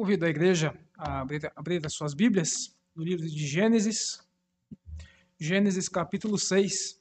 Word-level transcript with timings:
Convido 0.00 0.24
a 0.24 0.30
igreja 0.30 0.72
a 0.96 1.20
abrir, 1.20 1.52
abrir 1.54 1.86
as 1.86 1.92
suas 1.92 2.14
Bíblias 2.14 2.74
no 2.96 3.04
livro 3.04 3.26
de 3.28 3.46
Gênesis, 3.46 4.26
Gênesis 5.38 5.90
capítulo 5.90 6.38
6. 6.38 6.98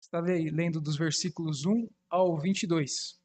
Estarei 0.00 0.50
lendo 0.50 0.80
dos 0.80 0.96
versículos 0.96 1.66
1 1.66 1.90
ao 2.08 2.38
22. 2.38 3.20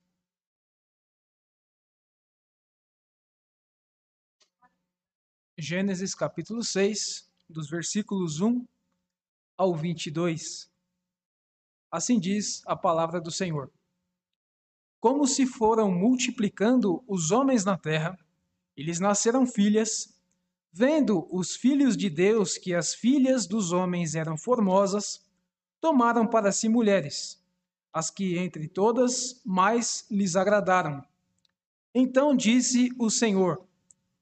Gênesis 5.55 6.15
capítulo 6.15 6.63
6, 6.63 7.31
dos 7.47 7.69
versículos 7.69 8.41
1 8.41 8.65
ao 9.55 9.75
22. 9.75 10.71
Assim 11.91 12.19
diz 12.19 12.63
a 12.65 12.75
palavra 12.75 13.21
do 13.21 13.29
Senhor. 13.29 13.71
Como 14.99 15.27
se 15.27 15.45
foram 15.45 15.91
multiplicando 15.91 17.03
os 17.07 17.29
homens 17.29 17.65
na 17.65 17.77
terra, 17.77 18.17
e 18.75 18.83
lhes 18.83 18.99
nasceram 18.99 19.45
filhas, 19.45 20.13
vendo 20.71 21.27
os 21.31 21.55
filhos 21.55 21.95
de 21.95 22.09
Deus 22.09 22.57
que 22.57 22.73
as 22.73 22.93
filhas 22.93 23.45
dos 23.45 23.71
homens 23.71 24.15
eram 24.15 24.37
formosas, 24.37 25.23
tomaram 25.79 26.25
para 26.25 26.51
si 26.51 26.67
mulheres, 26.67 27.41
as 27.91 28.09
que 28.09 28.37
entre 28.37 28.67
todas 28.67 29.41
mais 29.45 30.05
lhes 30.09 30.35
agradaram. 30.35 31.03
Então 31.93 32.35
disse 32.35 32.89
o 32.97 33.09
Senhor: 33.09 33.63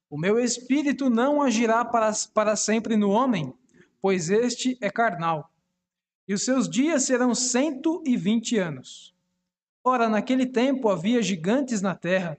O 0.10 0.18
meu 0.18 0.38
espírito 0.38 1.10
não 1.10 1.42
agirá 1.42 1.86
para, 1.86 2.12
para 2.34 2.56
sempre 2.56 2.98
no 2.98 3.10
homem, 3.12 3.54
pois 4.02 4.30
este 4.30 4.78
é 4.82 4.90
carnal, 4.90 5.50
e 6.28 6.34
os 6.34 6.44
seus 6.44 6.68
dias 6.68 7.04
serão 7.04 7.34
cento 7.34 8.04
e 8.06 8.18
vinte 8.18 8.58
anos. 8.58 9.16
Ora, 9.84 10.10
naquele 10.10 10.46
tempo 10.46 10.90
havia 10.90 11.22
gigantes 11.22 11.82
na 11.82 11.96
terra, 11.96 12.38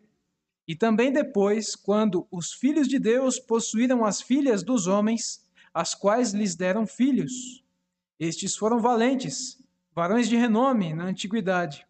e 0.66 0.76
também 0.76 1.12
depois, 1.12 1.74
quando 1.74 2.26
os 2.30 2.52
filhos 2.52 2.86
de 2.86 2.98
Deus 2.98 3.38
possuíram 3.38 4.04
as 4.04 4.20
filhas 4.20 4.62
dos 4.62 4.86
homens, 4.86 5.44
as 5.74 5.94
quais 5.94 6.32
lhes 6.32 6.54
deram 6.54 6.86
filhos. 6.86 7.64
Estes 8.18 8.56
foram 8.56 8.78
valentes, 8.78 9.58
varões 9.94 10.28
de 10.28 10.36
renome 10.36 10.94
na 10.94 11.04
antiguidade. 11.04 11.86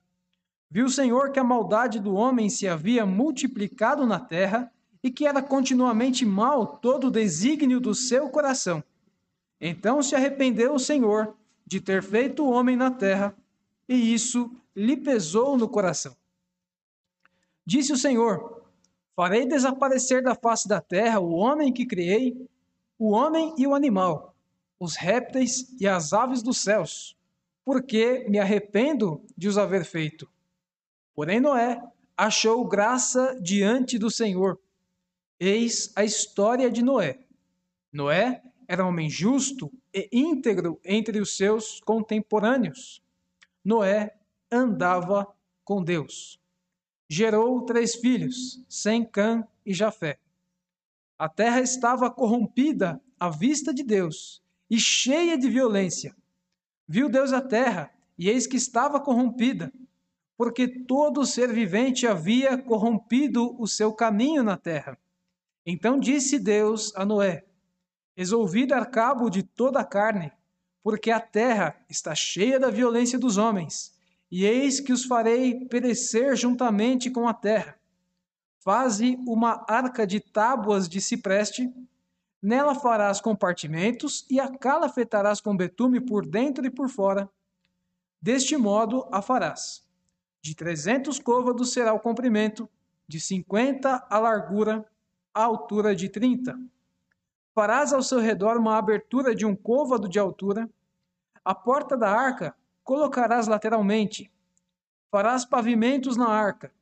Viu 0.70 0.86
o 0.86 0.90
Senhor 0.90 1.32
que 1.32 1.38
a 1.38 1.44
maldade 1.44 2.00
do 2.00 2.14
homem 2.14 2.48
se 2.48 2.66
havia 2.66 3.04
multiplicado 3.04 4.06
na 4.06 4.18
terra 4.18 4.72
e 5.02 5.10
que 5.10 5.26
era 5.26 5.42
continuamente 5.42 6.24
mal 6.24 6.78
todo 6.78 7.08
o 7.08 7.10
desígnio 7.10 7.78
do 7.78 7.94
seu 7.94 8.30
coração. 8.30 8.82
Então 9.60 10.02
se 10.02 10.14
arrependeu 10.14 10.74
o 10.74 10.78
Senhor 10.78 11.36
de 11.66 11.80
ter 11.80 12.02
feito 12.02 12.42
o 12.42 12.50
homem 12.50 12.76
na 12.76 12.90
terra, 12.90 13.36
e 13.88 14.14
isso 14.14 14.50
lhe 14.74 14.96
pesou 14.96 15.58
no 15.58 15.68
coração. 15.68 16.16
Disse 17.66 17.92
o 17.92 17.96
Senhor: 17.96 18.61
Farei 19.14 19.46
desaparecer 19.46 20.22
da 20.22 20.34
face 20.34 20.66
da 20.66 20.80
terra 20.80 21.20
o 21.20 21.32
homem 21.32 21.72
que 21.72 21.86
criei, 21.86 22.48
o 22.98 23.10
homem 23.10 23.54
e 23.58 23.66
o 23.66 23.74
animal, 23.74 24.34
os 24.80 24.96
répteis 24.96 25.74
e 25.78 25.86
as 25.86 26.12
aves 26.12 26.42
dos 26.42 26.58
céus, 26.58 27.16
porque 27.64 28.26
me 28.28 28.38
arrependo 28.38 29.22
de 29.36 29.48
os 29.48 29.58
haver 29.58 29.84
feito. 29.84 30.28
Porém, 31.14 31.40
Noé 31.40 31.82
achou 32.16 32.66
graça 32.66 33.38
diante 33.40 33.98
do 33.98 34.10
Senhor. 34.10 34.58
Eis 35.38 35.92
a 35.94 36.04
história 36.04 36.70
de 36.70 36.82
Noé. 36.82 37.18
Noé 37.92 38.42
era 38.66 38.84
um 38.84 38.88
homem 38.88 39.10
justo 39.10 39.70
e 39.92 40.08
íntegro 40.10 40.80
entre 40.82 41.20
os 41.20 41.36
seus 41.36 41.80
contemporâneos. 41.80 43.02
Noé 43.62 44.16
andava 44.50 45.26
com 45.64 45.82
Deus 45.84 46.41
gerou 47.12 47.60
três 47.66 47.94
filhos, 47.94 48.64
Sem, 48.66 49.04
Cã 49.04 49.46
e 49.66 49.74
Jafé. 49.74 50.18
A 51.18 51.28
terra 51.28 51.60
estava 51.60 52.10
corrompida 52.10 52.98
à 53.20 53.28
vista 53.28 53.74
de 53.74 53.82
Deus 53.82 54.42
e 54.70 54.80
cheia 54.80 55.36
de 55.36 55.46
violência. 55.50 56.16
Viu 56.88 57.10
Deus 57.10 57.30
a 57.34 57.42
terra, 57.42 57.92
e 58.16 58.30
eis 58.30 58.46
que 58.46 58.56
estava 58.56 58.98
corrompida, 58.98 59.70
porque 60.38 60.66
todo 60.66 61.26
ser 61.26 61.52
vivente 61.52 62.06
havia 62.06 62.56
corrompido 62.56 63.60
o 63.60 63.68
seu 63.68 63.92
caminho 63.92 64.42
na 64.42 64.56
terra. 64.56 64.96
Então 65.66 66.00
disse 66.00 66.38
Deus 66.38 66.96
a 66.96 67.04
Noé: 67.04 67.44
Resolvi 68.16 68.64
dar 68.64 68.86
cabo 68.86 69.28
de 69.28 69.42
toda 69.42 69.80
a 69.80 69.84
carne, 69.84 70.32
porque 70.82 71.10
a 71.10 71.20
terra 71.20 71.76
está 71.90 72.14
cheia 72.14 72.58
da 72.58 72.70
violência 72.70 73.18
dos 73.18 73.36
homens 73.36 73.91
e 74.32 74.46
eis 74.46 74.80
que 74.80 74.94
os 74.94 75.04
farei 75.04 75.66
perecer 75.66 76.34
juntamente 76.34 77.10
com 77.10 77.28
a 77.28 77.34
terra. 77.34 77.78
Faze 78.60 79.18
uma 79.28 79.62
arca 79.68 80.06
de 80.06 80.20
tábuas 80.20 80.88
de 80.88 81.02
cipreste, 81.02 81.70
nela 82.40 82.74
farás 82.74 83.20
compartimentos 83.20 84.24
e 84.30 84.40
a 84.40 84.48
calafetarás 84.48 85.38
com 85.38 85.54
betume 85.54 86.00
por 86.00 86.26
dentro 86.26 86.64
e 86.64 86.70
por 86.70 86.88
fora. 86.88 87.28
Deste 88.22 88.56
modo 88.56 89.06
a 89.12 89.20
farás. 89.20 89.86
De 90.40 90.54
trezentos 90.54 91.18
côvados 91.18 91.70
será 91.70 91.92
o 91.92 92.00
comprimento, 92.00 92.66
de 93.06 93.20
cinquenta 93.20 94.02
a 94.08 94.18
largura, 94.18 94.82
a 95.34 95.44
altura 95.44 95.94
de 95.94 96.08
trinta. 96.08 96.58
Farás 97.54 97.92
ao 97.92 98.02
seu 98.02 98.18
redor 98.18 98.56
uma 98.56 98.78
abertura 98.78 99.34
de 99.34 99.44
um 99.44 99.54
côvado 99.54 100.08
de 100.08 100.18
altura. 100.18 100.70
A 101.44 101.54
porta 101.54 101.98
da 101.98 102.10
arca 102.10 102.56
colocarás 102.84 103.46
lateralmente. 103.46 104.30
Farás 105.10 105.44
pavimentos 105.44 106.16
na 106.16 106.28
arca, 106.28 106.72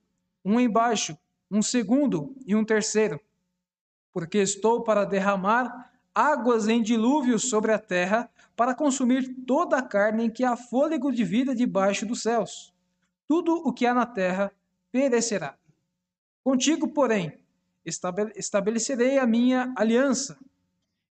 um 0.45 0.61
embaixo, 0.61 1.19
um 1.51 1.61
segundo 1.63 2.35
e 2.47 2.55
um 2.55 2.65
terceiro. 2.65 3.21
Porque 4.13 4.39
estou 4.39 4.83
para 4.83 5.05
derramar 5.05 5.91
águas 6.15 6.69
em 6.69 6.83
dilúvio 6.83 7.39
sobre 7.39 7.73
a 7.73 7.79
terra, 7.79 8.31
para 8.57 8.75
consumir 8.75 9.35
toda 9.47 9.79
a 9.79 9.83
carne 9.83 10.27
em 10.27 10.31
que 10.31 10.45
há 10.45 10.57
fôlego 10.57 11.11
de 11.11 11.25
vida 11.25 11.55
debaixo 11.55 12.05
dos 12.05 12.23
céus. 12.23 12.75
Tudo 13.27 13.55
o 13.55 13.73
que 13.73 13.87
há 13.87 13.95
na 13.95 14.05
terra 14.05 14.53
perecerá. 14.93 15.57
Contigo, 16.45 16.89
porém, 16.89 17.39
estabelecerei 18.37 19.19
a 19.19 19.27
minha 19.27 19.73
aliança. 19.77 20.39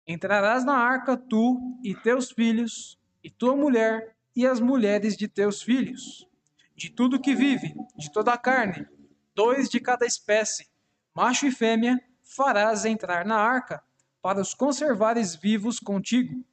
Entrarás 0.06 0.64
na 0.64 0.78
arca 0.78 1.18
tu 1.18 1.60
e 1.84 1.96
teus 1.96 2.32
filhos, 2.32 3.00
e 3.24 3.30
tua 3.30 3.56
mulher, 3.56 4.16
e 4.36 4.46
as 4.46 4.60
mulheres 4.60 5.18
de 5.18 5.28
teus 5.28 5.62
filhos. 5.62 6.28
De 6.76 6.90
tudo 6.90 7.20
que 7.20 7.36
vive, 7.36 7.74
de 7.98 8.12
toda 8.12 8.34
a 8.34 8.38
carne, 8.38 8.88
dois 9.36 9.70
de 9.70 9.80
cada 9.80 10.06
espécie, 10.06 10.68
macho 11.14 11.46
e 11.46 11.52
fêmea, 11.52 12.00
farás 12.24 12.86
entrar 12.86 13.26
na 13.26 13.38
arca, 13.38 13.84
para 14.22 14.42
os 14.42 14.54
conservares 14.54 15.36
vivos 15.36 15.80
contigo. 15.80 16.44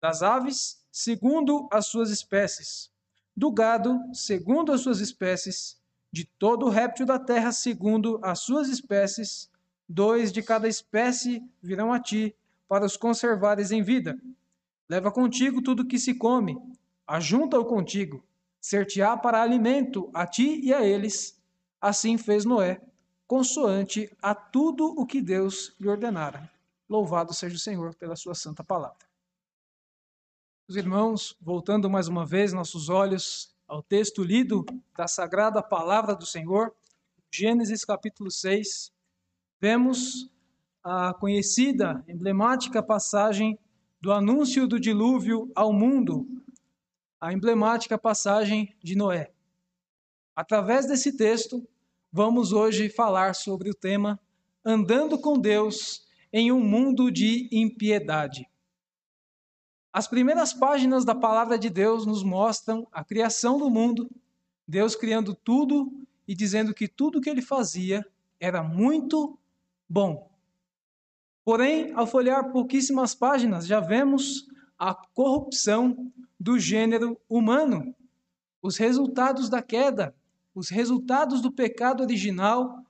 Das 0.00 0.22
aves, 0.22 0.84
segundo 0.90 1.68
as 1.72 1.86
suas 1.86 2.10
espécies, 2.10 2.90
do 3.36 3.50
gado, 3.50 3.98
segundo 4.12 4.72
as 4.72 4.80
suas 4.80 5.00
espécies, 5.00 5.80
de 6.12 6.24
todo 6.24 6.68
réptil 6.68 7.06
da 7.06 7.18
terra, 7.18 7.52
segundo 7.52 8.18
as 8.22 8.40
suas 8.40 8.68
espécies, 8.68 9.50
dois 9.88 10.32
de 10.32 10.42
cada 10.42 10.68
espécie 10.68 11.42
virão 11.62 11.92
a 11.92 12.00
ti, 12.00 12.34
para 12.68 12.84
os 12.84 12.96
conservares 12.96 13.70
em 13.70 13.82
vida. 13.82 14.16
Leva 14.88 15.10
contigo 15.10 15.62
tudo 15.62 15.86
que 15.86 15.98
se 15.98 16.14
come, 16.14 16.56
ajunta-o 17.10 17.64
contigo, 17.64 18.24
ser-te-á 18.60 19.16
para 19.16 19.42
alimento 19.42 20.08
a 20.14 20.24
ti 20.24 20.60
e 20.62 20.72
a 20.72 20.84
eles. 20.84 21.42
Assim 21.80 22.16
fez 22.16 22.44
Noé, 22.44 22.80
consoante 23.26 24.08
a 24.22 24.32
tudo 24.32 24.94
o 24.96 25.04
que 25.04 25.20
Deus 25.20 25.74
lhe 25.80 25.88
ordenara. 25.88 26.48
Louvado 26.88 27.34
seja 27.34 27.56
o 27.56 27.58
Senhor 27.58 27.96
pela 27.96 28.14
sua 28.14 28.32
santa 28.32 28.62
palavra. 28.62 29.08
Os 30.68 30.76
irmãos, 30.76 31.36
voltando 31.40 31.90
mais 31.90 32.06
uma 32.06 32.24
vez 32.24 32.52
nossos 32.52 32.88
olhos 32.88 33.52
ao 33.66 33.82
texto 33.82 34.22
lido 34.22 34.64
da 34.96 35.08
sagrada 35.08 35.60
palavra 35.60 36.14
do 36.14 36.24
Senhor, 36.24 36.72
Gênesis 37.28 37.84
capítulo 37.84 38.30
6, 38.30 38.92
vemos 39.60 40.30
a 40.80 41.12
conhecida, 41.14 42.04
emblemática 42.06 42.80
passagem 42.80 43.58
do 44.00 44.12
anúncio 44.12 44.68
do 44.68 44.78
dilúvio 44.78 45.50
ao 45.56 45.72
mundo, 45.72 46.24
a 47.20 47.32
emblemática 47.32 47.98
passagem 47.98 48.74
de 48.82 48.96
Noé. 48.96 49.30
Através 50.34 50.86
desse 50.86 51.16
texto, 51.16 51.68
vamos 52.10 52.50
hoje 52.50 52.88
falar 52.88 53.34
sobre 53.34 53.68
o 53.68 53.74
tema 53.74 54.18
Andando 54.64 55.18
com 55.18 55.38
Deus 55.38 56.08
em 56.32 56.50
um 56.50 56.60
mundo 56.60 57.10
de 57.10 57.48
impiedade. 57.52 58.48
As 59.92 60.08
primeiras 60.08 60.54
páginas 60.54 61.04
da 61.04 61.14
palavra 61.14 61.58
de 61.58 61.68
Deus 61.68 62.06
nos 62.06 62.22
mostram 62.22 62.86
a 62.90 63.04
criação 63.04 63.58
do 63.58 63.68
mundo, 63.68 64.08
Deus 64.66 64.94
criando 64.94 65.34
tudo 65.34 65.92
e 66.26 66.34
dizendo 66.34 66.72
que 66.72 66.88
tudo 66.88 67.20
que 67.20 67.28
ele 67.28 67.42
fazia 67.42 68.06
era 68.38 68.62
muito 68.62 69.38
bom. 69.88 70.30
Porém, 71.44 71.92
ao 71.94 72.06
folhear 72.06 72.52
pouquíssimas 72.52 73.14
páginas, 73.14 73.66
já 73.66 73.80
vemos 73.80 74.48
a 74.80 74.94
corrupção 74.94 76.10
do 76.38 76.58
gênero 76.58 77.20
humano, 77.28 77.94
os 78.62 78.78
resultados 78.78 79.50
da 79.50 79.60
queda, 79.60 80.14
os 80.54 80.70
resultados 80.70 81.42
do 81.42 81.52
pecado 81.52 82.02
original 82.02 82.82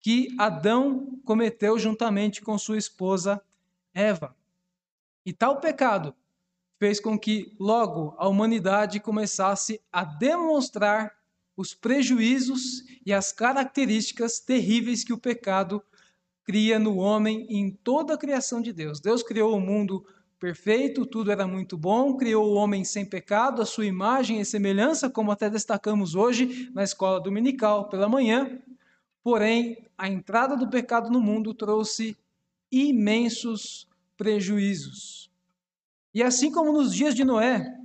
que 0.00 0.28
Adão 0.38 1.18
cometeu 1.24 1.76
juntamente 1.80 2.40
com 2.40 2.56
sua 2.56 2.78
esposa 2.78 3.42
Eva. 3.92 4.36
E 5.26 5.32
tal 5.32 5.58
pecado 5.58 6.14
fez 6.78 7.00
com 7.00 7.18
que 7.18 7.56
logo 7.58 8.14
a 8.18 8.28
humanidade 8.28 9.00
começasse 9.00 9.80
a 9.92 10.04
demonstrar 10.04 11.12
os 11.56 11.74
prejuízos 11.74 12.84
e 13.04 13.12
as 13.12 13.32
características 13.32 14.38
terríveis 14.38 15.02
que 15.02 15.12
o 15.12 15.18
pecado 15.18 15.82
cria 16.44 16.78
no 16.78 16.98
homem 16.98 17.46
em 17.50 17.70
toda 17.70 18.14
a 18.14 18.18
criação 18.18 18.62
de 18.62 18.72
Deus. 18.72 19.00
Deus 19.00 19.24
criou 19.24 19.56
o 19.56 19.60
mundo 19.60 20.06
perfeito, 20.42 21.06
tudo 21.06 21.30
era 21.30 21.46
muito 21.46 21.78
bom, 21.78 22.16
criou 22.16 22.50
o 22.50 22.54
homem 22.54 22.84
sem 22.84 23.04
pecado, 23.04 23.62
a 23.62 23.64
sua 23.64 23.86
imagem 23.86 24.40
e 24.40 24.44
semelhança, 24.44 25.08
como 25.08 25.30
até 25.30 25.48
destacamos 25.48 26.16
hoje 26.16 26.68
na 26.74 26.82
escola 26.82 27.20
dominical 27.20 27.88
pela 27.88 28.08
manhã. 28.08 28.60
Porém, 29.22 29.86
a 29.96 30.08
entrada 30.08 30.56
do 30.56 30.68
pecado 30.68 31.08
no 31.10 31.20
mundo 31.20 31.54
trouxe 31.54 32.16
imensos 32.72 33.88
prejuízos. 34.16 35.30
E 36.12 36.24
assim 36.24 36.50
como 36.50 36.72
nos 36.72 36.92
dias 36.92 37.14
de 37.14 37.24
Noé, 37.24 37.78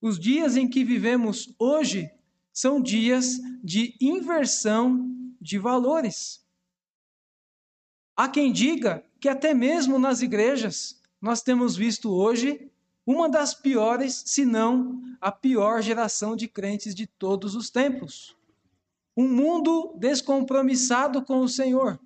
os 0.00 0.18
dias 0.18 0.56
em 0.56 0.68
que 0.68 0.82
vivemos 0.82 1.54
hoje 1.56 2.10
são 2.52 2.82
dias 2.82 3.38
de 3.62 3.96
inversão 4.00 5.08
de 5.40 5.56
valores. 5.56 6.44
Há 8.16 8.28
quem 8.28 8.50
diga 8.50 9.04
que 9.20 9.28
até 9.28 9.54
mesmo 9.54 10.00
nas 10.00 10.20
igrejas 10.20 11.00
nós 11.22 11.40
temos 11.40 11.76
visto 11.76 12.12
hoje 12.12 12.68
uma 13.06 13.28
das 13.28 13.54
piores, 13.54 14.24
se 14.26 14.44
não 14.44 15.00
a 15.20 15.30
pior 15.30 15.80
geração 15.80 16.34
de 16.34 16.48
crentes 16.48 16.94
de 16.94 17.06
todos 17.06 17.54
os 17.54 17.70
tempos. 17.70 18.36
Um 19.16 19.28
mundo 19.28 19.94
descompromissado 19.98 21.22
com 21.22 21.38
o 21.38 21.48
Senhor. 21.48 22.00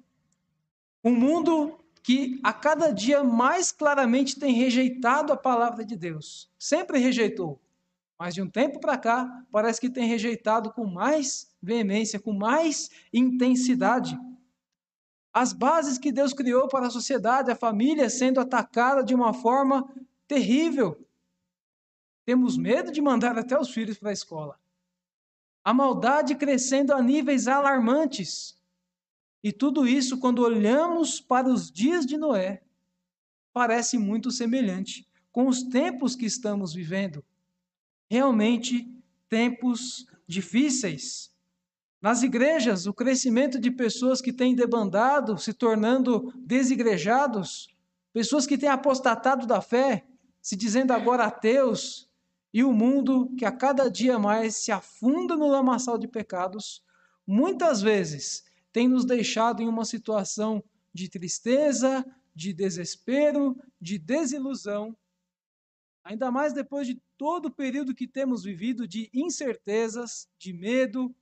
Um 1.02 1.14
mundo 1.14 1.78
que 2.02 2.38
a 2.42 2.52
cada 2.52 2.90
dia 2.90 3.24
mais 3.24 3.72
claramente 3.72 4.38
tem 4.38 4.52
rejeitado 4.52 5.32
a 5.32 5.36
palavra 5.36 5.84
de 5.84 5.96
Deus. 5.96 6.50
Sempre 6.58 6.98
rejeitou. 6.98 7.58
Mas 8.18 8.34
de 8.34 8.42
um 8.42 8.48
tempo 8.48 8.80
para 8.80 8.96
cá, 8.98 9.44
parece 9.50 9.80
que 9.80 9.90
tem 9.90 10.06
rejeitado 10.06 10.72
com 10.72 10.86
mais 10.86 11.50
veemência, 11.62 12.20
com 12.20 12.32
mais 12.32 12.90
intensidade. 13.12 14.18
As 15.38 15.52
bases 15.52 15.98
que 15.98 16.10
Deus 16.10 16.32
criou 16.32 16.66
para 16.66 16.86
a 16.86 16.90
sociedade, 16.90 17.50
a 17.50 17.54
família 17.54 18.08
sendo 18.08 18.40
atacada 18.40 19.04
de 19.04 19.14
uma 19.14 19.34
forma 19.34 19.86
terrível. 20.26 20.98
Temos 22.24 22.56
medo 22.56 22.90
de 22.90 23.02
mandar 23.02 23.38
até 23.38 23.60
os 23.60 23.68
filhos 23.68 23.98
para 23.98 24.08
a 24.08 24.14
escola. 24.14 24.58
A 25.62 25.74
maldade 25.74 26.34
crescendo 26.36 26.94
a 26.94 27.02
níveis 27.02 27.48
alarmantes. 27.48 28.58
E 29.44 29.52
tudo 29.52 29.86
isso, 29.86 30.18
quando 30.18 30.38
olhamos 30.38 31.20
para 31.20 31.50
os 31.50 31.70
dias 31.70 32.06
de 32.06 32.16
Noé, 32.16 32.62
parece 33.52 33.98
muito 33.98 34.30
semelhante 34.30 35.06
com 35.30 35.48
os 35.48 35.64
tempos 35.64 36.16
que 36.16 36.24
estamos 36.24 36.72
vivendo. 36.72 37.22
Realmente, 38.08 38.90
tempos 39.28 40.06
difíceis. 40.26 41.30
Nas 42.06 42.22
igrejas, 42.22 42.86
o 42.86 42.94
crescimento 42.94 43.58
de 43.58 43.68
pessoas 43.68 44.20
que 44.20 44.32
têm 44.32 44.54
debandado, 44.54 45.36
se 45.38 45.52
tornando 45.52 46.32
desigrejados, 46.36 47.66
pessoas 48.12 48.46
que 48.46 48.56
têm 48.56 48.68
apostatado 48.68 49.44
da 49.44 49.60
fé, 49.60 50.06
se 50.40 50.54
dizendo 50.54 50.92
agora 50.92 51.24
ateus, 51.24 52.08
e 52.54 52.62
o 52.62 52.72
mundo 52.72 53.34
que 53.36 53.44
a 53.44 53.50
cada 53.50 53.90
dia 53.90 54.20
mais 54.20 54.54
se 54.54 54.70
afunda 54.70 55.34
no 55.34 55.48
lamaçal 55.48 55.98
de 55.98 56.06
pecados, 56.06 56.80
muitas 57.26 57.82
vezes 57.82 58.44
tem 58.72 58.86
nos 58.86 59.04
deixado 59.04 59.60
em 59.60 59.66
uma 59.66 59.84
situação 59.84 60.62
de 60.94 61.08
tristeza, 61.08 62.06
de 62.32 62.52
desespero, 62.52 63.56
de 63.80 63.98
desilusão, 63.98 64.96
ainda 66.04 66.30
mais 66.30 66.52
depois 66.52 66.86
de 66.86 67.02
todo 67.18 67.46
o 67.46 67.52
período 67.52 67.92
que 67.92 68.06
temos 68.06 68.44
vivido 68.44 68.86
de 68.86 69.10
incertezas, 69.12 70.28
de 70.38 70.52
medo. 70.52 71.12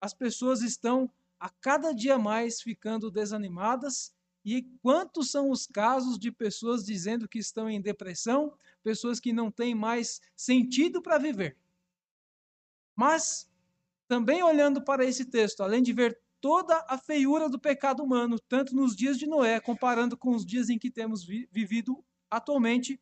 As 0.00 0.14
pessoas 0.14 0.62
estão 0.62 1.10
a 1.38 1.48
cada 1.48 1.92
dia 1.92 2.18
mais 2.18 2.60
ficando 2.60 3.10
desanimadas. 3.10 4.14
E 4.44 4.62
quantos 4.82 5.30
são 5.30 5.50
os 5.50 5.66
casos 5.66 6.18
de 6.18 6.30
pessoas 6.30 6.84
dizendo 6.84 7.28
que 7.28 7.38
estão 7.38 7.68
em 7.68 7.80
depressão, 7.80 8.56
pessoas 8.82 9.18
que 9.18 9.32
não 9.32 9.50
têm 9.50 9.74
mais 9.74 10.20
sentido 10.36 11.00
para 11.00 11.18
viver? 11.18 11.56
Mas, 12.94 13.50
também 14.06 14.42
olhando 14.42 14.82
para 14.82 15.04
esse 15.04 15.24
texto, 15.24 15.62
além 15.62 15.82
de 15.82 15.92
ver 15.92 16.18
toda 16.40 16.84
a 16.88 16.98
feiura 16.98 17.48
do 17.48 17.58
pecado 17.58 18.02
humano, 18.02 18.38
tanto 18.38 18.76
nos 18.76 18.94
dias 18.94 19.18
de 19.18 19.26
Noé, 19.26 19.60
comparando 19.60 20.16
com 20.16 20.34
os 20.34 20.44
dias 20.44 20.68
em 20.68 20.78
que 20.78 20.90
temos 20.90 21.24
vi 21.24 21.48
vivido 21.50 22.04
atualmente, 22.30 23.00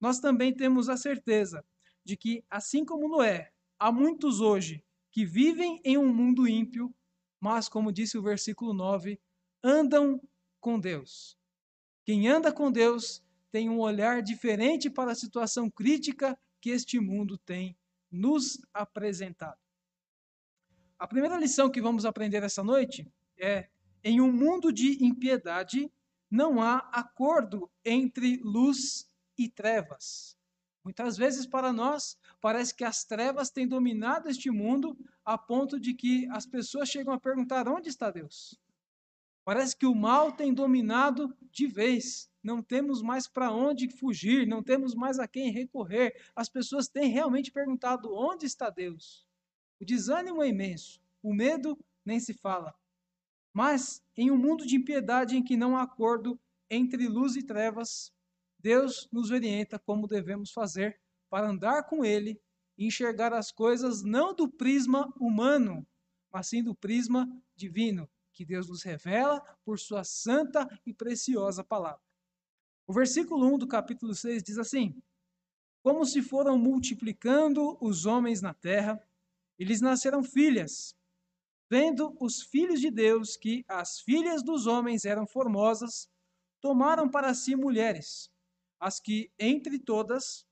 nós 0.00 0.18
também 0.18 0.52
temos 0.52 0.88
a 0.88 0.96
certeza 0.96 1.64
de 2.04 2.16
que, 2.16 2.44
assim 2.50 2.84
como 2.84 3.08
Noé, 3.08 3.52
há 3.78 3.92
muitos 3.92 4.40
hoje 4.40 4.84
que 5.12 5.26
vivem 5.26 5.80
em 5.84 5.98
um 5.98 6.12
mundo 6.12 6.48
ímpio, 6.48 6.92
mas, 7.38 7.68
como 7.68 7.92
disse 7.92 8.16
o 8.16 8.22
versículo 8.22 8.72
9, 8.72 9.20
andam 9.62 10.20
com 10.58 10.80
Deus. 10.80 11.38
Quem 12.04 12.26
anda 12.26 12.50
com 12.50 12.72
Deus 12.72 13.22
tem 13.50 13.68
um 13.68 13.78
olhar 13.78 14.22
diferente 14.22 14.88
para 14.88 15.12
a 15.12 15.14
situação 15.14 15.70
crítica 15.70 16.36
que 16.60 16.70
este 16.70 16.98
mundo 16.98 17.36
tem 17.36 17.76
nos 18.10 18.58
apresentado. 18.72 19.60
A 20.98 21.06
primeira 21.06 21.36
lição 21.36 21.70
que 21.70 21.82
vamos 21.82 22.04
aprender 22.04 22.42
essa 22.42 22.62
noite 22.62 23.06
é: 23.38 23.68
em 24.02 24.20
um 24.20 24.32
mundo 24.32 24.72
de 24.72 25.04
impiedade, 25.04 25.92
não 26.30 26.62
há 26.62 26.78
acordo 26.92 27.70
entre 27.84 28.38
luz 28.42 29.06
e 29.36 29.48
trevas. 29.48 30.38
Muitas 30.84 31.16
vezes, 31.16 31.46
para 31.46 31.72
nós, 31.72 32.18
parece 32.40 32.74
que 32.74 32.84
as 32.84 33.04
trevas 33.04 33.50
têm 33.50 33.68
dominado 33.68 34.28
este 34.28 34.50
mundo 34.50 34.98
a 35.24 35.38
ponto 35.38 35.78
de 35.78 35.94
que 35.94 36.28
as 36.30 36.44
pessoas 36.44 36.88
chegam 36.88 37.14
a 37.14 37.20
perguntar: 37.20 37.68
onde 37.68 37.88
está 37.88 38.10
Deus? 38.10 38.58
Parece 39.44 39.76
que 39.76 39.86
o 39.86 39.94
mal 39.94 40.32
tem 40.32 40.52
dominado 40.52 41.36
de 41.50 41.66
vez. 41.66 42.30
Não 42.42 42.60
temos 42.60 43.02
mais 43.02 43.28
para 43.28 43.52
onde 43.52 43.88
fugir, 43.88 44.46
não 44.46 44.62
temos 44.62 44.94
mais 44.94 45.20
a 45.20 45.28
quem 45.28 45.52
recorrer. 45.52 46.20
As 46.34 46.48
pessoas 46.48 46.88
têm 46.88 47.08
realmente 47.08 47.52
perguntado: 47.52 48.12
onde 48.12 48.46
está 48.46 48.68
Deus? 48.68 49.24
O 49.80 49.84
desânimo 49.84 50.42
é 50.42 50.48
imenso, 50.48 51.00
o 51.22 51.32
medo 51.32 51.78
nem 52.04 52.18
se 52.18 52.34
fala. 52.34 52.74
Mas, 53.52 54.02
em 54.16 54.30
um 54.30 54.36
mundo 54.36 54.66
de 54.66 54.76
impiedade 54.76 55.36
em 55.36 55.42
que 55.42 55.56
não 55.56 55.76
há 55.76 55.82
acordo 55.82 56.38
entre 56.70 57.06
luz 57.06 57.36
e 57.36 57.42
trevas, 57.42 58.12
Deus 58.62 59.08
nos 59.10 59.30
orienta 59.32 59.78
como 59.78 60.06
devemos 60.06 60.52
fazer 60.52 61.00
para 61.28 61.48
andar 61.48 61.82
com 61.88 62.04
Ele 62.04 62.40
e 62.78 62.86
enxergar 62.86 63.32
as 63.32 63.50
coisas 63.50 64.02
não 64.02 64.34
do 64.34 64.48
prisma 64.48 65.12
humano, 65.18 65.86
mas 66.30 66.46
sim 66.46 66.62
do 66.62 66.74
prisma 66.74 67.28
divino, 67.56 68.08
que 68.32 68.44
Deus 68.44 68.68
nos 68.68 68.84
revela 68.84 69.40
por 69.64 69.80
Sua 69.80 70.04
santa 70.04 70.68
e 70.86 70.94
preciosa 70.94 71.64
palavra. 71.64 72.00
O 72.86 72.92
versículo 72.92 73.52
1 73.52 73.58
do 73.58 73.66
capítulo 73.66 74.14
6 74.14 74.42
diz 74.42 74.58
assim: 74.58 75.02
Como 75.82 76.04
se 76.06 76.22
foram 76.22 76.56
multiplicando 76.56 77.76
os 77.80 78.06
homens 78.06 78.40
na 78.40 78.54
terra, 78.54 79.02
e 79.58 79.64
lhes 79.64 79.80
nasceram 79.80 80.22
filhas. 80.22 80.96
Vendo 81.68 82.16
os 82.20 82.42
filhos 82.42 82.80
de 82.80 82.90
Deus 82.90 83.36
que 83.36 83.64
as 83.66 84.00
filhas 84.00 84.42
dos 84.42 84.66
homens 84.66 85.04
eram 85.04 85.26
formosas, 85.26 86.08
tomaram 86.60 87.08
para 87.08 87.34
si 87.34 87.56
mulheres, 87.56 88.31
as 88.82 88.98
que 88.98 89.30
entre 89.38 89.78
todas 89.78 90.44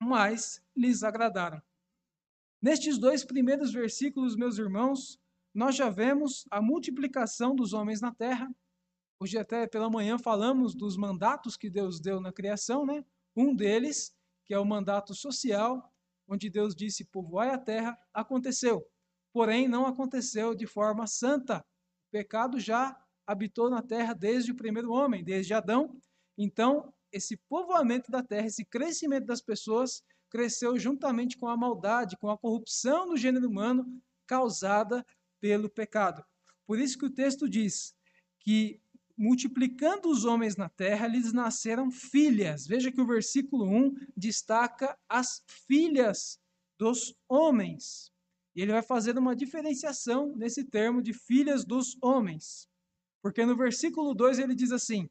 mais 0.00 0.60
lhes 0.76 1.04
agradaram. 1.04 1.62
Nestes 2.60 2.98
dois 2.98 3.24
primeiros 3.24 3.72
versículos, 3.72 4.34
meus 4.34 4.58
irmãos, 4.58 5.16
nós 5.54 5.76
já 5.76 5.88
vemos 5.88 6.44
a 6.50 6.60
multiplicação 6.60 7.54
dos 7.54 7.72
homens 7.72 8.00
na 8.00 8.12
terra. 8.12 8.52
Hoje 9.20 9.38
até 9.38 9.64
pela 9.68 9.88
manhã 9.88 10.18
falamos 10.18 10.74
dos 10.74 10.96
mandatos 10.96 11.56
que 11.56 11.70
Deus 11.70 12.00
deu 12.00 12.20
na 12.20 12.32
criação, 12.32 12.84
né? 12.84 13.04
Um 13.36 13.54
deles, 13.54 14.12
que 14.44 14.52
é 14.52 14.58
o 14.58 14.64
mandato 14.64 15.14
social, 15.14 15.88
onde 16.26 16.50
Deus 16.50 16.74
disse: 16.74 17.04
povoai 17.04 17.50
a 17.50 17.58
terra, 17.58 17.96
aconteceu. 18.12 18.84
Porém, 19.32 19.68
não 19.68 19.86
aconteceu 19.86 20.52
de 20.52 20.66
forma 20.66 21.06
santa. 21.06 21.58
O 21.58 22.10
pecado 22.10 22.58
já 22.58 23.00
habitou 23.24 23.70
na 23.70 23.82
terra 23.82 24.14
desde 24.14 24.50
o 24.50 24.56
primeiro 24.56 24.90
homem, 24.90 25.22
desde 25.22 25.54
Adão. 25.54 25.96
Então, 26.36 26.92
esse 27.12 27.36
povoamento 27.36 28.10
da 28.10 28.22
terra, 28.22 28.46
esse 28.46 28.64
crescimento 28.64 29.26
das 29.26 29.40
pessoas, 29.40 30.02
cresceu 30.30 30.78
juntamente 30.78 31.36
com 31.36 31.46
a 31.46 31.56
maldade, 31.56 32.16
com 32.16 32.30
a 32.30 32.38
corrupção 32.38 33.06
do 33.06 33.16
gênero 33.16 33.48
humano 33.48 33.86
causada 34.26 35.04
pelo 35.40 35.68
pecado. 35.68 36.24
Por 36.66 36.78
isso 36.78 36.98
que 36.98 37.04
o 37.04 37.10
texto 37.10 37.48
diz 37.48 37.94
que 38.40 38.80
multiplicando 39.16 40.08
os 40.08 40.24
homens 40.24 40.56
na 40.56 40.68
terra, 40.68 41.06
lhes 41.06 41.32
nasceram 41.32 41.90
filhas. 41.90 42.66
Veja 42.66 42.90
que 42.90 43.00
o 43.00 43.06
versículo 43.06 43.64
1 43.64 43.94
destaca 44.16 44.98
as 45.08 45.44
filhas 45.46 46.40
dos 46.78 47.14
homens. 47.28 48.10
E 48.54 48.62
ele 48.62 48.72
vai 48.72 48.82
fazer 48.82 49.16
uma 49.16 49.36
diferenciação 49.36 50.34
nesse 50.36 50.64
termo 50.64 51.00
de 51.00 51.12
filhas 51.12 51.64
dos 51.64 51.96
homens. 52.02 52.68
Porque 53.22 53.46
no 53.46 53.56
versículo 53.56 54.14
2 54.14 54.38
ele 54.38 54.54
diz 54.54 54.72
assim: 54.72 55.08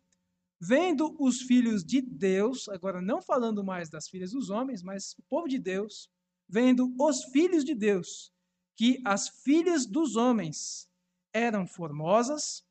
Vendo 0.63 1.15
os 1.17 1.41
filhos 1.41 1.83
de 1.83 2.01
Deus, 2.01 2.69
agora 2.69 3.01
não 3.01 3.19
falando 3.19 3.63
mais 3.63 3.89
das 3.89 4.07
filhas 4.07 4.31
dos 4.31 4.51
homens, 4.51 4.83
mas 4.83 5.15
o 5.17 5.23
povo 5.23 5.47
de 5.47 5.57
Deus, 5.57 6.07
vendo 6.47 6.93
os 6.99 7.23
filhos 7.23 7.65
de 7.65 7.73
Deus, 7.73 8.31
que 8.75 9.01
as 9.03 9.27
filhas 9.27 9.87
dos 9.87 10.15
homens 10.15 10.87
eram 11.33 11.65
formosas, 11.65 12.63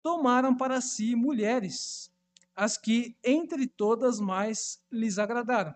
tomaram 0.00 0.56
para 0.56 0.80
si 0.80 1.16
mulheres, 1.16 2.08
as 2.54 2.78
que 2.78 3.16
entre 3.24 3.66
todas 3.66 4.20
mais 4.20 4.80
lhes 4.88 5.18
agradaram. 5.18 5.74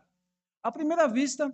À 0.62 0.70
primeira 0.70 1.08
vista, 1.08 1.52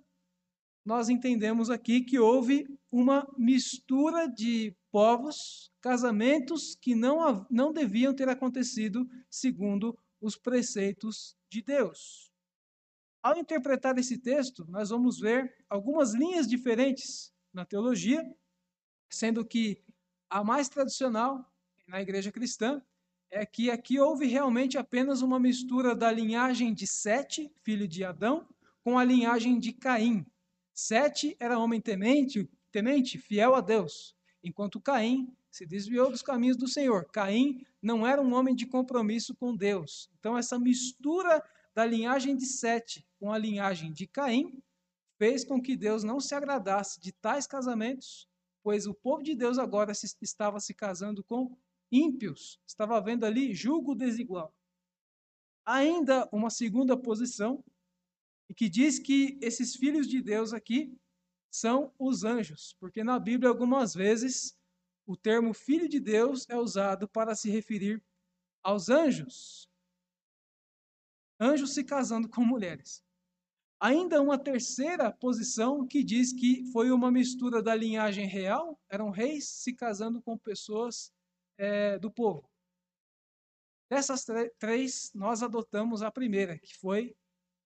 nós 0.85 1.09
entendemos 1.09 1.71
aqui 1.71 2.03
que 2.03 2.19
houve 2.19 2.69
uma 2.93 3.27
mistura 3.39 4.29
de 4.29 4.77
povos, 4.95 5.73
casamentos 5.81 6.77
que 6.77 6.95
não, 6.95 7.45
não 7.51 7.73
deviam 7.73 8.15
ter 8.15 8.29
acontecido 8.29 9.05
segundo 9.29 9.99
os 10.21 10.37
preceitos 10.37 11.37
de 11.51 11.61
Deus. 11.61 12.31
Ao 13.21 13.37
interpretar 13.37 13.99
esse 13.99 14.19
texto, 14.19 14.65
nós 14.69 14.91
vamos 14.91 15.19
ver 15.19 15.53
algumas 15.69 16.15
linhas 16.15 16.47
diferentes 16.47 17.35
na 17.53 17.65
teologia, 17.65 18.25
sendo 19.11 19.45
que 19.45 19.83
a 20.31 20.45
mais 20.45 20.69
tradicional 20.69 21.45
na 21.89 22.01
igreja 22.01 22.31
cristã 22.31 22.81
é 23.33 23.45
que 23.45 23.73
aqui 23.73 23.99
houve 23.99 24.27
realmente 24.27 24.79
apenas 24.79 25.23
uma 25.23 25.41
mistura 25.41 25.97
da 25.97 26.13
linhagem 26.13 26.73
de 26.73 26.87
Sete, 26.87 27.53
filho 27.65 27.89
de 27.89 28.05
Adão, 28.05 28.49
com 28.85 28.97
a 28.97 29.03
linhagem 29.03 29.59
de 29.59 29.73
Caim. 29.73 30.25
Sete 30.73 31.37
era 31.41 31.59
homem 31.59 31.81
temente, 31.81 32.49
temente, 32.71 33.19
fiel 33.19 33.57
a 33.57 33.61
Deus, 33.61 34.15
enquanto 34.45 34.81
Caim 34.81 35.35
se 35.51 35.65
desviou 35.65 36.11
dos 36.11 36.23
caminhos 36.23 36.57
do 36.57 36.69
Senhor. 36.69 37.07
Caim 37.11 37.65
não 37.81 38.07
era 38.07 38.21
um 38.21 38.35
homem 38.35 38.55
de 38.55 38.67
compromisso 38.67 39.35
com 39.35 39.57
Deus. 39.57 40.11
Então, 40.19 40.37
essa 40.37 40.59
mistura 40.59 41.43
da 41.75 41.85
linhagem 41.85 42.37
de 42.37 42.45
Sete 42.45 43.05
com 43.19 43.33
a 43.33 43.39
linhagem 43.39 43.91
de 43.91 44.07
Caim 44.07 44.63
fez 45.19 45.45
com 45.45 45.61
que 45.61 45.77
Deus 45.77 46.05
não 46.05 46.21
se 46.21 46.35
agradasse 46.35 47.01
de 47.01 47.11
tais 47.11 47.47
casamentos, 47.47 48.29
pois 48.63 48.87
o 48.87 48.95
povo 48.95 49.23
de 49.23 49.35
Deus 49.35 49.59
agora 49.59 49.95
se, 49.95 50.15
estava 50.21 50.61
se 50.61 50.75
casando 50.75 51.25
com 51.25 51.57
ímpios, 51.91 52.61
estava 52.67 52.97
havendo 52.97 53.25
ali 53.25 53.55
julgo 53.55 53.95
desigual. 53.95 54.55
Ainda 55.65 56.29
uma 56.31 56.51
segunda 56.51 56.97
posição 56.97 57.65
que 58.55 58.69
diz 58.69 58.99
que 58.99 59.39
esses 59.41 59.75
filhos 59.75 60.07
de 60.07 60.21
Deus 60.21 60.53
aqui 60.53 60.95
são 61.55 61.95
os 61.97 62.25
anjos, 62.25 62.75
porque 62.81 63.05
na 63.05 63.17
Bíblia 63.17 63.49
algumas 63.49 63.95
vezes 63.95 64.59
o 65.07 65.17
termo 65.17 65.55
filho 65.55 65.89
de 65.89 66.01
Deus 66.01 66.51
é 66.51 66.57
usado 66.57 67.07
para 67.07 67.37
se 67.37 67.49
referir 67.49 68.03
aos 68.61 68.89
anjos. 68.89 69.71
Anjos 71.39 71.73
se 71.73 71.85
casando 71.85 72.29
com 72.29 72.45
mulheres. 72.45 73.05
Ainda 73.79 74.21
uma 74.21 74.37
terceira 74.37 75.13
posição 75.13 75.87
que 75.87 76.03
diz 76.03 76.33
que 76.33 76.65
foi 76.73 76.91
uma 76.91 77.09
mistura 77.09 77.63
da 77.63 77.73
linhagem 77.73 78.27
real, 78.27 78.77
eram 78.89 79.11
reis 79.11 79.49
se 79.49 79.73
casando 79.75 80.21
com 80.21 80.37
pessoas 80.37 81.13
é, 81.57 82.01
do 82.01 82.11
povo. 82.11 82.51
Dessas 83.89 84.27
três, 84.59 85.13
nós 85.15 85.41
adotamos 85.41 86.03
a 86.03 86.11
primeira, 86.11 86.59
que 86.59 86.77
foi 86.79 87.17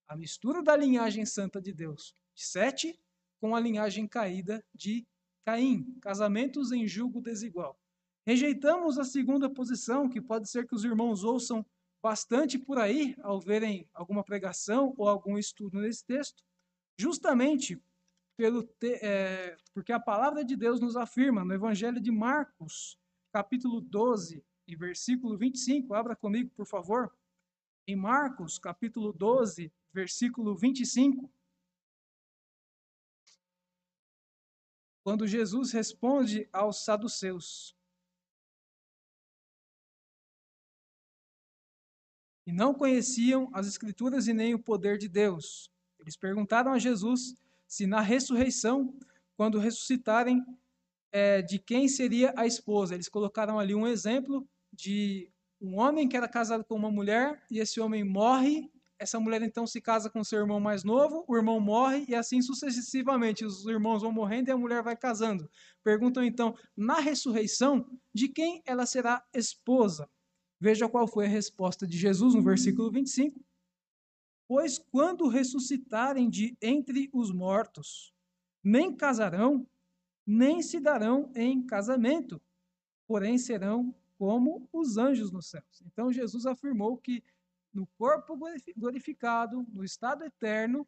a 0.07 0.15
mistura 0.15 0.61
da 0.61 0.75
linhagem 0.75 1.25
santa 1.25 1.59
de 1.59 1.73
Deus, 1.73 2.13
de 2.35 2.45
Sete, 2.45 2.99
com 3.39 3.55
a 3.55 3.59
linhagem 3.59 4.07
caída 4.07 4.63
de 4.73 5.07
Caim, 5.45 5.97
casamentos 6.01 6.71
em 6.71 6.87
julgo 6.87 7.21
desigual. 7.21 7.79
Rejeitamos 8.25 8.99
a 8.99 9.03
segunda 9.03 9.49
posição, 9.49 10.07
que 10.07 10.21
pode 10.21 10.49
ser 10.49 10.67
que 10.67 10.75
os 10.75 10.83
irmãos 10.83 11.23
ouçam 11.23 11.65
bastante 12.01 12.57
por 12.57 12.77
aí 12.77 13.15
ao 13.21 13.39
verem 13.39 13.89
alguma 13.93 14.23
pregação 14.23 14.93
ou 14.97 15.07
algum 15.07 15.37
estudo 15.37 15.79
nesse 15.79 16.05
texto, 16.05 16.43
justamente 16.97 17.81
pelo 18.37 18.63
te, 18.63 18.93
é, 19.01 19.57
porque 19.73 19.91
a 19.91 19.99
palavra 19.99 20.45
de 20.45 20.55
Deus 20.55 20.79
nos 20.79 20.95
afirma 20.95 21.43
no 21.43 21.53
Evangelho 21.53 21.99
de 21.99 22.11
Marcos, 22.11 22.97
capítulo 23.33 23.81
12 23.81 24.43
e 24.67 24.75
versículo 24.75 25.37
25, 25.37 25.93
abra 25.93 26.15
comigo, 26.15 26.51
por 26.55 26.65
favor. 26.65 27.11
Em 27.87 27.95
Marcos, 27.95 28.59
capítulo 28.59 29.11
12, 29.11 29.73
versículo 29.91 30.55
25. 30.55 31.29
Quando 35.09 35.25
Jesus 35.25 35.71
responde 35.71 36.47
aos 36.53 36.85
saduceus: 36.85 37.75
E 42.45 42.51
não 42.51 42.75
conheciam 42.75 43.49
as 43.51 43.65
Escrituras 43.65 44.27
e 44.27 44.33
nem 44.33 44.53
o 44.53 44.59
poder 44.59 44.99
de 44.99 45.09
Deus. 45.09 45.67
Eles 45.99 46.15
perguntaram 46.15 46.71
a 46.71 46.77
Jesus 46.77 47.35
se 47.65 47.87
na 47.87 48.01
ressurreição, 48.01 48.95
quando 49.35 49.57
ressuscitarem, 49.57 50.45
é, 51.11 51.41
de 51.41 51.57
quem 51.57 51.87
seria 51.87 52.31
a 52.37 52.45
esposa. 52.45 52.93
Eles 52.93 53.09
colocaram 53.09 53.57
ali 53.57 53.73
um 53.73 53.87
exemplo 53.87 54.47
de 54.71 55.31
um 55.59 55.79
homem 55.79 56.07
que 56.07 56.17
era 56.17 56.27
casado 56.27 56.63
com 56.63 56.75
uma 56.75 56.91
mulher 56.91 57.43
e 57.49 57.57
esse 57.57 57.79
homem 57.79 58.03
morre 58.03 58.71
essa 58.99 59.19
mulher 59.19 59.41
então 59.41 59.65
se 59.65 59.79
casa 59.79 60.09
com 60.09 60.23
seu 60.23 60.39
irmão 60.39 60.59
mais 60.59 60.83
novo, 60.83 61.23
o 61.27 61.35
irmão 61.35 61.59
morre 61.59 62.05
e 62.07 62.13
assim 62.13 62.41
sucessivamente. 62.41 63.45
Os 63.45 63.65
irmãos 63.65 64.01
vão 64.01 64.11
morrendo 64.11 64.49
e 64.49 64.51
a 64.51 64.57
mulher 64.57 64.83
vai 64.83 64.95
casando. 64.95 65.49
Perguntam 65.83 66.23
então, 66.23 66.55
na 66.75 66.99
ressurreição, 66.99 67.89
de 68.13 68.27
quem 68.27 68.61
ela 68.65 68.85
será 68.85 69.25
esposa? 69.33 70.09
Veja 70.59 70.89
qual 70.89 71.07
foi 71.07 71.25
a 71.25 71.29
resposta 71.29 71.87
de 71.87 71.97
Jesus 71.97 72.35
no 72.35 72.43
versículo 72.43 72.91
25. 72.91 73.39
Pois 74.45 74.77
quando 74.77 75.29
ressuscitarem 75.29 76.29
de 76.29 76.57
entre 76.61 77.09
os 77.13 77.31
mortos, 77.31 78.13
nem 78.61 78.93
casarão, 78.93 79.65
nem 80.27 80.61
se 80.61 80.79
darão 80.79 81.31
em 81.33 81.65
casamento, 81.65 82.41
porém 83.07 83.37
serão 83.37 83.95
como 84.17 84.67
os 84.73 84.97
anjos 84.97 85.31
nos 85.31 85.49
céus. 85.49 85.81
Então 85.85 86.11
Jesus 86.11 86.45
afirmou 86.45 86.97
que 86.97 87.23
no 87.73 87.87
corpo 87.97 88.37
glorificado, 88.75 89.65
no 89.71 89.83
estado 89.83 90.23
eterno, 90.23 90.87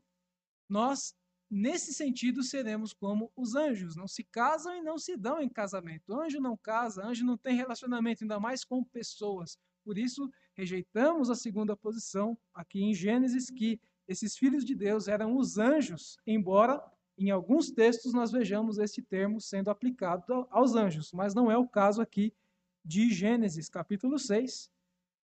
nós, 0.67 1.15
nesse 1.49 1.93
sentido, 1.93 2.43
seremos 2.43 2.93
como 2.93 3.31
os 3.35 3.55
anjos. 3.55 3.95
Não 3.95 4.07
se 4.07 4.23
casam 4.23 4.75
e 4.75 4.81
não 4.81 4.97
se 4.97 5.15
dão 5.15 5.41
em 5.41 5.49
casamento. 5.49 6.13
Anjo 6.13 6.39
não 6.39 6.57
casa, 6.57 7.05
anjo 7.05 7.25
não 7.25 7.37
tem 7.37 7.55
relacionamento, 7.55 8.23
ainda 8.23 8.39
mais 8.39 8.63
com 8.63 8.83
pessoas. 8.83 9.57
Por 9.83 9.97
isso, 9.97 10.29
rejeitamos 10.53 11.29
a 11.29 11.35
segunda 11.35 11.75
posição 11.75 12.37
aqui 12.53 12.81
em 12.81 12.93
Gênesis, 12.93 13.49
que 13.49 13.79
esses 14.07 14.37
filhos 14.37 14.65
de 14.65 14.75
Deus 14.75 15.07
eram 15.07 15.37
os 15.37 15.57
anjos, 15.57 16.17
embora 16.25 16.81
em 17.17 17.29
alguns 17.29 17.71
textos 17.71 18.13
nós 18.13 18.31
vejamos 18.31 18.77
este 18.77 19.01
termo 19.01 19.39
sendo 19.39 19.69
aplicado 19.69 20.47
aos 20.49 20.75
anjos, 20.75 21.11
mas 21.13 21.33
não 21.33 21.51
é 21.51 21.57
o 21.57 21.67
caso 21.67 22.01
aqui 22.01 22.33
de 22.83 23.11
Gênesis, 23.13 23.69
capítulo 23.69 24.17
6, 24.17 24.71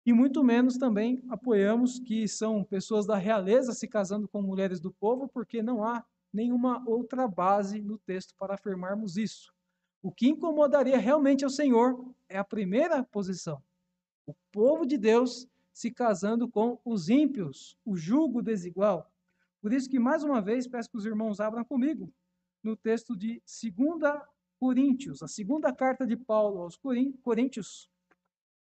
e 0.07 0.13
muito 0.13 0.45
menos 0.45 0.79
também 0.79 1.21
apoiamos 1.29 1.99
que 1.99 2.29
são 2.29 2.63
pessoas 2.63 3.07
da 3.07 3.17
realeza 3.17 3.73
se 3.73 3.89
casando 3.89 4.29
com 4.29 4.41
mulheres 4.41 4.79
do 4.79 4.93
povo, 4.93 5.27
porque 5.27 5.61
não 5.61 5.83
há 5.83 6.05
nenhuma 6.33 6.81
outra 6.89 7.27
base 7.27 7.83
no 7.83 7.99
texto 7.99 8.33
para 8.39 8.55
afirmarmos 8.55 9.17
isso. 9.17 9.53
O 10.01 10.13
que 10.13 10.29
incomodaria 10.29 10.97
realmente 10.97 11.43
ao 11.43 11.51
Senhor 11.51 12.15
é 12.29 12.39
a 12.39 12.45
primeira 12.45 13.03
posição. 13.03 13.61
O 14.25 14.33
povo 14.53 14.87
de 14.87 14.97
Deus 14.97 15.49
se 15.73 15.91
casando 15.91 16.49
com 16.49 16.79
os 16.85 17.09
ímpios, 17.09 17.77
o 17.85 17.97
julgo 17.97 18.41
desigual. 18.41 19.11
Por 19.61 19.73
isso 19.73 19.91
que, 19.91 19.99
mais 19.99 20.23
uma 20.23 20.41
vez, 20.41 20.69
peço 20.69 20.89
que 20.89 20.97
os 20.97 21.05
irmãos 21.05 21.41
abram 21.41 21.65
comigo 21.65 22.13
no 22.63 22.77
texto 22.77 23.17
de 23.17 23.43
2 23.61 24.23
Coríntios, 24.59 25.23
a 25.23 25.29
segunda 25.29 25.73
carta 25.73 26.07
de 26.07 26.17
Paulo 26.17 26.61
aos 26.61 26.77
Coríntios, 26.77 27.91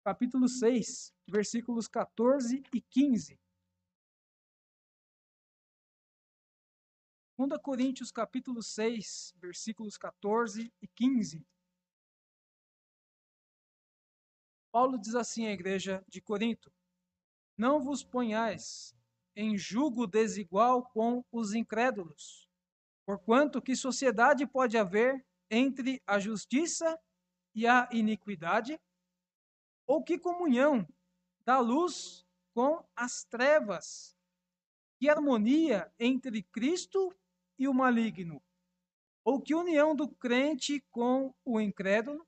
capítulo 0.02 0.48
6, 0.48 1.14
versículos 1.28 1.86
14 1.86 2.62
e 2.74 2.80
15. 2.80 3.38
2 7.38 7.60
Coríntios 7.62 8.10
capítulo 8.10 8.62
6, 8.62 9.34
versículos 9.36 9.96
14 9.96 10.72
e 10.82 10.88
15. 10.88 11.46
Paulo 14.72 14.98
diz 14.98 15.14
assim 15.14 15.46
à 15.46 15.52
igreja 15.52 16.04
de 16.08 16.20
Corinto: 16.20 16.72
Não 17.56 17.80
vos 17.80 18.02
ponhais 18.02 18.94
em 19.36 19.56
julgo 19.56 20.06
desigual 20.06 20.84
com 20.90 21.24
os 21.30 21.54
incrédulos, 21.54 22.48
porquanto 23.06 23.62
que 23.62 23.76
sociedade 23.76 24.46
pode 24.46 24.76
haver 24.76 25.24
entre 25.50 26.02
a 26.06 26.18
justiça 26.18 26.98
e 27.54 27.66
a 27.66 27.88
iniquidade? 27.92 28.80
Ou 29.86 30.02
que 30.02 30.18
comunhão 30.18 30.86
da 31.44 31.58
luz 31.58 32.26
com 32.54 32.84
as 32.94 33.24
trevas? 33.24 34.16
Que 34.98 35.08
harmonia 35.08 35.92
entre 35.98 36.42
Cristo 36.44 37.14
e 37.58 37.66
o 37.66 37.74
maligno? 37.74 38.42
Ou 39.24 39.40
que 39.40 39.54
união 39.54 39.94
do 39.94 40.08
crente 40.08 40.80
com 40.90 41.34
o 41.44 41.60
incrédulo? 41.60 42.26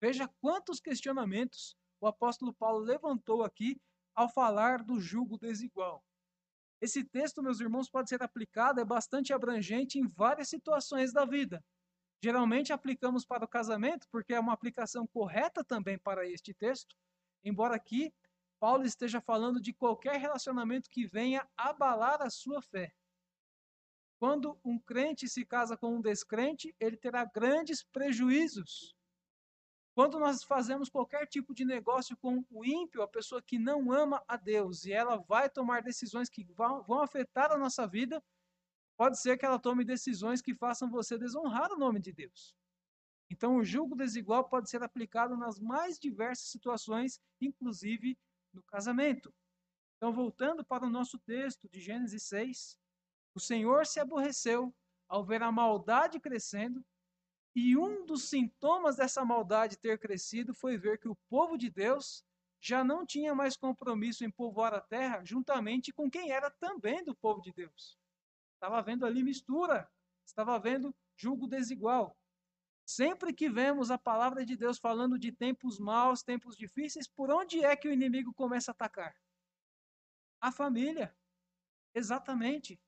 Veja 0.00 0.28
quantos 0.40 0.80
questionamentos 0.80 1.76
o 2.00 2.06
apóstolo 2.06 2.52
Paulo 2.52 2.80
levantou 2.80 3.44
aqui 3.44 3.80
ao 4.14 4.28
falar 4.28 4.82
do 4.82 5.00
julgo 5.00 5.38
desigual. 5.38 6.04
Esse 6.80 7.04
texto, 7.04 7.42
meus 7.42 7.60
irmãos, 7.60 7.88
pode 7.88 8.08
ser 8.08 8.22
aplicado, 8.22 8.80
é 8.80 8.84
bastante 8.84 9.32
abrangente 9.32 9.98
em 9.98 10.08
várias 10.08 10.48
situações 10.48 11.12
da 11.12 11.24
vida. 11.24 11.64
Geralmente 12.22 12.72
aplicamos 12.72 13.24
para 13.24 13.44
o 13.44 13.48
casamento, 13.48 14.06
porque 14.08 14.32
é 14.32 14.38
uma 14.38 14.52
aplicação 14.52 15.06
correta 15.06 15.64
também 15.64 15.98
para 15.98 16.24
este 16.26 16.54
texto, 16.54 16.96
embora 17.42 17.74
aqui 17.74 18.14
Paulo 18.60 18.84
esteja 18.84 19.20
falando 19.20 19.60
de 19.60 19.72
qualquer 19.72 20.20
relacionamento 20.20 20.88
que 20.88 21.04
venha 21.04 21.44
abalar 21.56 22.22
a 22.22 22.30
sua 22.30 22.62
fé. 22.62 22.94
Quando 24.20 24.56
um 24.64 24.78
crente 24.78 25.28
se 25.28 25.44
casa 25.44 25.76
com 25.76 25.96
um 25.96 26.00
descrente, 26.00 26.72
ele 26.78 26.96
terá 26.96 27.24
grandes 27.24 27.82
prejuízos. 27.82 28.94
Quando 29.96 30.20
nós 30.20 30.44
fazemos 30.44 30.88
qualquer 30.88 31.26
tipo 31.26 31.52
de 31.52 31.64
negócio 31.64 32.16
com 32.16 32.44
o 32.48 32.64
ímpio, 32.64 33.02
a 33.02 33.08
pessoa 33.08 33.42
que 33.42 33.58
não 33.58 33.90
ama 33.90 34.22
a 34.28 34.36
Deus, 34.36 34.84
e 34.84 34.92
ela 34.92 35.16
vai 35.16 35.50
tomar 35.50 35.82
decisões 35.82 36.30
que 36.30 36.44
vão, 36.44 37.00
afetar 37.00 37.50
a 37.50 37.58
nossa 37.58 37.84
vida, 37.84 38.22
pode 38.96 39.18
ser 39.18 39.36
que 39.36 39.44
ela 39.44 39.58
tome 39.58 39.84
decisões 39.84 40.42
que 40.42 40.54
façam 40.54 40.90
você 40.90 41.18
desonrar 41.18 41.72
o 41.72 41.78
nome 41.78 42.00
de 42.00 42.12
Deus. 42.12 42.54
Então, 43.30 43.56
o 43.56 43.64
julgo 43.64 43.96
desigual 43.96 44.48
pode 44.48 44.68
ser 44.68 44.82
aplicado 44.82 45.36
nas 45.36 45.58
mais 45.58 45.98
diversas 45.98 46.48
situações, 46.48 47.20
inclusive 47.40 48.18
no 48.52 48.62
casamento. 48.62 49.32
Então, 49.96 50.12
voltando 50.12 50.64
para 50.64 50.84
o 50.84 50.90
nosso 50.90 51.18
texto 51.18 51.68
de 51.68 51.80
Gênesis 51.80 52.24
6, 52.24 52.78
o 53.34 53.40
Senhor 53.40 53.86
se 53.86 54.00
aborreceu 54.00 54.74
ao 55.08 55.24
ver 55.24 55.42
a 55.42 55.50
maldade 55.50 56.20
crescendo, 56.20 56.84
e 57.54 57.76
um 57.76 58.04
dos 58.04 58.28
sintomas 58.28 58.96
dessa 58.96 59.24
maldade 59.24 59.78
ter 59.78 59.98
crescido 59.98 60.54
foi 60.54 60.76
ver 60.76 60.98
que 60.98 61.08
o 61.08 61.16
povo 61.28 61.56
de 61.56 61.70
Deus 61.70 62.24
já 62.60 62.82
não 62.82 63.04
tinha 63.04 63.34
mais 63.34 63.56
compromisso 63.56 64.24
em 64.24 64.30
povoar 64.30 64.72
a 64.72 64.80
terra 64.80 65.22
juntamente 65.24 65.92
com 65.92 66.10
quem 66.10 66.30
era 66.30 66.50
também 66.50 67.04
do 67.04 67.14
povo 67.14 67.42
de 67.42 67.52
Deus. 67.52 67.98
Estava 68.62 68.78
havendo 68.78 69.04
ali 69.04 69.24
mistura, 69.24 69.90
estava 70.24 70.54
havendo 70.54 70.94
julgo 71.16 71.48
desigual. 71.48 72.16
Sempre 72.86 73.32
que 73.32 73.50
vemos 73.50 73.90
a 73.90 73.98
palavra 73.98 74.46
de 74.46 74.56
Deus 74.56 74.78
falando 74.78 75.18
de 75.18 75.32
tempos 75.32 75.80
maus, 75.80 76.22
tempos 76.22 76.56
difíceis, 76.56 77.08
por 77.08 77.28
onde 77.28 77.64
é 77.64 77.74
que 77.74 77.88
o 77.88 77.92
inimigo 77.92 78.32
começa 78.32 78.70
a 78.70 78.74
atacar? 78.74 79.16
A 80.40 80.52
família. 80.52 81.12
Exatamente. 81.92 82.80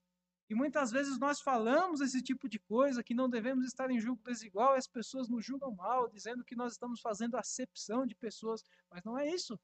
E 0.48 0.54
muitas 0.54 0.92
vezes 0.92 1.18
nós 1.18 1.40
falamos 1.40 2.00
esse 2.00 2.22
tipo 2.22 2.48
de 2.48 2.60
coisa, 2.60 3.02
que 3.02 3.12
não 3.12 3.28
devemos 3.28 3.66
estar 3.66 3.90
em 3.90 3.98
julgo 3.98 4.22
desigual, 4.22 4.76
e 4.76 4.78
as 4.78 4.86
pessoas 4.86 5.28
nos 5.28 5.44
julgam 5.44 5.74
mal, 5.74 6.08
dizendo 6.08 6.44
que 6.44 6.54
nós 6.54 6.74
estamos 6.74 7.00
fazendo 7.00 7.36
acepção 7.36 8.06
de 8.06 8.14
pessoas, 8.14 8.62
mas 8.88 9.02
não 9.02 9.18
é 9.18 9.28
isso. 9.28 9.58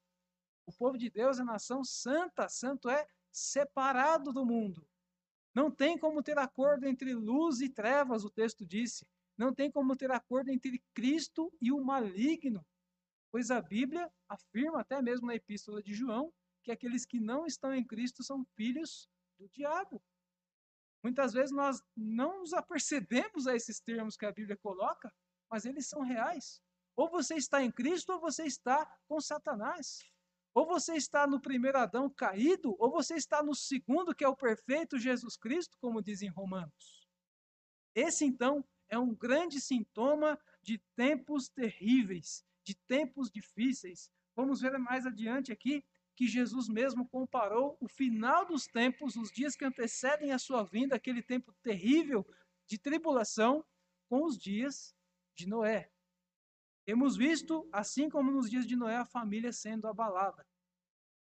O 0.67 0.73
povo 0.73 0.99
de 0.99 1.09
Deus 1.09 1.39
é 1.39 1.45
nação 1.45 1.85
santa, 1.85 2.49
santo 2.49 2.91
é 2.91 3.07
separado 3.31 4.33
do 4.33 4.45
mundo. 4.45 4.90
Não 5.55 5.71
tem 5.71 5.99
como 5.99 6.23
ter 6.23 6.39
acordo 6.39 6.87
entre 6.87 7.15
luz 7.15 7.61
e 7.61 7.69
trevas, 7.69 8.25
o 8.25 8.31
texto 8.31 8.65
disse. 8.65 9.07
Não 9.37 9.55
tem 9.55 9.71
como 9.71 9.97
ter 9.97 10.11
acordo 10.11 10.51
entre 10.51 10.83
Cristo 10.95 11.53
e 11.61 11.73
o 11.73 11.83
maligno, 11.83 12.65
pois 13.33 13.51
a 13.51 13.61
Bíblia 13.61 14.11
afirma, 14.29 14.81
até 14.81 15.01
mesmo 15.01 15.27
na 15.27 15.35
epístola 15.35 15.83
de 15.83 15.95
João, 15.95 16.33
que 16.63 16.71
aqueles 16.71 17.07
que 17.07 17.19
não 17.19 17.47
estão 17.47 17.75
em 17.75 17.85
Cristo 17.85 18.23
são 18.23 18.45
filhos 18.55 19.09
do 19.39 19.49
diabo. 19.49 20.03
Muitas 21.03 21.33
vezes 21.33 21.51
nós 21.51 21.83
não 21.97 22.41
nos 22.41 22.53
apercebemos 22.53 23.47
a 23.47 23.57
esses 23.57 23.81
termos 23.81 24.17
que 24.17 24.27
a 24.27 24.33
Bíblia 24.33 24.57
coloca, 24.57 25.13
mas 25.51 25.65
eles 25.65 25.89
são 25.89 26.03
reais. 26.03 26.61
Ou 26.95 27.09
você 27.09 27.35
está 27.35 27.63
em 27.63 27.73
Cristo 27.73 28.13
ou 28.13 28.21
você 28.21 28.45
está 28.45 28.87
com 29.09 29.21
Satanás. 29.21 30.01
Ou 30.53 30.67
você 30.67 30.95
está 30.95 31.27
no 31.27 31.41
primeiro 31.41 31.79
Adão 31.79 32.11
caído, 32.11 32.75
ou 32.79 32.91
você 32.91 33.15
está 33.15 33.43
no 33.43 33.55
segundo, 33.55 34.15
que 34.15 34.25
é 34.25 34.29
o 34.29 34.37
perfeito 34.37 34.99
Jesus 34.99 35.37
Cristo, 35.37 35.77
como 35.79 36.03
dizem 36.03 36.29
Romanos. 36.29 37.09
Esse, 37.95 38.25
então, 38.25 38.65
é 38.89 38.99
um 38.99 39.15
grande 39.15 39.61
sintoma 39.61 40.39
de 40.63 40.79
tempos 40.97 41.49
terríveis, 41.49 42.45
de 42.65 42.75
tempos 42.75 43.31
difíceis. 43.31 44.11
Vamos 44.35 44.61
ver 44.61 44.77
mais 44.79 45.07
adiante 45.07 45.53
aqui 45.53 45.85
que 46.17 46.27
Jesus 46.27 46.69
mesmo 46.69 47.09
comparou 47.09 47.79
o 47.81 47.89
final 47.89 48.45
dos 48.45 48.67
tempos, 48.67 49.17
os 49.17 49.31
dias 49.31 49.57
que 49.57 49.65
antecedem 49.65 50.33
a 50.33 50.39
sua 50.39 50.63
vinda, 50.63 50.97
aquele 50.97 51.23
tempo 51.23 51.55
terrível 51.63 52.27
de 52.67 52.79
tribulação, 52.79 53.65
com 54.09 54.25
os 54.25 54.37
dias 54.37 54.95
de 55.35 55.47
Noé. 55.49 55.91
Temos 56.85 57.17
visto, 57.17 57.69
assim 57.73 58.09
como 58.09 58.31
nos 58.31 58.51
dias 58.51 58.67
de 58.67 58.77
Noé, 58.77 58.97
a 58.97 59.05
família 59.05 59.53
sendo 59.53 59.87
abalada. 59.87 60.47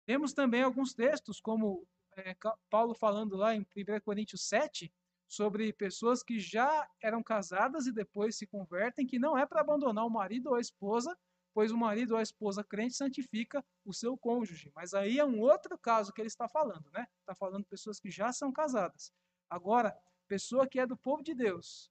Temos 0.06 0.34
também 0.34 0.64
alguns 0.64 0.94
textos, 0.94 1.40
como 1.40 1.88
é, 2.18 2.36
Paulo 2.70 2.94
falando 2.94 3.36
lá 3.36 3.56
em 3.56 3.62
1 3.62 3.66
Coríntios 4.04 4.48
7, 4.48 4.92
sobre 5.28 5.72
pessoas 5.72 6.24
que 6.24 6.40
já 6.40 6.90
eram 7.02 7.24
casadas 7.24 7.86
e 7.88 7.92
depois 7.94 8.38
se 8.38 8.46
convertem, 8.46 9.08
que 9.08 9.18
não 9.18 9.38
é 9.38 9.46
para 9.46 9.62
abandonar 9.62 10.06
o 10.06 10.10
marido 10.10 10.50
ou 10.50 10.56
a 10.56 10.60
esposa, 10.60 11.18
pois 11.54 11.72
o 11.72 11.78
marido 11.78 12.12
ou 12.12 12.18
a 12.18 12.22
esposa 12.22 12.64
crente 12.64 12.96
santifica 12.96 13.64
o 13.86 13.94
seu 13.94 14.18
cônjuge. 14.18 14.72
Mas 14.76 14.94
aí 14.94 15.20
é 15.20 15.26
um 15.26 15.40
outro 15.40 15.78
caso 15.78 16.12
que 16.12 16.22
ele 16.22 16.28
está 16.28 16.50
falando, 16.50 16.90
né? 16.92 17.08
Está 17.20 17.34
falando 17.34 17.64
de 17.64 17.70
pessoas 17.70 18.00
que 18.00 18.10
já 18.10 18.34
são 18.34 18.52
casadas. 18.52 19.14
Agora, 19.50 19.98
pessoa 20.28 20.68
que 20.68 20.80
é 20.80 20.86
do 20.86 20.98
povo 20.98 21.24
de 21.24 21.34
Deus, 21.34 21.90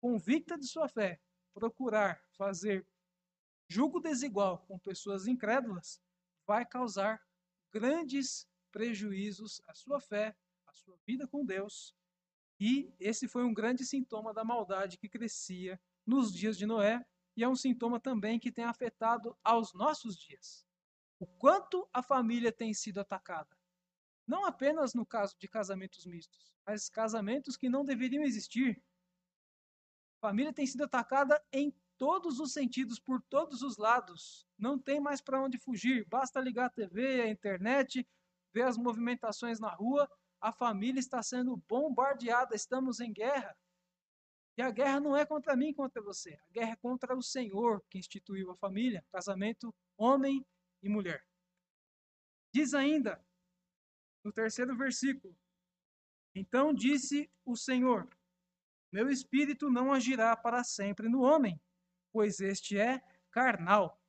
convicta 0.00 0.58
de 0.58 0.66
sua 0.66 0.88
fé, 0.88 1.20
procurar 1.54 2.20
fazer 2.36 2.86
julgo 3.72 4.00
desigual 4.00 4.58
com 4.68 4.78
pessoas 4.78 5.26
incrédulas, 5.26 5.98
vai 6.46 6.66
causar 6.66 7.18
grandes 7.72 8.46
prejuízos 8.70 9.62
à 9.66 9.72
sua 9.72 9.98
fé, 9.98 10.36
à 10.66 10.72
sua 10.72 10.98
vida 11.06 11.26
com 11.26 11.42
Deus 11.44 11.94
e 12.60 12.94
esse 13.00 13.26
foi 13.26 13.42
um 13.44 13.52
grande 13.52 13.84
sintoma 13.84 14.32
da 14.32 14.44
maldade 14.44 14.98
que 14.98 15.08
crescia 15.08 15.80
nos 16.06 16.32
dias 16.32 16.56
de 16.56 16.66
Noé 16.66 17.04
e 17.34 17.42
é 17.42 17.48
um 17.48 17.56
sintoma 17.56 17.98
também 17.98 18.38
que 18.38 18.52
tem 18.52 18.64
afetado 18.64 19.36
aos 19.42 19.72
nossos 19.72 20.16
dias. 20.16 20.64
O 21.18 21.26
quanto 21.26 21.88
a 21.92 22.02
família 22.02 22.52
tem 22.52 22.74
sido 22.74 23.00
atacada. 23.00 23.58
Não 24.26 24.44
apenas 24.44 24.94
no 24.94 25.04
caso 25.04 25.34
de 25.38 25.48
casamentos 25.48 26.06
mistos, 26.06 26.52
mas 26.64 26.88
casamentos 26.88 27.56
que 27.56 27.68
não 27.68 27.84
deveriam 27.84 28.22
existir. 28.22 28.80
A 30.18 30.28
família 30.28 30.52
tem 30.52 30.66
sido 30.66 30.84
atacada 30.84 31.42
em 31.50 31.74
todos 32.02 32.40
os 32.40 32.52
sentidos, 32.52 32.98
por 32.98 33.22
todos 33.30 33.62
os 33.62 33.76
lados. 33.76 34.44
Não 34.58 34.76
tem 34.76 34.98
mais 34.98 35.20
para 35.20 35.40
onde 35.40 35.56
fugir. 35.56 36.04
Basta 36.08 36.40
ligar 36.40 36.66
a 36.66 36.70
TV, 36.70 37.20
a 37.20 37.28
internet, 37.28 38.04
ver 38.52 38.62
as 38.62 38.76
movimentações 38.76 39.60
na 39.60 39.70
rua 39.70 40.10
a 40.42 40.50
família 40.50 40.98
está 40.98 41.22
sendo 41.22 41.56
bombardeada, 41.68 42.56
estamos 42.56 42.98
em 42.98 43.12
guerra. 43.12 43.56
E 44.58 44.62
a 44.62 44.72
guerra 44.72 44.98
não 44.98 45.16
é 45.16 45.24
contra 45.24 45.54
mim, 45.54 45.72
contra 45.72 46.02
você. 46.02 46.34
A 46.34 46.52
guerra 46.52 46.72
é 46.72 46.76
contra 46.76 47.16
o 47.16 47.22
Senhor 47.22 47.80
que 47.88 47.98
instituiu 47.98 48.50
a 48.50 48.56
família, 48.56 49.06
casamento 49.12 49.72
homem 49.96 50.44
e 50.82 50.88
mulher. 50.88 51.24
Diz 52.52 52.74
ainda, 52.74 53.24
no 54.24 54.32
terceiro 54.32 54.76
versículo: 54.76 55.34
Então 56.34 56.74
disse 56.74 57.30
o 57.44 57.56
Senhor: 57.56 58.08
Meu 58.90 59.08
espírito 59.08 59.70
não 59.70 59.92
agirá 59.92 60.36
para 60.36 60.64
sempre 60.64 61.08
no 61.08 61.22
homem, 61.22 61.58
pois 62.12 62.40
este 62.40 62.78
é 62.78 63.02
carnal 63.30 64.02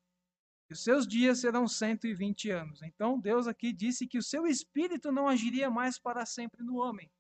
os 0.74 0.84
seus 0.84 1.08
dias 1.08 1.40
serão 1.40 1.68
120 1.68 2.50
anos. 2.50 2.82
Então, 2.82 3.20
Deus 3.20 3.48
aqui 3.48 3.72
disse 3.72 4.08
que 4.08 4.18
o 4.18 4.24
seu 4.24 4.48
espírito 4.48 5.12
não 5.12 5.28
agiria 5.28 5.70
mais 5.70 6.00
para 6.00 6.26
sempre 6.26 6.64
no 6.64 6.78
homem. 6.78 7.12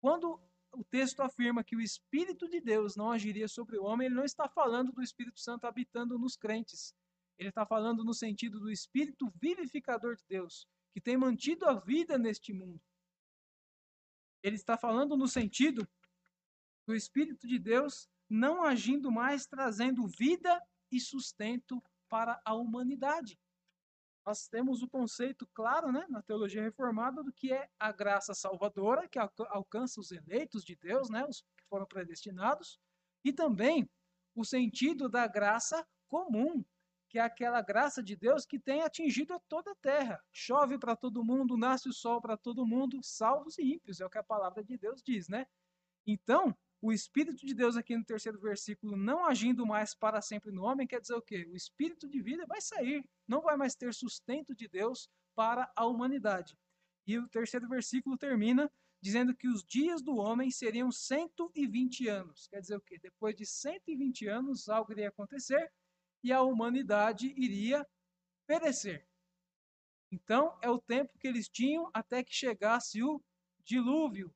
Quando 0.00 0.40
o 0.72 0.84
texto 0.84 1.20
afirma 1.20 1.62
que 1.62 1.76
o 1.76 1.80
espírito 1.80 2.48
de 2.48 2.60
Deus 2.60 2.96
não 2.96 3.10
agiria 3.10 3.46
sobre 3.46 3.78
o 3.78 3.84
homem, 3.84 4.06
ele 4.06 4.16
não 4.16 4.24
está 4.24 4.48
falando 4.48 4.92
do 4.92 5.02
Espírito 5.02 5.38
Santo 5.38 5.66
habitando 5.66 6.18
nos 6.18 6.36
crentes. 6.36 6.92
Ele 7.38 7.48
está 7.48 7.64
falando 7.64 8.04
no 8.04 8.12
sentido 8.12 8.58
do 8.58 8.70
espírito 8.70 9.32
vivificador 9.40 10.16
de 10.16 10.24
Deus, 10.28 10.66
que 10.92 11.00
tem 11.00 11.16
mantido 11.16 11.66
a 11.66 11.74
vida 11.74 12.18
neste 12.18 12.52
mundo. 12.52 12.82
Ele 14.42 14.56
está 14.56 14.76
falando 14.76 15.16
no 15.16 15.28
sentido 15.28 15.88
do 16.86 16.94
espírito 16.94 17.46
de 17.46 17.58
Deus 17.58 18.08
não 18.28 18.62
agindo 18.62 19.10
mais 19.10 19.46
trazendo 19.46 20.06
vida 20.06 20.60
e 20.90 21.00
sustento 21.00 21.82
para 22.08 22.40
a 22.44 22.54
humanidade. 22.54 23.38
Nós 24.26 24.48
temos 24.48 24.82
o 24.82 24.88
conceito 24.88 25.46
claro 25.54 25.92
né, 25.92 26.04
na 26.08 26.20
teologia 26.20 26.60
reformada 26.60 27.22
do 27.22 27.32
que 27.32 27.52
é 27.52 27.68
a 27.78 27.92
graça 27.92 28.34
salvadora, 28.34 29.08
que 29.08 29.18
alcança 29.18 30.00
os 30.00 30.10
eleitos 30.10 30.64
de 30.64 30.74
Deus, 30.74 31.08
né, 31.08 31.24
os 31.24 31.42
que 31.56 31.64
foram 31.68 31.86
predestinados, 31.86 32.80
e 33.24 33.32
também 33.32 33.88
o 34.34 34.44
sentido 34.44 35.08
da 35.08 35.28
graça 35.28 35.86
comum, 36.08 36.64
que 37.08 37.20
é 37.20 37.22
aquela 37.22 37.62
graça 37.62 38.02
de 38.02 38.16
Deus 38.16 38.44
que 38.44 38.58
tem 38.58 38.82
atingido 38.82 39.40
toda 39.48 39.70
a 39.70 39.76
terra. 39.76 40.20
Chove 40.32 40.76
para 40.76 40.96
todo 40.96 41.24
mundo, 41.24 41.56
nasce 41.56 41.88
o 41.88 41.92
sol 41.92 42.20
para 42.20 42.36
todo 42.36 42.66
mundo, 42.66 42.98
salvos 43.02 43.56
e 43.58 43.74
ímpios, 43.74 44.00
é 44.00 44.06
o 44.06 44.10
que 44.10 44.18
a 44.18 44.24
palavra 44.24 44.64
de 44.64 44.76
Deus 44.76 45.02
diz, 45.04 45.28
né? 45.28 45.46
Então, 46.04 46.56
o 46.80 46.92
Espírito 46.92 47.44
de 47.44 47.54
Deus 47.54 47.76
aqui 47.76 47.96
no 47.96 48.04
terceiro 48.04 48.38
versículo 48.40 48.96
não 48.96 49.24
agindo 49.24 49.66
mais 49.66 49.94
para 49.94 50.20
sempre 50.20 50.52
no 50.52 50.64
homem, 50.64 50.86
quer 50.86 51.00
dizer 51.00 51.14
o 51.14 51.22
quê? 51.22 51.46
O 51.50 51.56
Espírito 51.56 52.08
de 52.08 52.20
vida 52.20 52.44
vai 52.46 52.60
sair, 52.60 53.04
não 53.26 53.40
vai 53.40 53.56
mais 53.56 53.74
ter 53.74 53.92
sustento 53.94 54.54
de 54.54 54.68
Deus 54.68 55.08
para 55.34 55.70
a 55.74 55.86
humanidade. 55.86 56.56
E 57.06 57.18
o 57.18 57.28
terceiro 57.28 57.68
versículo 57.68 58.16
termina 58.16 58.70
dizendo 59.00 59.34
que 59.34 59.48
os 59.48 59.64
dias 59.64 60.02
do 60.02 60.16
homem 60.16 60.50
seriam 60.50 60.90
120 60.90 62.08
anos. 62.08 62.48
Quer 62.48 62.60
dizer 62.60 62.76
o 62.76 62.80
quê? 62.80 62.98
Depois 62.98 63.36
de 63.36 63.46
120 63.46 64.26
anos, 64.26 64.68
algo 64.68 64.92
iria 64.92 65.08
acontecer 65.08 65.70
e 66.22 66.32
a 66.32 66.42
humanidade 66.42 67.32
iria 67.36 67.86
perecer. 68.46 69.06
Então, 70.10 70.58
é 70.62 70.70
o 70.70 70.80
tempo 70.80 71.18
que 71.18 71.26
eles 71.28 71.48
tinham 71.48 71.90
até 71.92 72.22
que 72.24 72.34
chegasse 72.34 73.02
o 73.02 73.22
dilúvio. 73.64 74.34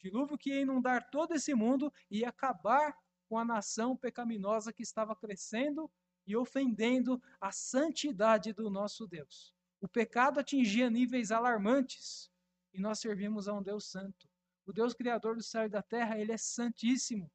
Dilúvio 0.00 0.38
que 0.38 0.50
ia 0.50 0.62
inundar 0.62 1.10
todo 1.10 1.34
esse 1.34 1.54
mundo 1.54 1.92
e 2.10 2.24
acabar 2.24 2.96
com 3.28 3.38
a 3.38 3.44
nação 3.44 3.96
pecaminosa 3.96 4.72
que 4.72 4.82
estava 4.82 5.14
crescendo 5.14 5.90
e 6.26 6.34
ofendendo 6.34 7.22
a 7.40 7.52
santidade 7.52 8.52
do 8.52 8.70
nosso 8.70 9.06
Deus. 9.06 9.54
O 9.80 9.88
pecado 9.88 10.40
atingia 10.40 10.90
níveis 10.90 11.30
alarmantes 11.30 12.30
e 12.72 12.80
nós 12.80 12.98
servimos 12.98 13.46
a 13.46 13.54
um 13.54 13.62
Deus 13.62 13.90
santo. 13.90 14.28
O 14.66 14.72
Deus 14.72 14.94
criador 14.94 15.36
do 15.36 15.42
céu 15.42 15.66
e 15.66 15.68
da 15.68 15.82
terra, 15.82 16.18
ele 16.18 16.32
é 16.32 16.36
santíssimo, 16.36 17.30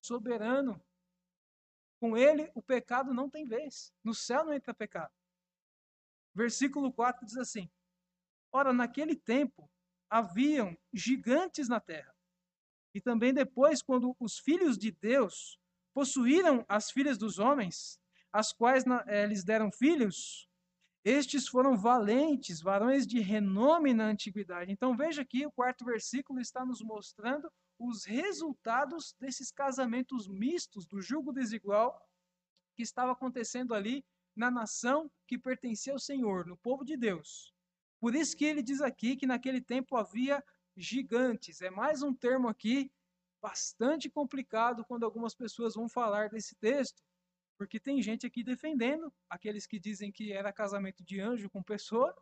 soberano. 0.00 0.82
Com 1.98 2.16
ele, 2.16 2.50
o 2.54 2.62
pecado 2.62 3.14
não 3.14 3.30
tem 3.30 3.46
vez. 3.46 3.92
No 4.04 4.14
céu 4.14 4.44
não 4.44 4.52
entra 4.52 4.74
pecado. 4.74 5.12
Versículo 6.34 6.92
4 6.92 7.24
diz 7.24 7.36
assim: 7.36 7.70
Ora, 8.52 8.72
naquele 8.72 9.16
tempo 9.16 9.70
haviam 10.10 10.76
gigantes 10.92 11.68
na 11.68 11.80
terra. 11.80 12.14
E 12.94 13.00
também 13.00 13.32
depois, 13.32 13.82
quando 13.82 14.16
os 14.18 14.38
filhos 14.38 14.78
de 14.78 14.90
Deus 14.90 15.58
possuíram 15.92 16.64
as 16.68 16.90
filhas 16.90 17.18
dos 17.18 17.38
homens, 17.38 18.00
as 18.32 18.52
quais 18.52 18.84
eh, 19.06 19.26
lhes 19.26 19.44
deram 19.44 19.70
filhos, 19.70 20.48
estes 21.04 21.46
foram 21.46 21.76
valentes, 21.76 22.60
varões 22.60 23.06
de 23.06 23.20
renome 23.20 23.94
na 23.94 24.06
antiguidade. 24.06 24.72
Então 24.72 24.96
veja 24.96 25.22
aqui, 25.22 25.46
o 25.46 25.52
quarto 25.52 25.84
versículo 25.84 26.40
está 26.40 26.64
nos 26.64 26.82
mostrando 26.82 27.50
os 27.78 28.04
resultados 28.04 29.14
desses 29.20 29.50
casamentos 29.50 30.26
mistos, 30.26 30.86
do 30.86 31.00
julgo 31.00 31.32
desigual 31.32 32.00
que 32.74 32.82
estava 32.82 33.12
acontecendo 33.12 33.72
ali 33.72 34.04
na 34.34 34.50
nação 34.50 35.10
que 35.26 35.38
pertencia 35.38 35.92
ao 35.92 35.98
Senhor, 35.98 36.46
no 36.46 36.56
povo 36.56 36.84
de 36.84 36.96
Deus. 36.96 37.54
Por 38.00 38.14
isso 38.14 38.36
que 38.36 38.44
ele 38.44 38.62
diz 38.62 38.80
aqui 38.80 39.16
que 39.16 39.26
naquele 39.26 39.60
tempo 39.60 39.96
havia 39.96 40.42
gigantes. 40.76 41.62
É 41.62 41.70
mais 41.70 42.02
um 42.02 42.14
termo 42.14 42.48
aqui 42.48 42.92
bastante 43.40 44.10
complicado 44.10 44.84
quando 44.84 45.04
algumas 45.04 45.34
pessoas 45.34 45.74
vão 45.74 45.88
falar 45.88 46.28
desse 46.28 46.54
texto, 46.56 47.02
porque 47.56 47.80
tem 47.80 48.02
gente 48.02 48.26
aqui 48.26 48.42
defendendo, 48.42 49.12
aqueles 49.30 49.66
que 49.66 49.78
dizem 49.78 50.12
que 50.12 50.32
era 50.32 50.52
casamento 50.52 51.02
de 51.04 51.20
anjo 51.20 51.48
com 51.48 51.62
pessoa, 51.62 52.14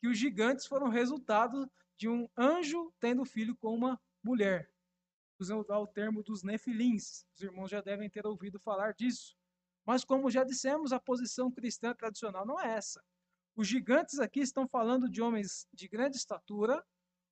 que 0.00 0.08
os 0.08 0.16
gigantes 0.16 0.66
foram 0.66 0.88
resultado 0.88 1.70
de 1.96 2.08
um 2.08 2.28
anjo 2.36 2.92
tendo 3.00 3.24
filho 3.24 3.56
com 3.56 3.74
uma 3.74 4.00
mulher. 4.22 4.70
Usando 5.40 5.64
o 5.68 5.86
termo 5.86 6.22
dos 6.22 6.42
nefilins. 6.42 7.24
Os 7.34 7.42
irmãos 7.42 7.68
já 7.70 7.80
devem 7.80 8.08
ter 8.08 8.26
ouvido 8.26 8.58
falar 8.58 8.92
disso. 8.94 9.36
Mas, 9.84 10.04
como 10.04 10.30
já 10.30 10.44
dissemos, 10.44 10.92
a 10.92 11.00
posição 11.00 11.50
cristã 11.50 11.94
tradicional 11.94 12.44
não 12.44 12.60
é 12.60 12.74
essa. 12.74 13.02
Os 13.58 13.66
gigantes 13.66 14.20
aqui 14.20 14.38
estão 14.38 14.68
falando 14.68 15.10
de 15.10 15.20
homens 15.20 15.66
de 15.72 15.88
grande 15.88 16.16
estatura, 16.16 16.80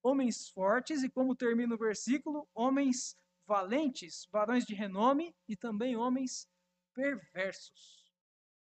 homens 0.03 0.49
fortes 0.49 1.05
e, 1.05 1.09
como 1.09 1.37
termina 1.37 1.73
o 1.73 1.79
versículo, 1.79 2.49
homens 2.53 3.17
valentes, 3.47 4.27
varões 4.33 4.65
de 4.65 4.75
renome 4.75 5.33
e 5.47 5.55
também 5.55 5.95
homens 5.95 6.49
perversos. 6.93 8.13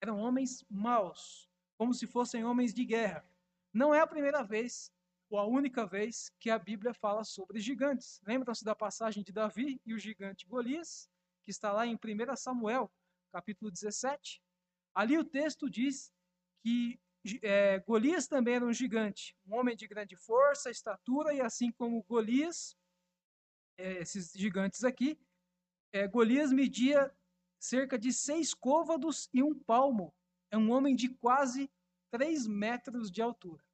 Eram 0.03 0.19
homens 0.19 0.66
maus, 0.69 1.49
como 1.79 1.95
se 1.95 2.07
fossem 2.07 2.45
homens 2.45 2.75
de 2.75 2.85
guerra. 2.85 3.27
Não 3.73 3.95
é 3.95 4.01
a 4.01 4.07
primeira 4.07 4.42
vez 4.42 4.92
ou 5.31 5.38
a 5.38 5.47
única 5.47 5.87
vez 5.87 6.31
que 6.38 6.51
a 6.51 6.59
Bíblia 6.59 6.92
fala 6.92 7.25
sobre 7.25 7.59
gigantes. 7.59 8.21
Lembram-se 8.27 8.66
da 8.66 8.75
passagem 8.75 9.23
de 9.23 9.33
Davi 9.33 9.81
e 9.87 9.95
o 9.95 9.99
gigante 9.99 10.47
Golias, 10.47 11.09
que 11.42 11.51
está 11.51 11.73
lá 11.73 11.87
em 11.87 11.95
1 11.95 12.37
Samuel, 12.37 12.92
capítulo 13.33 13.71
17. 13.71 14.42
Ali 14.95 15.16
o 15.16 15.25
texto 15.25 15.71
diz 15.71 16.12
que 16.62 17.01
é, 17.43 17.79
Golias 17.81 18.27
também 18.27 18.55
era 18.55 18.65
um 18.65 18.73
gigante, 18.73 19.37
um 19.47 19.57
homem 19.57 19.77
de 19.77 19.87
grande 19.87 20.17
força, 20.17 20.71
estatura, 20.71 21.35
e 21.35 21.41
assim 21.41 21.71
como 21.73 22.03
Golias, 22.05 22.77
é, 23.79 24.01
esses 24.01 24.33
gigantes 24.33 24.85
aqui, 24.85 25.19
é, 25.93 26.07
Golias 26.07 26.53
media 26.53 27.12
cerca 27.59 27.99
de 27.99 28.12
seis 28.12 28.55
côvados 28.55 29.29
e 29.33 29.43
um 29.43 29.55
palmo. 29.55 30.15
É 30.51 30.57
um 30.57 30.71
homem 30.71 30.95
de 30.95 31.09
quase 31.09 31.71
três 32.11 32.47
metros 32.47 33.11
de 33.11 33.21
altura. 33.21 33.65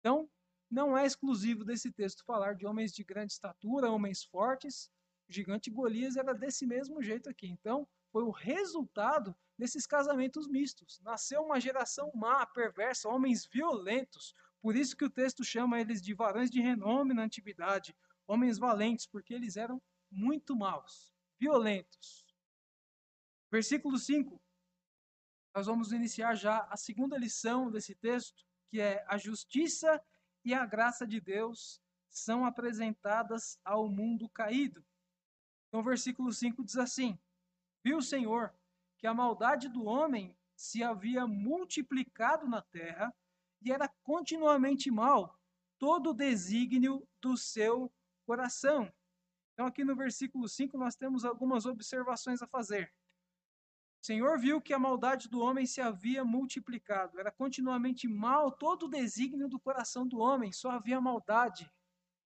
Então, 0.00 0.30
não 0.70 0.96
é 0.96 1.06
exclusivo 1.06 1.64
desse 1.64 1.90
texto 1.90 2.24
falar 2.24 2.54
de 2.54 2.66
homens 2.66 2.92
de 2.92 3.02
grande 3.04 3.32
estatura, 3.32 3.90
homens 3.90 4.24
fortes. 4.24 4.90
O 5.28 5.32
gigante 5.32 5.70
Golias 5.70 6.16
era 6.16 6.34
desse 6.34 6.66
mesmo 6.66 7.02
jeito 7.02 7.28
aqui. 7.28 7.48
Então, 7.48 7.88
foi 8.12 8.22
o 8.22 8.30
resultado 8.30 9.34
desses 9.58 9.86
casamentos 9.86 10.48
mistos. 10.48 11.00
Nasceu 11.00 11.42
uma 11.42 11.60
geração 11.60 12.10
má, 12.14 12.44
perversa, 12.46 13.08
homens 13.08 13.46
violentos. 13.46 14.34
Por 14.60 14.76
isso 14.76 14.96
que 14.96 15.04
o 15.04 15.10
texto 15.10 15.44
chama 15.44 15.80
eles 15.80 16.02
de 16.02 16.14
varões 16.14 16.50
de 16.50 16.60
renome 16.60 17.14
na 17.14 17.22
antiguidade, 17.22 17.94
homens 18.26 18.58
valentes, 18.58 19.06
porque 19.06 19.34
eles 19.34 19.56
eram 19.56 19.80
muito 20.10 20.56
maus, 20.56 21.12
violentos. 21.38 22.24
Versículo 23.50 23.98
5. 23.98 24.40
Nós 25.54 25.66
vamos 25.66 25.92
iniciar 25.92 26.34
já 26.34 26.66
a 26.70 26.76
segunda 26.76 27.16
lição 27.16 27.70
desse 27.70 27.94
texto, 27.94 28.44
que 28.68 28.80
é 28.80 29.04
a 29.06 29.16
justiça 29.16 30.02
e 30.44 30.52
a 30.52 30.66
graça 30.66 31.06
de 31.06 31.20
Deus 31.20 31.80
são 32.10 32.44
apresentadas 32.44 33.58
ao 33.64 33.88
mundo 33.88 34.28
caído. 34.28 34.84
Então, 35.68 35.82
versículo 35.82 36.32
5 36.32 36.64
diz 36.64 36.76
assim: 36.76 37.18
Viu 37.84 37.98
o 37.98 38.02
Senhor 38.02 38.52
que 39.04 39.08
a 39.08 39.12
maldade 39.12 39.68
do 39.68 39.84
homem 39.84 40.34
se 40.56 40.82
havia 40.82 41.26
multiplicado 41.26 42.48
na 42.48 42.62
terra 42.62 43.14
e 43.60 43.70
era 43.70 43.86
continuamente 44.02 44.90
mal 44.90 45.38
todo 45.78 46.08
o 46.08 46.14
desígnio 46.14 47.06
do 47.20 47.36
seu 47.36 47.92
coração. 48.24 48.90
Então, 49.52 49.66
aqui 49.66 49.84
no 49.84 49.94
versículo 49.94 50.48
5, 50.48 50.78
nós 50.78 50.96
temos 50.96 51.22
algumas 51.22 51.66
observações 51.66 52.40
a 52.40 52.46
fazer. 52.46 52.90
O 54.02 54.06
Senhor 54.06 54.38
viu 54.38 54.58
que 54.58 54.72
a 54.72 54.78
maldade 54.78 55.28
do 55.28 55.38
homem 55.38 55.66
se 55.66 55.82
havia 55.82 56.24
multiplicado, 56.24 57.20
era 57.20 57.30
continuamente 57.30 58.08
mal 58.08 58.50
todo 58.50 58.84
o 58.86 58.90
desígnio 58.90 59.50
do 59.50 59.60
coração 59.60 60.08
do 60.08 60.18
homem, 60.18 60.50
só 60.50 60.70
havia 60.70 60.98
maldade. 60.98 61.70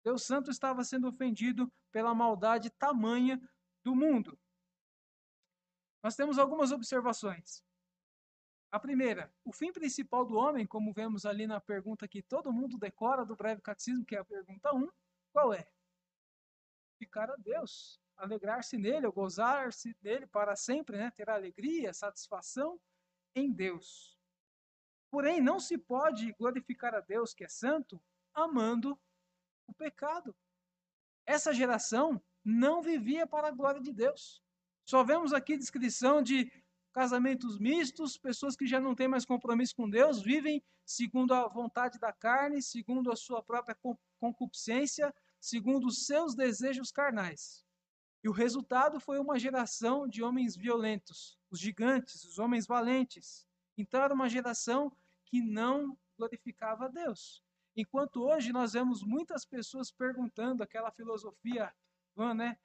Deus 0.05 0.25
Santo 0.25 0.51
estava 0.51 0.85
sendo 0.85 1.09
ofendido 1.09 1.73
pela 1.91 2.15
maldade 2.15 2.69
tamanha 2.69 3.41
do 3.83 3.97
mundo. 3.97 4.39
Nós 6.03 6.15
temos 6.15 6.39
algumas 6.39 6.73
observações. 6.73 7.65
A 8.71 8.79
primeira, 8.79 9.33
o 9.45 9.53
fim 9.53 9.73
principal 9.73 10.25
do 10.25 10.37
homem, 10.37 10.67
como 10.67 10.93
vemos 10.93 11.25
ali 11.25 11.47
na 11.47 11.61
pergunta 11.61 12.09
que 12.09 12.23
todo 12.23 12.53
mundo 12.53 12.79
decora 12.79 13.25
do 13.25 13.37
breve 13.37 13.63
catecismo, 13.63 14.05
que 14.05 14.17
é 14.17 14.19
a 14.19 14.25
pergunta 14.25 14.75
1, 14.75 14.89
qual 15.33 15.55
é? 15.55 15.67
Ficar 16.99 17.31
a 17.31 17.37
Deus, 17.37 18.01
alegrar-se 18.17 18.77
nele, 18.77 19.07
ou 19.07 19.13
gozar-se 19.13 19.95
dele 20.01 20.27
para 20.27 20.57
sempre, 20.57 20.97
né? 20.97 21.11
ter 21.11 21.31
alegria, 21.31 21.93
satisfação 21.93 22.81
em 23.35 23.53
Deus. 23.53 24.19
Porém, 25.11 25.41
não 25.41 25.61
se 25.61 25.79
pode 25.79 26.33
glorificar 26.33 26.95
a 26.95 27.01
Deus, 27.01 27.33
que 27.33 27.45
é 27.45 27.49
santo, 27.49 28.03
amando 28.35 28.99
o 29.67 29.73
pecado. 29.73 30.37
Essa 31.25 31.53
geração 31.53 32.23
não 32.45 32.83
vivia 32.83 33.27
para 33.27 33.49
a 33.49 33.53
glória 33.53 33.81
de 33.81 33.93
Deus. 33.93 34.43
Só 34.87 35.03
vemos 35.03 35.33
aqui 35.33 35.57
descrição 35.57 36.23
de 36.23 36.51
casamentos 36.93 37.59
mistos, 37.59 38.17
pessoas 38.17 38.55
que 38.57 38.67
já 38.67 38.81
não 38.81 38.95
têm 38.95 39.09
mais 39.09 39.27
compromisso 39.27 39.75
com 39.75 39.91
Deus, 39.91 40.23
vivem 40.23 40.63
segundo 40.85 41.35
a 41.35 41.49
vontade 41.49 41.99
da 41.99 42.13
carne, 42.13 42.63
segundo 42.63 43.11
a 43.11 43.17
sua 43.17 43.43
própria 43.43 43.77
concupiscência, 44.21 45.13
segundo 45.41 45.89
os 45.89 46.07
seus 46.07 46.37
desejos 46.37 46.93
carnais. 46.93 47.67
E 48.23 48.29
o 48.29 48.33
resultado 48.33 49.01
foi 49.01 49.19
uma 49.19 49.41
geração 49.41 50.07
de 50.07 50.23
homens 50.23 50.57
violentos, 50.57 51.37
os 51.51 51.59
gigantes, 51.59 52.25
os 52.25 52.39
homens 52.39 52.65
valentes. 52.65 53.45
Era 53.93 54.15
uma 54.15 54.29
geração 54.29 54.97
que 55.25 55.43
não 55.43 55.99
glorificava 56.17 56.85
a 56.85 56.89
Deus. 56.89 57.43
Enquanto 57.77 58.23
hoje 58.23 58.53
nós 58.53 58.73
vemos 58.73 59.03
muitas 59.03 59.45
pessoas 59.45 59.91
perguntando 59.91 60.63
aquela 60.63 60.93
filosofia, 60.93 61.75
né? 62.37 62.57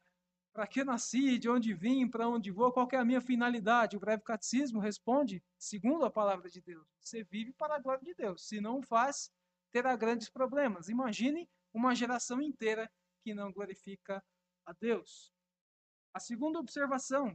Para 0.53 0.67
que 0.67 0.83
nasci, 0.83 1.39
de 1.39 1.49
onde 1.49 1.73
vim, 1.73 2.09
para 2.09 2.27
onde 2.27 2.51
vou, 2.51 2.73
qual 2.73 2.87
é 2.91 2.97
a 2.97 3.05
minha 3.05 3.21
finalidade? 3.21 3.95
O 3.95 3.99
breve 3.99 4.21
catecismo 4.21 4.79
responde, 4.79 5.41
segundo 5.57 6.03
a 6.03 6.11
palavra 6.11 6.49
de 6.49 6.59
Deus, 6.61 6.85
você 6.99 7.23
vive 7.23 7.53
para 7.53 7.75
a 7.75 7.79
glória 7.79 8.03
de 8.03 8.13
Deus. 8.13 8.45
Se 8.47 8.59
não 8.59 8.81
faz, 8.81 9.31
terá 9.71 9.95
grandes 9.95 10.29
problemas. 10.29 10.89
Imagine 10.89 11.49
uma 11.73 11.95
geração 11.95 12.41
inteira 12.41 12.91
que 13.23 13.33
não 13.33 13.51
glorifica 13.51 14.21
a 14.65 14.73
Deus. 14.73 15.33
A 16.13 16.19
segunda 16.19 16.59
observação, 16.59 17.33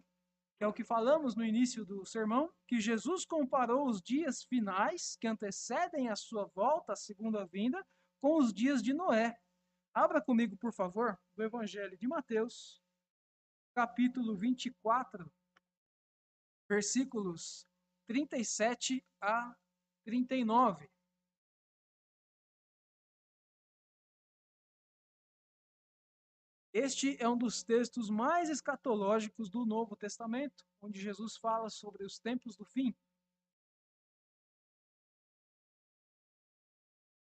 que 0.59 0.65
é 0.65 0.67
o 0.67 0.73
que 0.73 0.85
falamos 0.85 1.35
no 1.35 1.45
início 1.45 1.87
do 1.87 2.05
sermão, 2.05 2.53
que 2.67 2.79
Jesus 2.79 3.25
comparou 3.25 3.89
os 3.89 4.03
dias 4.03 4.43
finais 4.43 5.17
que 5.19 5.27
antecedem 5.27 6.11
a 6.11 6.17
sua 6.17 6.45
volta, 6.55 6.93
a 6.93 6.97
segunda 6.97 7.47
vinda, 7.47 7.83
com 8.21 8.37
os 8.37 8.53
dias 8.53 8.83
de 8.83 8.93
Noé. 8.93 9.39
Abra 9.95 10.21
comigo, 10.21 10.55
por 10.59 10.75
favor, 10.75 11.19
o 11.35 11.43
Evangelho 11.43 11.97
de 11.97 12.07
Mateus, 12.07 12.83
capítulo 13.77 14.35
24, 14.35 15.31
versículos 16.67 17.69
37 18.07 19.05
a 19.21 19.55
39. 20.03 20.91
Este 26.73 27.23
é 27.23 27.29
um 27.29 27.37
dos 27.37 27.63
textos 27.63 28.09
mais 28.09 28.49
escatológicos 28.49 29.51
do 29.51 29.67
Novo 29.67 29.95
Testamento, 29.95 30.67
onde 30.81 30.99
Jesus 30.99 31.37
fala 31.37 31.69
sobre 31.69 32.03
os 32.03 32.19
tempos 32.19 32.57
do 32.57 32.65
fim. 32.65 32.97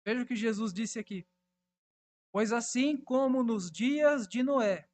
Veja 0.05 0.24
o 0.24 0.26
que 0.26 0.35
Jesus 0.35 0.72
disse 0.72 0.98
aqui. 0.98 1.24
Pois 2.33 2.52
assim 2.52 2.96
como 2.96 3.44
nos 3.44 3.70
dias 3.70 4.26
de 4.26 4.42
Noé, 4.42 4.90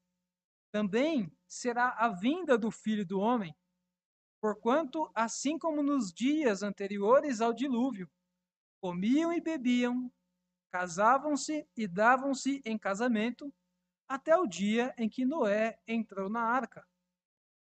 também 0.71 1.38
será 1.49 1.89
a 1.99 2.09
vinda 2.09 2.59
do 2.59 2.71
Filho 2.71 3.07
do 3.07 3.19
Homem. 3.19 3.57
Porquanto, 4.41 5.11
assim 5.15 5.59
como 5.59 5.83
nos 5.83 6.13
dias 6.13 6.63
anteriores 6.63 7.41
ao 7.41 7.53
dilúvio, 7.53 8.09
comiam 8.81 9.33
e 9.33 9.41
bebiam, 9.41 10.13
casavam-se 10.71 11.67
e 11.77 11.89
davam-se 11.89 12.63
em 12.65 12.79
casamento, 12.79 13.53
até 14.07 14.37
o 14.37 14.47
dia 14.47 14.95
em 14.97 15.09
que 15.09 15.25
Noé 15.25 15.79
entrou 15.87 16.29
na 16.29 16.43
arca. 16.43 16.87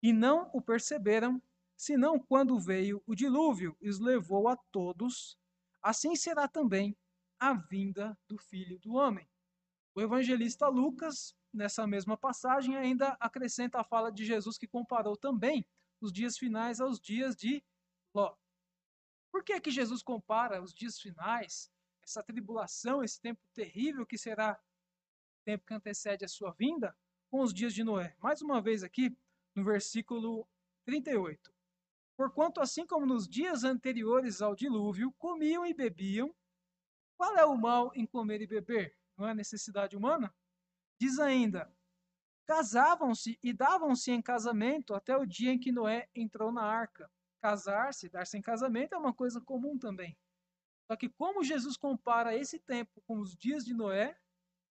E 0.02 0.12
não 0.12 0.50
o 0.52 0.62
perceberam, 0.62 1.40
senão 1.76 2.18
quando 2.18 2.58
veio 2.58 3.02
o 3.06 3.14
dilúvio 3.14 3.76
e 3.80 3.88
os 3.88 3.98
levou 3.98 4.48
a 4.48 4.56
todos. 4.56 5.36
Assim 5.82 6.16
será 6.16 6.48
também 6.48 6.96
a 7.38 7.52
vinda 7.52 8.16
do 8.28 8.38
filho 8.38 8.78
do 8.78 8.94
homem. 8.94 9.28
O 9.94 10.00
evangelista 10.00 10.68
Lucas, 10.68 11.36
nessa 11.52 11.86
mesma 11.86 12.16
passagem, 12.16 12.76
ainda 12.76 13.16
acrescenta 13.20 13.80
a 13.80 13.84
fala 13.84 14.10
de 14.10 14.24
Jesus 14.24 14.56
que 14.56 14.66
comparou 14.66 15.16
também 15.16 15.66
os 16.00 16.12
dias 16.12 16.38
finais 16.38 16.80
aos 16.80 16.98
dias 16.98 17.36
de 17.36 17.62
Ló. 18.14 18.34
Por 19.30 19.44
que 19.44 19.60
que 19.60 19.70
Jesus 19.70 20.02
compara 20.02 20.62
os 20.62 20.72
dias 20.72 20.98
finais, 20.98 21.70
essa 22.02 22.22
tribulação, 22.22 23.02
esse 23.02 23.20
tempo 23.20 23.40
terrível 23.54 24.06
que 24.06 24.18
será 24.18 24.60
tempo 25.44 25.66
que 25.66 25.74
antecede 25.74 26.24
a 26.24 26.28
sua 26.28 26.52
vinda, 26.52 26.96
com 27.30 27.40
os 27.40 27.52
dias 27.52 27.72
de 27.74 27.82
Noé. 27.82 28.14
Mais 28.20 28.42
uma 28.42 28.60
vez 28.60 28.82
aqui, 28.82 29.16
no 29.54 29.64
versículo 29.64 30.46
38. 30.84 31.52
Porquanto, 32.16 32.60
assim 32.60 32.86
como 32.86 33.06
nos 33.06 33.26
dias 33.28 33.64
anteriores 33.64 34.42
ao 34.42 34.54
dilúvio, 34.54 35.12
comiam 35.18 35.64
e 35.64 35.72
bebiam, 35.72 36.34
qual 37.16 37.36
é 37.36 37.44
o 37.44 37.56
mal 37.56 37.90
em 37.94 38.06
comer 38.06 38.42
e 38.42 38.46
beber? 38.46 38.96
Não 39.22 39.28
é 39.28 39.34
necessidade 39.34 39.96
humana? 39.96 40.34
Diz 41.00 41.20
ainda: 41.20 41.72
casavam-se 42.44 43.38
e 43.40 43.52
davam-se 43.52 44.10
em 44.10 44.20
casamento 44.20 44.94
até 44.94 45.16
o 45.16 45.24
dia 45.24 45.52
em 45.52 45.60
que 45.60 45.70
Noé 45.70 46.08
entrou 46.12 46.50
na 46.50 46.64
arca. 46.64 47.08
Casar-se, 47.40 48.08
dar-se 48.08 48.36
em 48.36 48.42
casamento 48.42 48.96
é 48.96 48.98
uma 48.98 49.14
coisa 49.14 49.40
comum 49.40 49.78
também. 49.78 50.18
Só 50.88 50.96
que 50.96 51.08
como 51.08 51.44
Jesus 51.44 51.76
compara 51.76 52.34
esse 52.34 52.58
tempo 52.58 53.00
com 53.02 53.20
os 53.20 53.36
dias 53.36 53.64
de 53.64 53.72
Noé, 53.72 54.18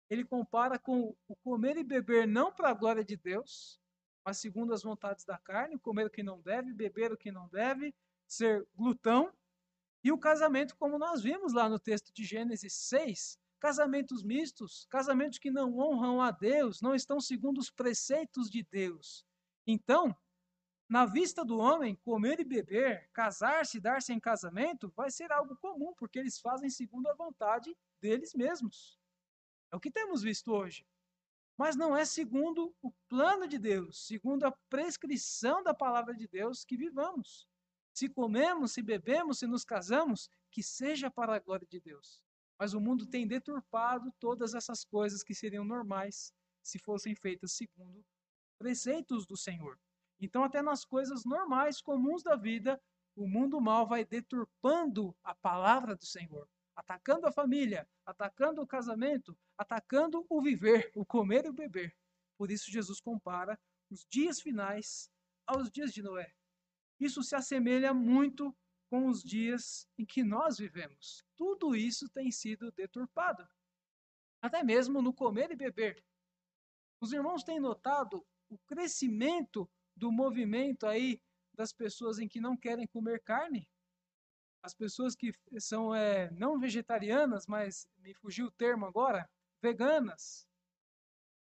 ele 0.08 0.24
compara 0.24 0.80
com 0.80 1.16
o 1.28 1.36
comer 1.36 1.76
e 1.76 1.84
beber 1.84 2.26
não 2.26 2.52
para 2.52 2.70
a 2.70 2.74
glória 2.74 3.04
de 3.04 3.16
Deus, 3.16 3.80
mas 4.24 4.38
segundo 4.38 4.74
as 4.74 4.82
vontades 4.82 5.24
da 5.24 5.38
carne, 5.38 5.78
comer 5.78 6.06
o 6.06 6.10
que 6.10 6.24
não 6.24 6.40
deve, 6.40 6.72
beber 6.72 7.12
o 7.12 7.16
que 7.16 7.30
não 7.30 7.48
deve, 7.50 7.94
ser 8.26 8.66
glutão, 8.74 9.32
e 10.02 10.10
o 10.10 10.18
casamento, 10.18 10.76
como 10.76 10.98
nós 10.98 11.22
vimos 11.22 11.52
lá 11.52 11.68
no 11.68 11.78
texto 11.78 12.12
de 12.12 12.24
Gênesis 12.24 12.72
6, 12.72 13.38
casamentos 13.60 14.22
mistos, 14.22 14.86
casamentos 14.90 15.38
que 15.38 15.50
não 15.50 15.78
honram 15.78 16.20
a 16.20 16.30
Deus, 16.30 16.80
não 16.80 16.94
estão 16.94 17.20
segundo 17.20 17.58
os 17.58 17.70
preceitos 17.70 18.50
de 18.50 18.64
Deus. 18.64 19.24
Então, 19.66 20.16
na 20.88 21.06
vista 21.06 21.44
do 21.44 21.58
homem, 21.58 21.94
comer 21.94 22.40
e 22.40 22.44
beber, 22.44 23.08
casar-se, 23.12 23.78
dar-se 23.78 24.12
em 24.12 24.18
casamento, 24.18 24.92
vai 24.96 25.10
ser 25.10 25.30
algo 25.30 25.56
comum, 25.58 25.94
porque 25.94 26.18
eles 26.18 26.40
fazem 26.40 26.68
segundo 26.68 27.06
a 27.08 27.14
vontade 27.14 27.76
deles 28.00 28.34
mesmos. 28.34 28.98
É 29.70 29.76
o 29.76 29.80
que 29.80 29.90
temos 29.90 30.22
visto 30.22 30.50
hoje. 30.52 30.84
Mas 31.56 31.76
não 31.76 31.94
é 31.94 32.04
segundo 32.06 32.74
o 32.80 32.90
plano 33.06 33.46
de 33.46 33.58
Deus, 33.58 34.06
segundo 34.06 34.44
a 34.44 34.52
prescrição 34.70 35.62
da 35.62 35.74
palavra 35.74 36.14
de 36.14 36.26
Deus 36.26 36.64
que 36.64 36.76
vivamos. 36.76 37.46
Se 37.92 38.08
comemos, 38.08 38.72
se 38.72 38.82
bebemos, 38.82 39.38
se 39.38 39.46
nos 39.46 39.64
casamos, 39.64 40.30
que 40.50 40.62
seja 40.62 41.10
para 41.10 41.36
a 41.36 41.38
glória 41.38 41.66
de 41.68 41.78
Deus. 41.78 42.24
Mas 42.60 42.74
o 42.74 42.80
mundo 42.80 43.06
tem 43.06 43.26
deturpado 43.26 44.12
todas 44.20 44.54
essas 44.54 44.84
coisas 44.84 45.24
que 45.24 45.34
seriam 45.34 45.64
normais 45.64 46.32
se 46.62 46.78
fossem 46.78 47.16
feitas 47.16 47.52
segundo 47.52 48.04
preceitos 48.58 49.26
do 49.26 49.38
Senhor. 49.38 49.80
Então, 50.20 50.44
até 50.44 50.60
nas 50.60 50.84
coisas 50.84 51.24
normais, 51.24 51.80
comuns 51.80 52.22
da 52.22 52.36
vida, 52.36 52.78
o 53.16 53.26
mundo 53.26 53.58
mal 53.58 53.86
vai 53.86 54.04
deturpando 54.04 55.16
a 55.24 55.34
palavra 55.34 55.96
do 55.96 56.04
Senhor 56.04 56.46
atacando 56.80 57.26
a 57.26 57.32
família, 57.32 57.86
atacando 58.06 58.62
o 58.62 58.66
casamento, 58.66 59.36
atacando 59.56 60.24
o 60.28 60.40
viver, 60.40 60.90
o 60.94 61.04
comer 61.04 61.44
e 61.44 61.50
o 61.50 61.52
beber. 61.52 61.94
Por 62.38 62.50
isso, 62.50 62.70
Jesus 62.70 63.00
compara 63.00 63.58
os 63.90 64.06
dias 64.08 64.40
finais 64.40 65.10
aos 65.46 65.70
dias 65.70 65.92
de 65.92 66.02
Noé. 66.02 66.32
Isso 66.98 67.22
se 67.22 67.34
assemelha 67.34 67.92
muito 67.92 68.56
com 68.90 69.06
os 69.06 69.22
dias 69.22 69.88
em 69.96 70.04
que 70.04 70.22
nós 70.22 70.58
vivemos. 70.58 71.24
Tudo 71.36 71.74
isso 71.74 72.08
tem 72.10 72.30
sido 72.30 72.70
deturpado. 72.72 73.48
Até 74.42 74.62
mesmo 74.62 75.00
no 75.00 75.14
comer 75.14 75.50
e 75.50 75.56
beber. 75.56 76.04
Os 77.00 77.12
irmãos 77.12 77.42
têm 77.42 77.58
notado 77.58 78.26
o 78.50 78.58
crescimento 78.66 79.70
do 79.96 80.12
movimento 80.12 80.86
aí 80.86 81.22
das 81.54 81.72
pessoas 81.72 82.18
em 82.18 82.28
que 82.28 82.40
não 82.40 82.56
querem 82.56 82.86
comer 82.86 83.22
carne? 83.22 83.66
as 84.62 84.74
pessoas 84.74 85.14
que 85.14 85.32
são 85.58 85.94
é, 85.94 86.30
não 86.32 86.58
vegetarianas, 86.58 87.46
mas 87.46 87.88
me 87.98 88.14
fugiu 88.14 88.46
o 88.46 88.50
termo 88.50 88.86
agora, 88.86 89.28
veganas. 89.62 90.46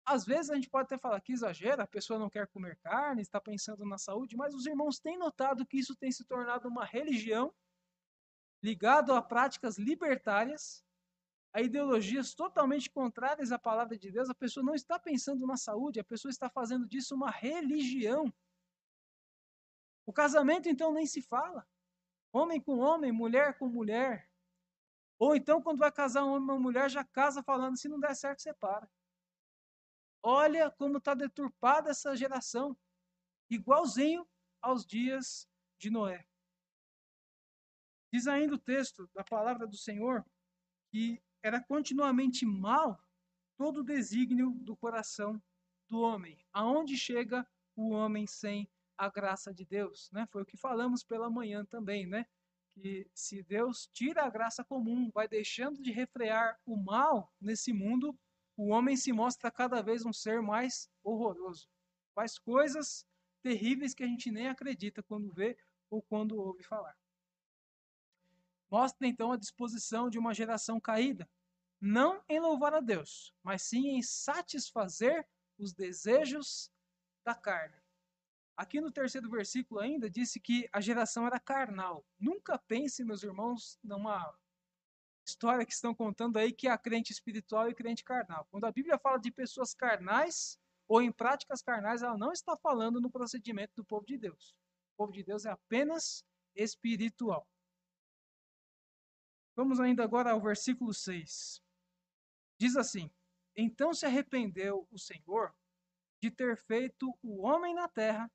Às 0.04 0.24
vezes 0.24 0.50
a 0.50 0.54
gente 0.54 0.68
pode 0.68 0.86
até 0.86 0.98
falar 0.98 1.20
que 1.20 1.32
exagera, 1.32 1.84
a 1.84 1.86
pessoa 1.86 2.18
não 2.18 2.30
quer 2.30 2.46
comer 2.48 2.76
carne, 2.78 3.22
está 3.22 3.40
pensando 3.40 3.84
na 3.84 3.98
saúde, 3.98 4.36
mas 4.36 4.54
os 4.54 4.66
irmãos 4.66 4.98
têm 4.98 5.18
notado 5.18 5.66
que 5.66 5.78
isso 5.78 5.94
tem 5.94 6.10
se 6.10 6.24
tornado 6.24 6.68
uma 6.68 6.84
religião 6.84 7.54
ligado 8.62 9.12
a 9.12 9.22
práticas 9.22 9.78
libertárias, 9.78 10.84
a 11.52 11.60
ideologias 11.60 12.34
totalmente 12.34 12.90
contrárias 12.90 13.50
à 13.52 13.58
palavra 13.58 13.96
de 13.96 14.10
Deus. 14.10 14.28
A 14.28 14.34
pessoa 14.34 14.64
não 14.64 14.74
está 14.74 14.98
pensando 14.98 15.46
na 15.46 15.56
saúde, 15.56 16.00
a 16.00 16.04
pessoa 16.04 16.30
está 16.30 16.48
fazendo 16.48 16.86
disso 16.86 17.14
uma 17.14 17.30
religião. 17.30 18.32
O 20.06 20.12
casamento 20.12 20.68
então 20.68 20.92
nem 20.92 21.06
se 21.06 21.22
fala. 21.22 21.66
Homem 22.32 22.60
com 22.60 22.78
homem, 22.78 23.10
mulher 23.10 23.58
com 23.58 23.68
mulher. 23.68 24.30
Ou 25.18 25.34
então, 25.34 25.60
quando 25.60 25.78
vai 25.78 25.92
casar 25.92 26.24
um 26.24 26.30
homem 26.30 26.48
e 26.48 26.50
uma 26.50 26.58
mulher, 26.58 26.88
já 26.88 27.04
casa 27.04 27.42
falando: 27.42 27.76
se 27.76 27.88
não 27.88 27.98
der 27.98 28.14
certo, 28.14 28.40
separa. 28.40 28.88
Olha 30.22 30.70
como 30.70 30.98
está 30.98 31.14
deturpada 31.14 31.90
essa 31.90 32.14
geração, 32.14 32.76
igualzinho 33.48 34.26
aos 34.60 34.84
dias 34.84 35.48
de 35.78 35.90
Noé. 35.90 36.26
Diz 38.12 38.26
ainda 38.26 38.54
o 38.54 38.58
texto 38.58 39.08
da 39.14 39.24
palavra 39.24 39.66
do 39.66 39.76
Senhor 39.76 40.24
que 40.90 41.22
era 41.42 41.62
continuamente 41.62 42.44
mal 42.44 43.00
todo 43.56 43.80
o 43.80 43.84
desígnio 43.84 44.50
do 44.50 44.76
coração 44.76 45.40
do 45.88 46.00
homem. 46.00 46.38
Aonde 46.52 46.96
chega 46.96 47.46
o 47.76 47.90
homem 47.90 48.26
sem 48.26 48.68
a 48.98 49.08
graça 49.08 49.54
de 49.54 49.64
Deus, 49.64 50.10
né? 50.12 50.26
Foi 50.30 50.42
o 50.42 50.46
que 50.46 50.56
falamos 50.56 51.02
pela 51.02 51.30
manhã 51.30 51.64
também, 51.64 52.06
né? 52.06 52.26
Que 52.72 53.08
se 53.14 53.42
Deus 53.42 53.88
tira 53.92 54.24
a 54.24 54.30
graça 54.30 54.64
comum, 54.64 55.10
vai 55.10 55.26
deixando 55.26 55.80
de 55.80 55.90
refrear 55.90 56.58
o 56.66 56.76
mal 56.76 57.32
nesse 57.40 57.72
mundo, 57.72 58.18
o 58.60 58.68
homem 58.68 58.94
se 58.94 59.10
mostra 59.10 59.50
cada 59.50 59.80
vez 59.80 60.04
um 60.04 60.12
ser 60.12 60.42
mais 60.42 60.86
horroroso. 61.02 61.66
Faz 62.14 62.38
coisas 62.38 63.06
terríveis 63.42 63.94
que 63.94 64.02
a 64.02 64.06
gente 64.06 64.30
nem 64.30 64.48
acredita 64.48 65.02
quando 65.02 65.32
vê 65.32 65.56
ou 65.88 66.02
quando 66.02 66.36
ouve 66.36 66.62
falar. 66.62 66.94
Mostra 68.70 69.08
então 69.08 69.32
a 69.32 69.38
disposição 69.38 70.10
de 70.10 70.18
uma 70.18 70.34
geração 70.34 70.78
caída, 70.78 71.26
não 71.80 72.22
em 72.28 72.38
louvar 72.38 72.74
a 72.74 72.80
Deus, 72.80 73.34
mas 73.42 73.62
sim 73.62 73.88
em 73.96 74.02
satisfazer 74.02 75.26
os 75.58 75.72
desejos 75.72 76.70
da 77.24 77.34
carne. 77.34 77.80
Aqui 78.54 78.78
no 78.78 78.92
terceiro 78.92 79.30
versículo 79.30 79.80
ainda 79.80 80.10
disse 80.10 80.38
que 80.38 80.68
a 80.70 80.82
geração 80.82 81.26
era 81.26 81.40
carnal. 81.40 82.04
Nunca 82.18 82.58
pense, 82.58 83.02
meus 83.04 83.22
irmãos, 83.22 83.78
numa 83.82 84.30
história 85.30 85.64
que 85.64 85.72
estão 85.72 85.94
contando 85.94 86.36
aí 86.36 86.52
que 86.52 86.68
há 86.68 86.76
crente 86.76 87.12
espiritual 87.12 87.68
e 87.68 87.74
crente 87.74 88.04
carnal. 88.04 88.46
Quando 88.50 88.64
a 88.64 88.72
Bíblia 88.72 88.98
fala 88.98 89.18
de 89.18 89.30
pessoas 89.30 89.72
carnais 89.72 90.58
ou 90.88 91.00
em 91.00 91.12
práticas 91.12 91.62
carnais, 91.62 92.02
ela 92.02 92.18
não 92.18 92.32
está 92.32 92.56
falando 92.56 93.00
no 93.00 93.10
procedimento 93.10 93.72
do 93.76 93.84
povo 93.84 94.04
de 94.04 94.18
Deus. 94.18 94.54
O 94.94 94.96
povo 94.96 95.12
de 95.12 95.22
Deus 95.22 95.44
é 95.44 95.50
apenas 95.50 96.24
espiritual. 96.54 97.48
Vamos 99.56 99.78
ainda 99.80 100.02
agora 100.02 100.32
ao 100.32 100.40
versículo 100.40 100.92
6. 100.92 101.62
Diz 102.58 102.76
assim: 102.76 103.10
Então 103.56 103.94
se 103.94 104.06
arrependeu 104.06 104.86
o 104.90 104.98
Senhor 104.98 105.54
de 106.20 106.30
ter 106.30 106.56
feito 106.56 107.16
o 107.22 107.46
homem 107.46 107.74
na 107.74 107.88
terra, 107.88 108.30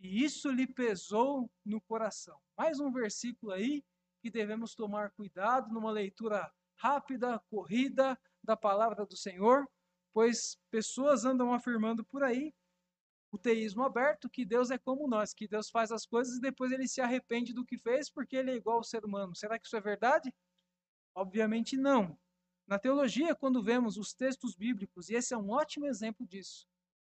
e 0.00 0.24
isso 0.24 0.50
lhe 0.50 0.66
pesou 0.66 1.50
no 1.64 1.80
coração. 1.80 2.40
Mais 2.56 2.80
um 2.80 2.90
versículo 2.90 3.52
aí 3.52 3.84
que 4.22 4.30
devemos 4.30 4.74
tomar 4.74 5.10
cuidado 5.10 5.74
numa 5.74 5.90
leitura 5.90 6.48
rápida, 6.76 7.40
corrida 7.50 8.18
da 8.42 8.56
palavra 8.56 9.04
do 9.04 9.16
Senhor, 9.16 9.68
pois 10.12 10.56
pessoas 10.70 11.24
andam 11.24 11.52
afirmando 11.52 12.04
por 12.04 12.22
aí 12.22 12.54
o 13.32 13.38
teísmo 13.38 13.82
aberto, 13.82 14.30
que 14.30 14.44
Deus 14.44 14.70
é 14.70 14.78
como 14.78 15.08
nós, 15.08 15.34
que 15.34 15.48
Deus 15.48 15.70
faz 15.70 15.90
as 15.90 16.06
coisas 16.06 16.36
e 16.36 16.40
depois 16.40 16.70
ele 16.70 16.86
se 16.86 17.00
arrepende 17.00 17.52
do 17.52 17.64
que 17.64 17.78
fez 17.78 18.08
porque 18.08 18.36
ele 18.36 18.52
é 18.52 18.54
igual 18.54 18.76
ao 18.76 18.84
ser 18.84 19.04
humano. 19.04 19.34
Será 19.34 19.58
que 19.58 19.66
isso 19.66 19.76
é 19.76 19.80
verdade? 19.80 20.32
Obviamente 21.14 21.76
não. 21.76 22.16
Na 22.66 22.78
teologia, 22.78 23.34
quando 23.34 23.62
vemos 23.62 23.96
os 23.96 24.14
textos 24.14 24.54
bíblicos, 24.54 25.08
e 25.08 25.14
esse 25.14 25.34
é 25.34 25.36
um 25.36 25.50
ótimo 25.50 25.86
exemplo 25.86 26.26
disso, 26.26 26.68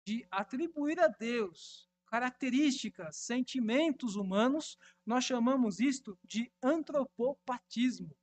de 0.06 0.28
atribuir 0.30 1.00
a 1.00 1.08
Deus 1.08 1.89
características, 2.10 3.18
sentimentos 3.18 4.16
humanos, 4.16 4.78
nós 5.06 5.24
chamamos 5.24 5.80
isto 5.80 6.18
de 6.24 6.52
antropopatismo. 6.62 8.16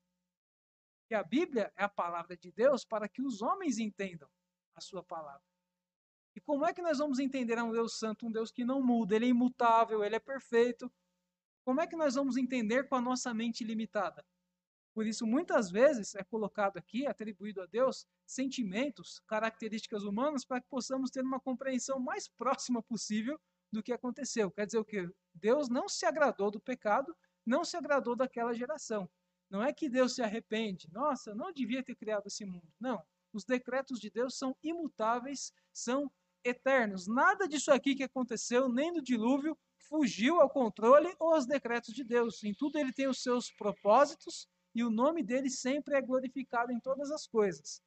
Que 1.09 1.15
a 1.15 1.23
Bíblia 1.23 1.73
é 1.77 1.85
a 1.85 1.89
palavra 1.89 2.37
de 2.37 2.51
Deus 2.51 2.85
para 2.85 3.09
que 3.09 3.23
os 3.23 3.43
homens 3.43 3.79
entendam 3.79 4.29
a 4.75 4.81
sua 4.81 5.05
palavra. 5.05 5.47
E 6.35 6.41
como 6.41 6.67
é 6.67 6.75
que 6.75 6.83
nós 6.83 6.99
vamos 6.99 7.21
entender 7.21 7.59
um 7.63 7.73
Deus 7.73 7.99
santo, 7.99 8.27
um 8.27 8.31
Deus 8.31 8.51
que 8.51 8.65
não 8.65 8.83
muda, 8.83 9.15
ele 9.15 9.27
é 9.27 9.29
imutável, 9.29 10.05
ele 10.05 10.17
é 10.17 10.21
perfeito? 10.21 10.93
Como 11.65 11.81
é 11.81 11.87
que 11.87 11.97
nós 11.97 12.17
vamos 12.17 12.37
entender 12.37 12.89
com 12.89 12.97
a 12.97 13.01
nossa 13.01 13.33
mente 13.33 13.65
limitada? 13.65 14.27
Por 14.93 15.07
isso, 15.07 15.27
muitas 15.27 15.71
vezes 15.71 16.15
é 16.15 16.25
colocado 16.25 16.77
aqui, 16.77 17.07
atribuído 17.07 17.63
a 17.63 17.67
Deus, 17.67 18.07
sentimentos, 18.27 19.21
características 19.27 20.03
humanas, 20.03 20.45
para 20.45 20.61
que 20.61 20.69
possamos 20.69 21.11
ter 21.11 21.23
uma 21.23 21.39
compreensão 21.39 22.01
mais 22.01 22.27
próxima 22.37 22.83
possível 22.83 23.41
do 23.73 23.83
que 23.83 23.93
aconteceu. 23.93 24.51
Quer 24.51 24.67
dizer 24.67 24.79
o 24.79 24.85
quê? 24.85 25.09
Deus 25.35 25.69
não 25.69 25.89
se 25.89 26.07
agradou 26.07 26.51
do 26.51 26.61
pecado, 26.61 27.15
não 27.45 27.65
se 27.65 27.77
agradou 27.77 28.17
daquela 28.17 28.55
geração. 28.55 29.09
Não 29.49 29.63
é 29.63 29.73
que 29.73 29.89
Deus 29.89 30.15
se 30.15 30.23
arrepende, 30.23 30.89
nossa, 30.91 31.35
não 31.35 31.53
devia 31.53 31.83
ter 31.83 31.95
criado 31.95 32.27
esse 32.27 32.45
mundo. 32.45 32.69
Não. 32.81 33.01
Os 33.33 33.45
decretos 33.45 34.01
de 34.01 34.11
Deus 34.11 34.37
são 34.37 34.57
imutáveis, 34.63 35.53
são 35.73 36.11
eternos. 36.45 37.07
Nada 37.07 37.47
disso 37.47 37.71
aqui 37.71 37.95
que 37.95 38.03
aconteceu, 38.03 38.69
nem 38.69 38.93
no 38.93 39.03
dilúvio, 39.03 39.57
fugiu 39.89 40.41
ao 40.41 40.51
controle 40.51 41.15
ou 41.19 41.35
aos 41.35 41.47
decretos 41.47 41.95
de 41.95 42.03
Deus. 42.03 42.43
Em 42.43 42.55
tudo 42.55 42.79
ele 42.79 42.93
tem 42.93 43.09
os 43.09 43.23
seus 43.23 43.51
propósitos 43.53 44.49
e 44.75 44.83
o 44.83 44.91
nome 44.91 45.23
dele 45.23 45.51
sempre 45.51 45.97
é 45.97 46.03
glorificado 46.03 46.73
em 46.73 46.81
todas 46.81 47.11
as 47.11 47.27
coisas. 47.27 47.81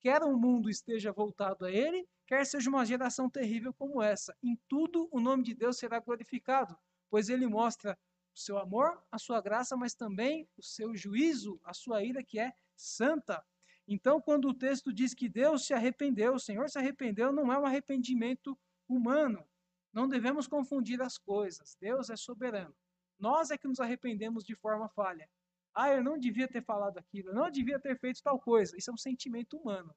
Quer 0.00 0.22
o 0.22 0.36
mundo 0.36 0.68
esteja 0.68 1.12
voltado 1.12 1.64
a 1.64 1.70
ele, 1.72 2.06
quer 2.26 2.44
seja 2.44 2.68
uma 2.68 2.84
geração 2.84 3.30
terrível 3.30 3.72
como 3.72 4.02
essa. 4.02 4.36
Em 4.42 4.58
tudo 4.68 5.08
o 5.12 5.20
nome 5.20 5.42
de 5.42 5.54
Deus 5.54 5.78
será 5.78 6.00
glorificado, 6.00 6.76
pois 7.08 7.28
ele 7.28 7.46
mostra 7.46 7.98
o 8.34 8.38
seu 8.38 8.58
amor, 8.58 9.02
a 9.10 9.18
sua 9.18 9.40
graça, 9.40 9.76
mas 9.76 9.94
também 9.94 10.48
o 10.56 10.62
seu 10.62 10.94
juízo, 10.94 11.58
a 11.64 11.72
sua 11.72 12.02
ira 12.02 12.22
que 12.22 12.38
é 12.38 12.52
santa. 12.76 13.42
Então, 13.88 14.20
quando 14.20 14.48
o 14.48 14.54
texto 14.54 14.92
diz 14.92 15.14
que 15.14 15.28
Deus 15.28 15.64
se 15.64 15.72
arrependeu, 15.72 16.34
o 16.34 16.40
Senhor 16.40 16.68
se 16.68 16.78
arrependeu, 16.78 17.32
não 17.32 17.52
é 17.52 17.58
um 17.58 17.64
arrependimento 17.64 18.58
humano. 18.88 19.48
Não 19.92 20.08
devemos 20.08 20.46
confundir 20.46 21.00
as 21.00 21.16
coisas. 21.16 21.76
Deus 21.80 22.10
é 22.10 22.16
soberano. 22.16 22.74
Nós 23.18 23.50
é 23.50 23.56
que 23.56 23.68
nos 23.68 23.80
arrependemos 23.80 24.44
de 24.44 24.54
forma 24.54 24.88
falha. 24.88 25.28
Ah, 25.72 25.90
eu 25.90 26.02
não 26.02 26.18
devia 26.18 26.48
ter 26.48 26.62
falado 26.62 26.98
aquilo, 26.98 27.30
eu 27.30 27.34
não 27.34 27.50
devia 27.50 27.78
ter 27.78 27.98
feito 27.98 28.22
tal 28.22 28.40
coisa. 28.40 28.76
Isso 28.76 28.90
é 28.90 28.94
um 28.94 28.98
sentimento 28.98 29.56
humano. 29.56 29.94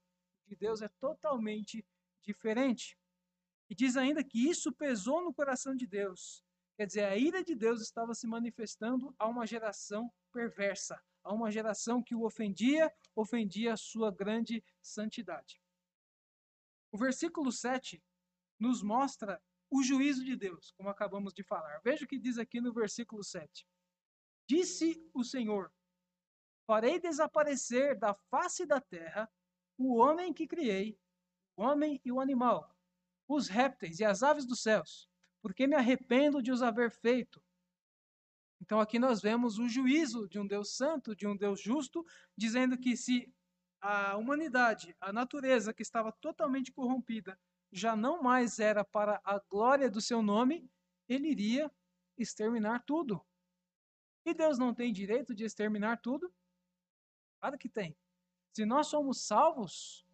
De 0.48 0.56
Deus 0.56 0.82
é 0.82 0.90
totalmente 1.00 1.86
diferente. 2.22 2.98
E 3.70 3.76
diz 3.76 3.96
ainda 3.96 4.24
que 4.24 4.50
isso 4.50 4.72
pesou 4.72 5.24
no 5.24 5.34
coração 5.34 5.76
de 5.76 5.86
Deus. 5.86 6.44
Quer 6.76 6.88
dizer, 6.88 7.04
a 7.04 7.18
ira 7.18 7.44
de 7.44 7.56
Deus 7.56 7.82
estava 7.82 8.16
se 8.16 8.26
manifestando 8.26 9.14
a 9.20 9.28
uma 9.28 9.46
geração 9.46 10.12
perversa, 10.32 11.02
a 11.24 11.34
uma 11.34 11.52
geração 11.52 12.02
que 12.02 12.16
o 12.16 12.24
ofendia, 12.24 12.92
ofendia 13.16 13.74
a 13.74 13.78
sua 13.78 14.12
grande 14.12 14.64
santidade. 14.82 15.62
O 16.92 16.98
versículo 16.98 17.52
7 17.52 18.02
nos 18.58 18.82
mostra 18.82 19.42
o 19.70 19.84
juízo 19.84 20.24
de 20.26 20.36
Deus, 20.36 20.72
como 20.72 20.90
acabamos 20.90 21.34
de 21.34 21.44
falar. 21.44 21.80
Veja 21.84 22.06
o 22.06 22.08
que 22.08 22.18
diz 22.18 22.38
aqui 22.38 22.60
no 22.60 22.74
versículo 22.74 23.24
7. 23.24 23.68
Disse 24.48 25.00
o 25.14 25.24
Senhor: 25.24 25.72
Farei 26.66 27.00
desaparecer 27.00 27.98
da 27.98 28.14
face 28.14 28.66
da 28.66 28.82
terra 28.82 29.32
o 29.78 29.96
homem 29.96 30.34
que 30.34 30.48
criei, 30.48 31.00
o 31.60 31.62
homem 31.62 32.00
e 32.06 32.12
o 32.12 32.22
animal, 32.22 32.74
os 33.28 33.50
répteis 33.50 34.00
e 34.00 34.06
as 34.06 34.24
aves 34.24 34.46
dos 34.46 34.62
céus, 34.62 35.10
porque 35.42 35.68
me 35.68 35.76
arrependo 35.76 36.42
de 36.42 36.54
os 36.54 36.64
haver 36.64 36.90
feito. 36.90 37.44
Então 38.62 38.80
aqui 38.80 38.98
nós 38.98 39.22
vemos 39.22 39.60
o 39.60 39.68
juízo 39.68 40.28
de 40.30 40.40
um 40.40 40.48
Deus 40.48 40.78
santo, 40.78 41.14
de 41.14 41.28
um 41.28 41.36
Deus 41.36 41.62
justo, 41.62 42.06
dizendo 42.38 42.78
que 42.78 42.96
se 42.96 43.30
a 43.82 44.16
humanidade, 44.16 44.96
a 45.02 45.12
natureza 45.12 45.74
que 45.74 45.82
estava 45.82 46.14
totalmente 46.14 46.72
corrompida, 46.72 47.38
já 47.74 47.94
não 47.94 48.24
mais 48.24 48.60
era 48.60 48.86
para 48.86 49.22
a 49.26 49.38
glória 49.50 49.92
do 49.92 50.00
seu 50.00 50.22
nome, 50.22 50.70
ele 51.10 51.30
iria 51.30 51.70
exterminar 52.18 52.84
tudo. 52.86 53.22
E 54.26 54.34
Deus 54.34 54.58
não 54.58 54.74
tem 54.74 54.94
direito 54.94 55.36
de 55.36 55.44
exterminar 55.44 55.98
tudo? 55.98 56.34
Claro 57.42 57.58
que 57.58 57.68
tem. 57.68 57.98
Se 58.54 58.66
nós 58.66 58.88
somos 58.88 59.26
salvos, 59.26 60.06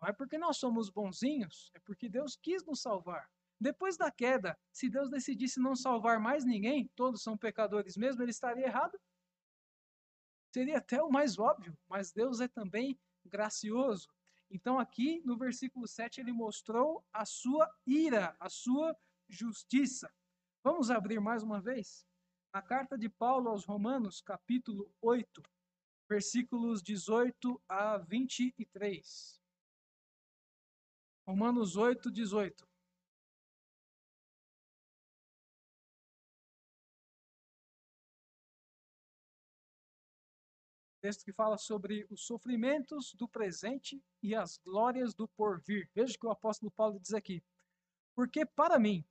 não 0.00 0.08
é 0.08 0.12
porque 0.12 0.38
nós 0.38 0.56
somos 0.56 0.88
bonzinhos, 0.88 1.70
é 1.74 1.80
porque 1.80 2.08
Deus 2.08 2.36
quis 2.36 2.64
nos 2.64 2.80
salvar. 2.80 3.28
Depois 3.60 3.96
da 3.98 4.10
queda, 4.10 4.58
se 4.72 4.88
Deus 4.88 5.10
decidisse 5.10 5.60
não 5.60 5.76
salvar 5.76 6.18
mais 6.18 6.44
ninguém, 6.44 6.90
todos 6.96 7.22
são 7.22 7.36
pecadores 7.36 7.96
mesmo, 7.96 8.22
ele 8.22 8.30
estaria 8.30 8.64
errado? 8.64 8.98
Seria 10.54 10.78
até 10.78 11.02
o 11.02 11.10
mais 11.10 11.38
óbvio, 11.38 11.76
mas 11.86 12.10
Deus 12.10 12.40
é 12.40 12.48
também 12.48 12.98
gracioso. 13.26 14.08
Então, 14.50 14.80
aqui 14.80 15.20
no 15.24 15.36
versículo 15.36 15.86
7, 15.86 16.20
ele 16.20 16.32
mostrou 16.32 17.04
a 17.12 17.26
sua 17.26 17.70
ira, 17.86 18.34
a 18.40 18.48
sua 18.48 18.96
justiça. 19.28 20.10
Vamos 20.64 20.90
abrir 20.90 21.20
mais 21.20 21.42
uma 21.42 21.60
vez? 21.60 22.06
A 22.52 22.60
carta 22.60 22.98
de 22.98 23.08
Paulo 23.08 23.50
aos 23.50 23.64
Romanos, 23.64 24.20
capítulo 24.20 24.92
8, 25.00 25.42
versículos 26.08 26.82
18 26.82 27.62
a 27.68 27.98
23. 27.98 29.39
Romanos 31.30 31.76
8, 31.76 32.10
18. 32.10 32.68
Texto 41.00 41.24
que 41.24 41.32
fala 41.32 41.56
sobre 41.56 42.04
os 42.10 42.26
sofrimentos 42.26 43.14
do 43.14 43.28
presente 43.28 44.02
e 44.20 44.34
as 44.34 44.58
glórias 44.58 45.14
do 45.14 45.28
porvir. 45.28 45.88
Veja 45.94 46.16
o 46.16 46.18
que 46.18 46.26
o 46.26 46.32
apóstolo 46.32 46.72
Paulo 46.72 46.98
diz 46.98 47.14
aqui. 47.14 47.40
Porque 48.12 48.44
para 48.44 48.76
mim, 48.76 49.04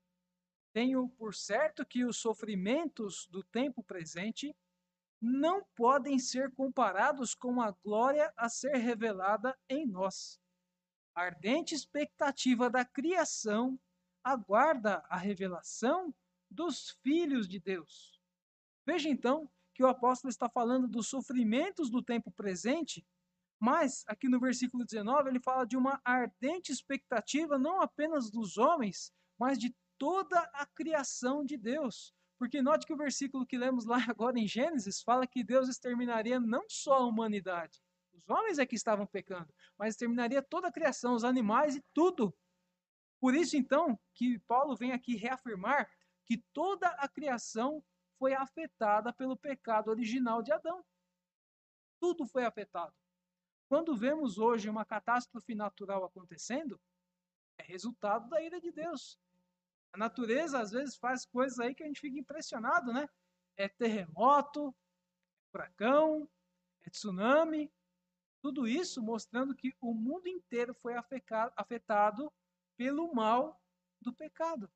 tenho 0.73 1.07
por 1.17 1.33
certo 1.33 1.85
que 1.85 2.03
os 2.03 2.17
sofrimentos 2.17 3.27
do 3.27 3.41
tempo 3.45 3.81
presente 3.81 4.53
não 5.21 5.63
podem 5.73 6.19
ser 6.19 6.51
comparados 6.51 7.33
com 7.33 7.61
a 7.61 7.71
glória 7.71 8.29
a 8.35 8.49
ser 8.49 8.75
revelada 8.75 9.57
em 9.69 9.87
nós. 9.87 10.37
A 11.19 11.23
ardente 11.23 11.75
expectativa 11.75 12.69
da 12.69 12.85
criação 12.85 13.77
aguarda 14.23 15.03
a 15.09 15.17
revelação 15.17 16.15
dos 16.49 16.91
filhos 17.03 17.45
de 17.45 17.59
Deus. 17.59 18.17
Veja 18.85 19.09
então 19.09 19.51
que 19.75 19.83
o 19.83 19.87
apóstolo 19.87 20.29
está 20.29 20.47
falando 20.47 20.87
dos 20.87 21.09
sofrimentos 21.09 21.89
do 21.89 22.01
tempo 22.01 22.31
presente, 22.31 23.05
mas 23.59 24.05
aqui 24.07 24.29
no 24.29 24.39
versículo 24.39 24.85
19 24.85 25.29
ele 25.29 25.41
fala 25.41 25.65
de 25.65 25.75
uma 25.75 25.99
ardente 26.05 26.71
expectativa 26.71 27.59
não 27.59 27.81
apenas 27.81 28.31
dos 28.31 28.57
homens, 28.57 29.11
mas 29.37 29.59
de 29.59 29.75
toda 29.97 30.39
a 30.53 30.65
criação 30.67 31.43
de 31.43 31.57
Deus. 31.57 32.15
Porque 32.37 32.61
note 32.61 32.87
que 32.87 32.93
o 32.93 32.97
versículo 32.97 33.45
que 33.45 33.57
lemos 33.57 33.83
lá 33.83 33.97
agora 34.07 34.39
em 34.39 34.47
Gênesis 34.47 35.01
fala 35.01 35.27
que 35.27 35.43
Deus 35.43 35.67
exterminaria 35.67 36.39
não 36.39 36.63
só 36.69 36.93
a 36.93 37.05
humanidade, 37.05 37.81
os 38.19 38.29
homens 38.29 38.59
é 38.59 38.65
que 38.65 38.75
estavam 38.75 39.05
pecando, 39.05 39.53
mas 39.77 39.93
exterminaria 39.93 40.41
toda 40.41 40.67
a 40.67 40.71
criação, 40.71 41.13
os 41.13 41.23
animais 41.23 41.75
e 41.75 41.83
tudo. 41.93 42.33
Por 43.19 43.33
isso, 43.35 43.57
então, 43.57 43.99
que 44.13 44.39
Paulo 44.39 44.75
vem 44.75 44.91
aqui 44.91 45.15
reafirmar 45.15 45.89
que 46.25 46.37
toda 46.53 46.87
a 46.87 47.07
criação 47.07 47.83
foi 48.17 48.33
afetada 48.33 49.11
pelo 49.13 49.35
pecado 49.35 49.89
original 49.89 50.41
de 50.41 50.51
Adão. 50.51 50.85
Tudo 51.99 52.25
foi 52.27 52.45
afetado. 52.45 52.93
Quando 53.67 53.95
vemos 53.95 54.37
hoje 54.37 54.69
uma 54.69 54.85
catástrofe 54.85 55.55
natural 55.55 56.03
acontecendo, 56.03 56.79
É 57.59 57.63
resultado 57.63 58.29
da 58.29 58.41
ira 58.41 58.59
de 58.59 58.71
Deus. 58.71 59.19
A 59.91 59.97
natureza 59.97 60.59
às 60.59 60.71
vezes 60.71 60.95
faz 60.95 61.25
coisas 61.25 61.59
aí 61.59 61.75
que 61.75 61.83
a 61.83 61.87
gente 61.87 61.99
fica 61.99 62.17
impressionado, 62.17 62.93
né? 62.93 63.07
É 63.57 63.67
terremoto, 63.67 64.69
é 64.69 65.51
furacão, 65.51 66.29
é 66.85 66.89
tsunami, 66.89 67.69
tudo 68.41 68.67
isso 68.67 69.01
mostrando 69.01 69.55
que 69.55 69.75
o 69.81 69.93
mundo 69.93 70.27
inteiro 70.27 70.73
foi 70.73 70.95
afetado 71.55 72.31
pelo 72.77 73.13
mal 73.13 73.61
do 74.01 74.13
pecado. 74.13 74.69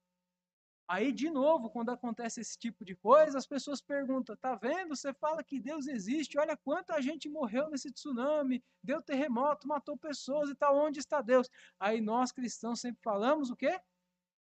Aí, 0.88 1.14
de 1.14 1.30
novo, 1.30 1.70
quando 1.70 1.90
acontece 1.92 2.42
esse 2.42 2.58
tipo 2.58 2.84
de 2.84 2.94
coisa, 2.96 3.38
as 3.38 3.48
pessoas 3.48 3.82
perguntam: 3.82 4.36
tá 4.36 4.54
vendo? 4.56 4.96
Você 4.96 5.14
fala 5.14 5.44
que 5.44 5.60
Deus 5.60 5.88
existe, 5.88 6.38
olha 6.38 6.58
quanta 6.58 7.02
gente 7.02 7.30
morreu 7.30 7.70
nesse 7.70 7.90
tsunami, 7.90 8.64
deu 8.84 9.02
terremoto, 9.02 9.68
matou 9.68 9.98
pessoas 9.98 10.50
e 10.50 10.56
tal, 10.56 10.78
onde 10.78 11.00
está 11.00 11.22
Deus? 11.22 11.50
Aí 11.80 12.02
nós 12.02 12.32
cristãos 12.32 12.82
sempre 12.82 13.02
falamos 13.02 13.50
o 13.50 13.56
quê? 13.56 13.80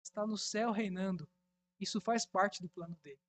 Está 0.04 0.28
no 0.28 0.38
céu 0.38 0.72
reinando. 0.72 1.28
Isso 1.80 2.00
faz 2.00 2.26
parte 2.26 2.62
do 2.62 2.70
plano 2.70 2.96
dele. 3.04 3.20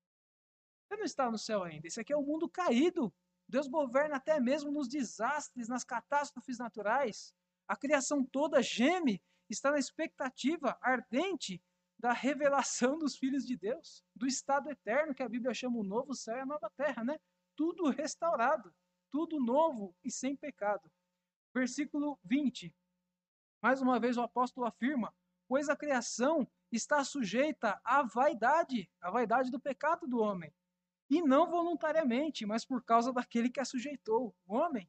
Você 0.86 0.96
não 0.96 1.04
está 1.04 1.30
no 1.30 1.38
céu 1.38 1.62
ainda. 1.62 1.86
Esse 1.86 2.00
aqui 2.00 2.12
é 2.12 2.16
o 2.16 2.22
mundo 2.22 2.48
caído. 2.48 3.12
Deus 3.48 3.66
governa 3.66 4.16
até 4.16 4.38
mesmo 4.38 4.70
nos 4.70 4.88
desastres, 4.88 5.68
nas 5.68 5.84
catástrofes 5.84 6.58
naturais. 6.58 7.34
A 7.66 7.76
criação 7.76 8.24
toda 8.24 8.62
geme, 8.62 9.22
está 9.48 9.70
na 9.70 9.78
expectativa 9.78 10.78
ardente 10.82 11.62
da 11.98 12.12
revelação 12.12 12.98
dos 12.98 13.16
filhos 13.16 13.44
de 13.44 13.56
Deus, 13.56 14.04
do 14.14 14.26
estado 14.26 14.70
eterno 14.70 15.14
que 15.14 15.22
a 15.22 15.28
Bíblia 15.28 15.54
chama 15.54 15.78
o 15.78 15.84
novo 15.84 16.14
céu 16.14 16.36
e 16.36 16.40
a 16.40 16.46
nova 16.46 16.70
terra, 16.76 17.02
né? 17.02 17.18
Tudo 17.56 17.90
restaurado, 17.90 18.72
tudo 19.10 19.40
novo 19.40 19.96
e 20.04 20.10
sem 20.10 20.36
pecado. 20.36 20.90
Versículo 21.52 22.18
20. 22.22 22.72
Mais 23.60 23.80
uma 23.80 23.98
vez 23.98 24.16
o 24.16 24.22
apóstolo 24.22 24.66
afirma: 24.66 25.12
pois 25.48 25.68
a 25.68 25.76
criação 25.76 26.46
está 26.70 27.02
sujeita 27.02 27.80
à 27.82 28.02
vaidade, 28.02 28.88
à 29.00 29.10
vaidade 29.10 29.50
do 29.50 29.58
pecado 29.58 30.06
do 30.06 30.18
homem, 30.18 30.54
e 31.10 31.22
não 31.22 31.48
voluntariamente, 31.48 32.44
mas 32.44 32.64
por 32.64 32.82
causa 32.82 33.12
daquele 33.12 33.50
que 33.50 33.60
a 33.60 33.64
sujeitou, 33.64 34.34
o 34.46 34.54
homem, 34.54 34.88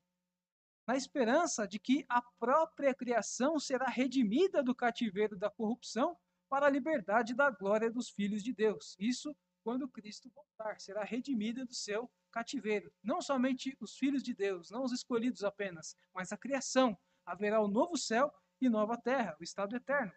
na 0.86 0.96
esperança 0.96 1.68
de 1.68 1.80
que 1.80 2.06
a 2.10 2.22
própria 2.40 2.94
criação 2.94 3.60
será 3.60 3.88
redimida 3.88 4.64
do 4.64 4.74
cativeiro 4.74 5.38
da 5.38 5.50
corrupção 5.50 6.18
para 6.50 6.66
a 6.66 6.70
liberdade 6.70 7.36
da 7.36 7.50
glória 7.50 7.92
dos 7.92 8.10
filhos 8.10 8.44
de 8.44 8.52
Deus. 8.52 8.96
Isso 8.98 9.36
quando 9.64 9.88
Cristo 9.88 10.32
voltar, 10.34 10.80
será 10.80 11.04
redimida 11.04 11.66
do 11.66 11.74
seu 11.74 12.10
cativeiro. 12.32 12.92
Não 13.04 13.22
somente 13.22 13.78
os 13.80 13.96
filhos 13.98 14.24
de 14.24 14.34
Deus, 14.34 14.72
não 14.72 14.84
os 14.84 14.92
escolhidos 14.92 15.44
apenas, 15.44 15.96
mas 16.14 16.32
a 16.32 16.38
criação. 16.38 16.98
Haverá 17.26 17.62
o 17.62 17.68
novo 17.68 17.96
céu 17.96 18.34
e 18.60 18.68
nova 18.68 18.98
terra, 18.98 19.38
o 19.40 19.44
estado 19.44 19.76
eterno. 19.76 20.12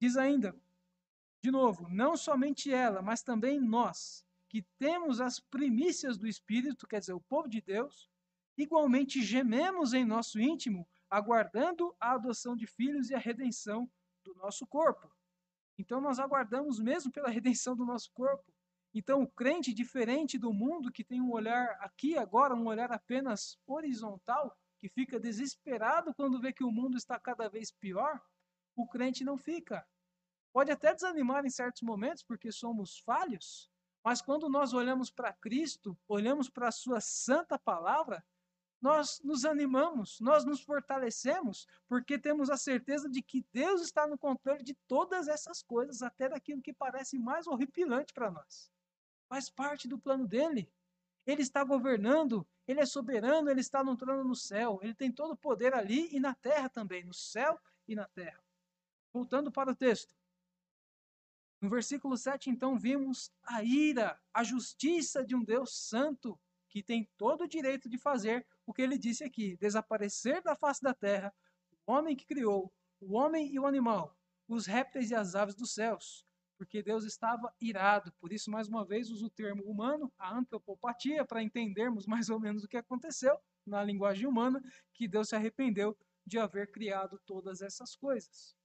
Diz 0.00 0.16
ainda, 0.16 0.54
de 1.42 1.50
novo, 1.50 1.88
não 1.88 2.16
somente 2.16 2.72
ela, 2.72 3.02
mas 3.02 3.22
também 3.22 3.60
nós, 3.60 4.24
que 4.48 4.66
temos 4.78 5.20
as 5.20 5.38
primícias 5.38 6.16
do 6.16 6.26
Espírito, 6.26 6.86
quer 6.86 7.00
dizer, 7.00 7.12
o 7.12 7.20
povo 7.20 7.48
de 7.48 7.60
Deus, 7.60 8.08
igualmente 8.56 9.22
gememos 9.22 9.92
em 9.92 10.04
nosso 10.04 10.40
íntimo, 10.40 10.88
aguardando 11.10 11.94
a 12.00 12.12
adoção 12.12 12.56
de 12.56 12.66
filhos 12.66 13.10
e 13.10 13.14
a 13.14 13.18
redenção 13.18 13.90
do 14.24 14.34
nosso 14.34 14.66
corpo. 14.66 15.10
Então 15.78 16.00
nós 16.00 16.18
aguardamos 16.18 16.80
mesmo 16.80 17.12
pela 17.12 17.28
redenção 17.30 17.76
do 17.76 17.84
nosso 17.84 18.10
corpo. 18.12 18.52
Então 18.92 19.22
o 19.22 19.28
crente 19.28 19.72
diferente 19.72 20.38
do 20.38 20.52
mundo 20.52 20.90
que 20.90 21.04
tem 21.04 21.20
um 21.20 21.30
olhar 21.30 21.76
aqui 21.80 22.16
agora, 22.16 22.54
um 22.54 22.66
olhar 22.66 22.90
apenas 22.90 23.58
horizontal, 23.66 24.56
que 24.78 24.88
fica 24.88 25.20
desesperado 25.20 26.14
quando 26.14 26.40
vê 26.40 26.52
que 26.52 26.64
o 26.64 26.70
mundo 26.70 26.96
está 26.96 27.18
cada 27.18 27.48
vez 27.48 27.70
pior, 27.70 28.20
o 28.74 28.88
crente 28.88 29.24
não 29.24 29.36
fica. 29.36 29.86
Pode 30.52 30.70
até 30.70 30.94
desanimar 30.94 31.44
em 31.44 31.50
certos 31.50 31.82
momentos 31.82 32.22
porque 32.22 32.50
somos 32.50 32.98
falhos, 33.00 33.70
mas 34.04 34.22
quando 34.22 34.48
nós 34.48 34.72
olhamos 34.72 35.10
para 35.10 35.32
Cristo, 35.32 35.96
olhamos 36.06 36.48
para 36.48 36.68
a 36.68 36.72
sua 36.72 37.00
santa 37.00 37.58
palavra, 37.58 38.24
nós 38.80 39.20
nos 39.24 39.44
animamos, 39.44 40.20
nós 40.20 40.44
nos 40.44 40.60
fortalecemos, 40.60 41.66
porque 41.88 42.18
temos 42.18 42.48
a 42.48 42.56
certeza 42.56 43.08
de 43.08 43.20
que 43.20 43.44
Deus 43.52 43.82
está 43.82 44.06
no 44.06 44.16
controle 44.16 44.62
de 44.62 44.74
todas 44.86 45.26
essas 45.26 45.62
coisas, 45.62 46.00
até 46.00 46.28
daquilo 46.28 46.62
que 46.62 46.72
parece 46.72 47.18
mais 47.18 47.46
horripilante 47.46 48.12
para 48.12 48.30
nós. 48.30 48.70
Faz 49.28 49.50
parte 49.50 49.88
do 49.88 49.98
plano 49.98 50.26
dele. 50.26 50.72
Ele 51.26 51.42
está 51.42 51.62
governando, 51.62 52.46
ele 52.66 52.80
é 52.80 52.86
soberano, 52.86 53.50
ele 53.50 53.60
está 53.60 53.84
no 53.84 53.96
trono 53.96 54.24
no 54.24 54.34
céu, 54.34 54.78
ele 54.82 54.94
tem 54.94 55.12
todo 55.12 55.32
o 55.32 55.36
poder 55.36 55.74
ali 55.74 56.08
e 56.14 56.20
na 56.20 56.34
terra 56.34 56.70
também, 56.70 57.04
no 57.04 57.12
céu 57.12 57.60
e 57.86 57.94
na 57.94 58.06
terra. 58.06 58.42
Voltando 59.12 59.50
para 59.50 59.70
o 59.70 59.74
texto. 59.74 60.17
No 61.60 61.68
versículo 61.68 62.16
7, 62.16 62.50
então, 62.50 62.78
vimos 62.78 63.32
a 63.44 63.62
ira, 63.64 64.20
a 64.32 64.44
justiça 64.44 65.24
de 65.24 65.34
um 65.34 65.42
Deus 65.42 65.88
santo, 65.88 66.38
que 66.68 66.82
tem 66.82 67.08
todo 67.16 67.44
o 67.44 67.48
direito 67.48 67.88
de 67.88 67.98
fazer 67.98 68.46
o 68.64 68.72
que 68.72 68.82
ele 68.82 68.96
disse 68.96 69.24
aqui: 69.24 69.56
desaparecer 69.56 70.40
da 70.42 70.54
face 70.54 70.82
da 70.82 70.94
terra 70.94 71.34
o 71.86 71.92
homem 71.92 72.14
que 72.14 72.26
criou, 72.26 72.72
o 73.00 73.16
homem 73.16 73.50
e 73.52 73.58
o 73.58 73.66
animal, 73.66 74.16
os 74.46 74.66
répteis 74.66 75.10
e 75.10 75.14
as 75.14 75.34
aves 75.34 75.54
dos 75.54 75.72
céus, 75.72 76.24
porque 76.56 76.82
Deus 76.82 77.04
estava 77.04 77.52
irado. 77.60 78.12
Por 78.20 78.32
isso, 78.32 78.50
mais 78.50 78.68
uma 78.68 78.84
vez, 78.84 79.10
uso 79.10 79.26
o 79.26 79.30
termo 79.30 79.64
humano, 79.64 80.12
a 80.18 80.36
antropopatia, 80.36 81.24
para 81.24 81.42
entendermos 81.42 82.06
mais 82.06 82.28
ou 82.28 82.38
menos 82.38 82.62
o 82.62 82.68
que 82.68 82.76
aconteceu 82.76 83.38
na 83.66 83.82
linguagem 83.82 84.26
humana, 84.26 84.62
que 84.94 85.08
Deus 85.08 85.28
se 85.28 85.36
arrependeu 85.36 85.96
de 86.24 86.38
haver 86.38 86.70
criado 86.70 87.20
todas 87.26 87.62
essas 87.62 87.96
coisas. 87.96 88.56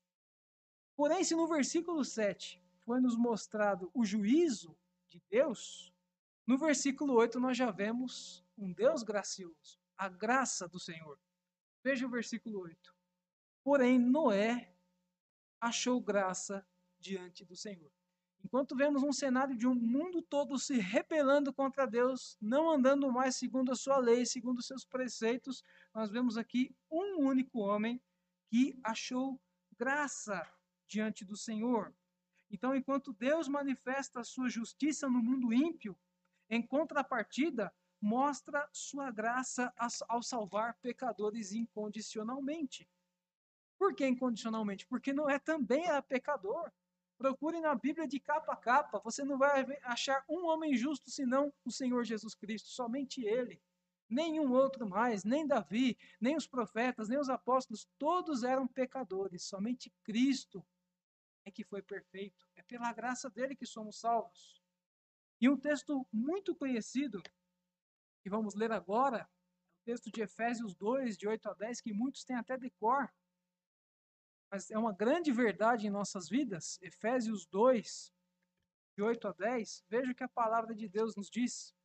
Porém, 0.96 1.24
se 1.24 1.36
no 1.36 1.48
versículo 1.48 2.04
7 2.06 2.63
foi 2.86 3.00
nos 3.00 3.16
mostrado 3.16 3.90
o 3.94 4.06
juízo 4.06 4.78
de 5.10 5.22
Deus, 5.30 5.94
no 6.46 6.58
versículo 6.58 7.14
8 7.14 7.40
nós 7.40 7.58
já 7.58 7.72
vemos 7.72 8.46
um 8.58 8.72
Deus 8.74 9.04
gracioso 9.04 9.84
a 9.98 10.10
graça 10.10 10.68
do 10.68 10.80
Senhor. 10.80 11.18
Veja 11.84 12.06
o 12.06 12.10
versículo 12.10 12.60
8. 12.62 12.96
Porém, 13.64 13.98
Noé 13.98 14.76
achou 15.60 16.02
graça 16.02 16.66
diante 17.00 17.46
do 17.46 17.56
Senhor. 17.56 17.92
Enquanto 18.44 18.76
vemos 18.76 19.02
um 19.04 19.14
cenário 19.14 19.56
de 19.56 19.66
um 19.66 19.74
mundo 19.74 20.22
todo 20.22 20.60
se 20.60 20.78
rebelando 20.78 21.54
contra 21.54 21.86
Deus, 21.86 22.38
não 22.42 22.70
andando 22.70 23.10
mais 23.12 23.38
segundo 23.38 23.72
a 23.72 23.76
sua 23.76 23.98
lei, 23.98 24.26
segundo 24.26 24.60
os 24.60 24.68
seus 24.68 24.84
preceitos, 24.84 25.64
nós 25.94 26.12
vemos 26.12 26.38
aqui 26.38 26.76
um 26.92 27.26
único 27.26 27.60
homem 27.60 28.02
que 28.50 28.78
achou 28.84 29.40
graça 29.78 30.46
diante 30.86 31.24
do 31.24 31.38
Senhor. 31.38 31.96
Então, 32.54 32.76
enquanto 32.76 33.12
Deus 33.14 33.48
manifesta 33.48 34.20
a 34.20 34.24
sua 34.24 34.48
justiça 34.48 35.10
no 35.10 35.24
mundo 35.24 35.52
ímpio, 35.52 35.98
em 36.48 36.62
contrapartida, 36.62 37.74
mostra 38.00 38.70
sua 38.72 39.10
graça 39.10 39.74
ao 40.08 40.22
salvar 40.22 40.78
pecadores 40.80 41.52
incondicionalmente. 41.52 42.88
Por 43.76 43.96
que 43.96 44.06
incondicionalmente? 44.08 44.86
Porque 44.86 45.12
Noé 45.12 45.40
também 45.40 45.88
era 45.88 46.00
pecador. 46.00 46.72
Procure 47.18 47.60
na 47.60 47.74
Bíblia 47.74 48.08
de 48.08 48.20
capa 48.20 48.54
a 48.54 48.58
capa, 48.58 49.00
você 49.00 49.24
não 49.24 49.38
vai 49.38 49.66
achar 49.84 50.24
um 50.30 50.46
homem 50.46 50.76
justo 50.76 51.10
senão 51.10 51.52
o 51.66 51.72
Senhor 51.72 52.04
Jesus 52.04 52.36
Cristo, 52.36 52.70
somente 52.70 53.26
ele. 53.26 53.60
Nenhum 54.08 54.52
outro 54.52 54.88
mais, 54.88 55.24
nem 55.24 55.48
Davi, 55.48 55.98
nem 56.22 56.36
os 56.36 56.46
profetas, 56.46 57.10
nem 57.10 57.18
os 57.18 57.30
apóstolos, 57.30 57.88
todos 57.98 58.44
eram 58.44 58.68
pecadores, 58.68 59.44
somente 59.44 59.92
Cristo 60.04 60.64
é 61.46 61.52
que 61.52 61.64
foi 61.64 61.82
perfeito. 61.82 62.48
É 62.56 62.64
pela 62.64 62.92
graça 62.94 63.30
dele 63.30 63.56
que 63.56 63.66
somos 63.66 64.00
salvos. 64.00 64.62
E 65.40 65.50
um 65.50 65.60
texto 65.60 66.08
muito 66.12 66.56
conhecido 66.56 67.22
que 68.22 68.30
vamos 68.30 68.56
ler 68.56 68.72
agora, 68.72 69.20
é 69.20 69.82
o 69.82 69.84
texto 69.84 70.10
de 70.10 70.22
Efésios 70.22 70.74
2, 70.76 71.18
de 71.18 71.28
8 71.28 71.50
a 71.50 71.54
10, 71.54 71.82
que 71.82 71.94
muitos 71.94 72.24
têm 72.24 72.38
até 72.38 72.58
decor, 72.58 73.12
mas 74.50 74.72
é 74.72 74.78
uma 74.78 74.94
grande 74.94 75.32
verdade 75.32 75.88
em 75.88 75.90
nossas 75.90 76.30
vidas. 76.30 76.80
Efésios 76.82 77.46
2, 77.48 78.14
de 78.96 79.02
8 79.02 79.28
a 79.28 79.34
10, 79.34 79.84
veja 79.90 80.12
o 80.12 80.16
que 80.16 80.24
a 80.24 80.30
palavra 80.30 80.74
de 80.76 80.88
Deus 80.88 81.16
nos 81.16 81.30
diz. 81.30 81.76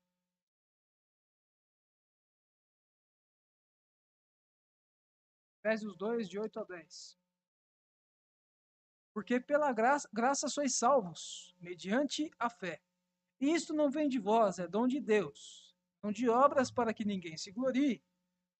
Efésios 5.59 5.97
2, 5.97 6.29
de 6.29 6.39
8 6.39 6.61
a 6.61 6.65
10. 6.65 7.19
Porque 9.19 9.41
pela 9.41 9.73
graça, 9.73 10.09
graça 10.13 10.47
sois 10.47 10.77
salvos, 10.77 11.53
mediante 11.61 12.31
a 12.39 12.49
fé. 12.49 12.81
E 13.41 13.53
isto 13.53 13.75
não 13.75 13.91
vem 13.91 14.09
de 14.09 14.17
vós, 14.17 14.61
é 14.61 14.69
dom 14.69 14.87
de 14.87 15.01
Deus 15.01 15.75
não 16.01 16.13
de 16.13 16.29
obras 16.29 16.71
para 16.71 16.95
que 16.95 17.05
ninguém 17.05 17.37
se 17.37 17.51
glorie, 17.51 18.01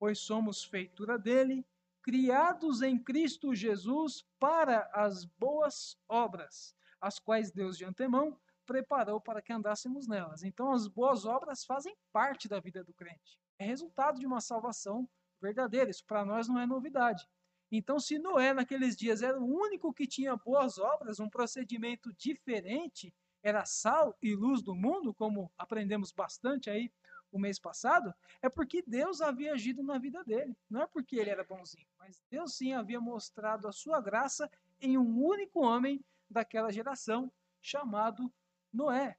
pois 0.01 0.19
somos 0.19 0.65
feitura 0.65 1.17
dele, 1.17 1.65
criados 2.03 2.83
em 2.83 2.99
Cristo 2.99 3.55
Jesus 3.55 4.27
para 4.41 4.91
as 4.93 5.25
boas 5.25 5.97
obras, 6.09 6.75
as 7.01 7.21
quais 7.21 7.53
Deus 7.53 7.79
de 7.79 7.85
antemão 7.85 8.37
preparou 8.67 9.21
para 9.21 9.41
que 9.41 9.53
andássemos 9.53 10.09
nelas. 10.09 10.43
Então, 10.43 10.73
as 10.73 10.89
boas 10.89 11.25
obras 11.25 11.65
fazem 11.65 11.97
parte 12.13 12.49
da 12.49 12.59
vida 12.59 12.83
do 12.83 12.93
crente. 12.93 13.39
É 13.61 13.65
resultado 13.65 14.19
de 14.19 14.27
uma 14.27 14.41
salvação 14.41 15.09
verdadeira. 15.41 15.89
Isso 15.89 16.05
para 16.05 16.25
nós 16.25 16.49
não 16.49 16.59
é 16.59 16.67
novidade. 16.67 17.25
Então, 17.71 18.01
se 18.01 18.19
Noé 18.19 18.55
naqueles 18.55 18.97
dias 18.97 19.23
era 19.23 19.39
o 19.39 19.45
único 19.45 19.93
que 19.93 20.07
tinha 20.07 20.37
boas 20.37 20.79
obras, 20.79 21.21
um 21.21 21.29
procedimento 21.29 22.13
diferente, 22.15 23.15
era 23.43 23.65
sal 23.65 24.17
e 24.23 24.35
luz 24.35 24.63
do 24.63 24.75
mundo, 24.75 25.13
como 25.13 25.53
aprendemos 25.57 26.11
bastante 26.11 26.71
aí 26.71 26.91
o 27.31 27.39
mês 27.39 27.59
passado, 27.59 28.15
é 28.41 28.49
porque 28.49 28.83
Deus 28.87 29.21
havia 29.21 29.53
agido 29.53 29.83
na 29.83 29.99
vida 29.99 30.25
dele. 30.25 30.57
Não 30.69 30.83
é 30.83 30.87
porque 30.87 31.17
ele 31.17 31.31
era 31.31 31.45
bonzinho, 31.45 31.87
mas 31.99 32.23
Deus 32.31 32.55
sim 32.55 32.73
havia 32.73 33.01
mostrado 33.01 33.69
a 33.69 33.73
sua 33.73 34.01
graça 34.01 34.51
em 34.81 34.97
um 34.97 35.23
único 35.23 35.61
homem 35.61 36.03
daquela 36.31 36.73
geração, 36.73 37.31
chamado 37.61 38.33
Noé. 38.73 39.19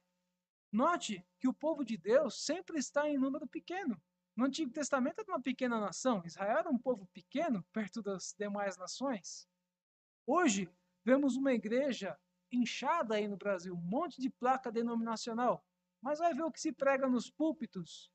Note 0.72 1.24
que 1.38 1.48
o 1.48 1.54
povo 1.54 1.84
de 1.84 1.96
Deus 1.96 2.44
sempre 2.44 2.78
está 2.78 3.08
em 3.08 3.18
número 3.18 3.46
pequeno. 3.46 4.00
No 4.36 4.46
Antigo 4.46 4.72
Testamento 4.72 5.20
era 5.20 5.32
uma 5.32 5.42
pequena 5.42 5.80
nação, 5.80 6.22
Israel 6.24 6.58
era 6.58 6.70
um 6.70 6.78
povo 6.78 7.06
pequeno 7.12 7.62
perto 7.72 8.02
das 8.02 8.34
demais 8.38 8.76
nações. 8.76 9.48
Hoje, 10.26 10.70
vemos 11.04 11.36
uma 11.36 11.52
igreja 11.52 12.16
inchada 12.52 13.16
aí 13.16 13.28
no 13.28 13.36
Brasil, 13.36 13.74
um 13.74 13.80
monte 13.80 14.20
de 14.20 14.30
placa 14.30 14.70
denominacional, 14.70 15.64
mas 16.00 16.18
vai 16.18 16.32
ver 16.32 16.42
o 16.42 16.52
que 16.52 16.60
se 16.60 16.72
prega 16.72 17.08
nos 17.08 17.30
púlpitos. 17.30 18.10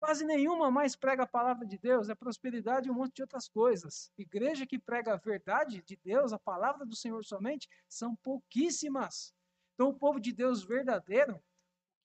Quase 0.00 0.24
nenhuma 0.24 0.70
mais 0.70 0.96
prega 0.96 1.24
a 1.24 1.26
palavra 1.26 1.66
de 1.66 1.76
Deus, 1.76 2.08
é 2.08 2.14
prosperidade 2.14 2.88
e 2.88 2.90
um 2.90 2.94
monte 2.94 3.16
de 3.16 3.22
outras 3.22 3.48
coisas. 3.48 4.10
Igreja 4.16 4.66
que 4.66 4.78
prega 4.78 5.12
a 5.12 5.18
verdade 5.18 5.82
de 5.82 5.96
Deus, 5.96 6.32
a 6.32 6.38
palavra 6.38 6.86
do 6.86 6.96
Senhor 6.96 7.22
somente, 7.22 7.68
são 7.86 8.16
pouquíssimas. 8.16 9.34
Então, 9.74 9.90
o 9.90 9.94
povo 9.94 10.18
de 10.18 10.32
Deus 10.32 10.62
verdadeiro, 10.64 11.42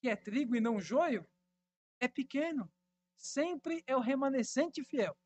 que 0.02 0.10
é 0.10 0.16
trigo 0.16 0.56
e 0.56 0.62
não 0.62 0.80
joio, 0.80 1.26
é 2.00 2.08
pequeno. 2.08 2.70
Sempre 3.18 3.84
é 3.88 3.96
o 3.96 4.00
remanescente 4.00 4.84
fiel. 4.84 5.18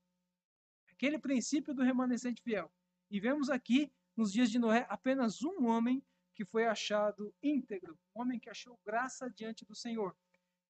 Aquele 0.92 1.18
princípio 1.18 1.74
do 1.74 1.84
remanescente 1.84 2.42
fiel. 2.42 2.72
E 3.10 3.20
vemos 3.20 3.50
aqui, 3.50 3.92
nos 4.16 4.32
dias 4.32 4.52
de 4.52 4.60
Noé, 4.60 4.86
apenas 4.90 5.42
um 5.42 5.66
homem 5.66 6.04
que 6.36 6.46
foi 6.46 6.66
achado 6.66 7.34
íntegro, 7.42 8.00
um 8.16 8.22
homem 8.22 8.40
que 8.40 8.50
achou 8.50 8.80
graça 8.86 9.30
diante 9.30 9.66
do 9.66 9.76
Senhor. 9.76 10.16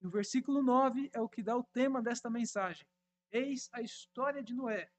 E 0.01 0.07
o 0.07 0.09
versículo 0.09 0.63
9 0.63 1.09
é 1.13 1.19
o 1.19 1.29
que 1.29 1.43
dá 1.43 1.55
o 1.57 1.63
tema 1.63 2.01
desta 2.01 2.29
mensagem. 2.29 2.87
Eis 3.31 3.69
a 3.71 3.81
história 3.81 4.41
de 4.41 4.53
Noé. 4.53 4.89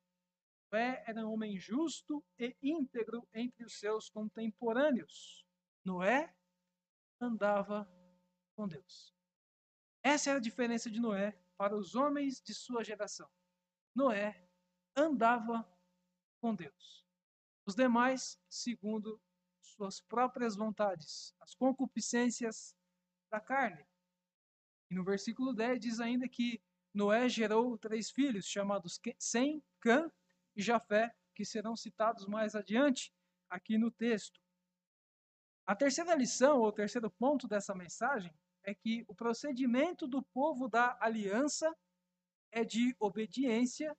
Noé 0.70 1.02
era 1.06 1.26
um 1.26 1.32
homem 1.32 1.58
justo 1.58 2.24
e 2.38 2.54
íntegro 2.62 3.26
entre 3.32 3.64
os 3.64 3.78
seus 3.78 4.08
contemporâneos. 4.10 5.44
Noé 5.84 6.32
andava 7.20 7.90
com 8.54 8.68
Deus. 8.68 9.14
Essa 10.02 10.30
é 10.30 10.34
a 10.34 10.38
diferença 10.38 10.90
de 10.90 11.00
Noé 11.00 11.36
para 11.60 11.76
os 11.76 11.94
homens 11.94 12.40
de 12.40 12.54
sua 12.54 12.82
geração. 12.82 13.28
Noé 13.94 14.48
andava 14.96 15.70
com 16.40 16.54
Deus. 16.54 17.04
Os 17.66 17.74
demais, 17.74 18.40
segundo 18.48 19.20
suas 19.60 20.00
próprias 20.00 20.56
vontades, 20.56 21.34
as 21.38 21.54
concupiscências 21.54 22.74
da 23.30 23.38
carne. 23.38 23.86
E 24.90 24.94
no 24.94 25.04
versículo 25.04 25.52
10 25.52 25.80
diz 25.80 26.00
ainda 26.00 26.26
que 26.26 26.62
Noé 26.94 27.28
gerou 27.28 27.76
três 27.76 28.10
filhos, 28.10 28.46
chamados 28.46 28.98
Sem, 29.18 29.62
Cã 29.80 30.10
e 30.56 30.62
Jafé, 30.62 31.14
que 31.34 31.44
serão 31.44 31.76
citados 31.76 32.24
mais 32.24 32.54
adiante 32.54 33.12
aqui 33.50 33.76
no 33.76 33.90
texto. 33.90 34.40
A 35.66 35.76
terceira 35.76 36.14
lição, 36.14 36.60
ou 36.60 36.72
terceiro 36.72 37.10
ponto 37.10 37.46
dessa 37.46 37.74
mensagem, 37.74 38.34
é 38.64 38.74
que 38.74 39.04
o 39.08 39.14
procedimento 39.14 40.06
do 40.06 40.22
povo 40.22 40.68
da 40.68 40.96
aliança 41.00 41.74
é 42.52 42.64
de 42.64 42.94
obediência 42.98 43.96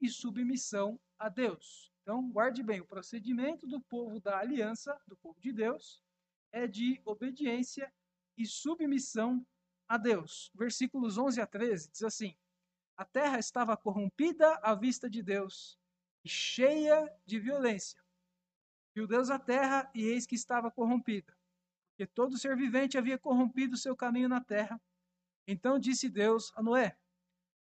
e 0.00 0.08
submissão 0.08 1.00
a 1.18 1.28
Deus. 1.28 1.92
Então, 2.02 2.30
guarde 2.30 2.62
bem, 2.62 2.80
o 2.80 2.86
procedimento 2.86 3.66
do 3.66 3.80
povo 3.80 4.20
da 4.20 4.38
aliança, 4.38 4.98
do 5.06 5.16
povo 5.16 5.40
de 5.40 5.52
Deus, 5.52 6.02
é 6.52 6.66
de 6.66 7.00
obediência 7.04 7.92
e 8.36 8.46
submissão 8.46 9.46
a 9.88 9.96
Deus. 9.96 10.50
Versículos 10.54 11.16
11 11.16 11.40
a 11.40 11.46
13 11.46 11.90
diz 11.90 12.02
assim: 12.02 12.36
A 12.96 13.04
terra 13.04 13.38
estava 13.38 13.76
corrompida 13.76 14.54
à 14.62 14.74
vista 14.74 15.08
de 15.08 15.22
Deus 15.22 15.78
e 16.24 16.28
cheia 16.28 17.10
de 17.24 17.38
violência. 17.38 18.02
Viu 18.94 19.06
Deus 19.06 19.30
a 19.30 19.38
terra 19.38 19.90
e 19.94 20.04
eis 20.04 20.26
que 20.26 20.34
estava 20.34 20.70
corrompida, 20.70 21.36
porque 21.94 22.06
todo 22.08 22.36
ser 22.36 22.56
vivente 22.56 22.98
havia 22.98 23.16
corrompido 23.16 23.76
seu 23.76 23.96
caminho 23.96 24.28
na 24.28 24.40
terra. 24.40 24.80
Então 25.46 25.78
disse 25.78 26.08
Deus 26.08 26.52
a 26.56 26.62
Noé: 26.62 26.98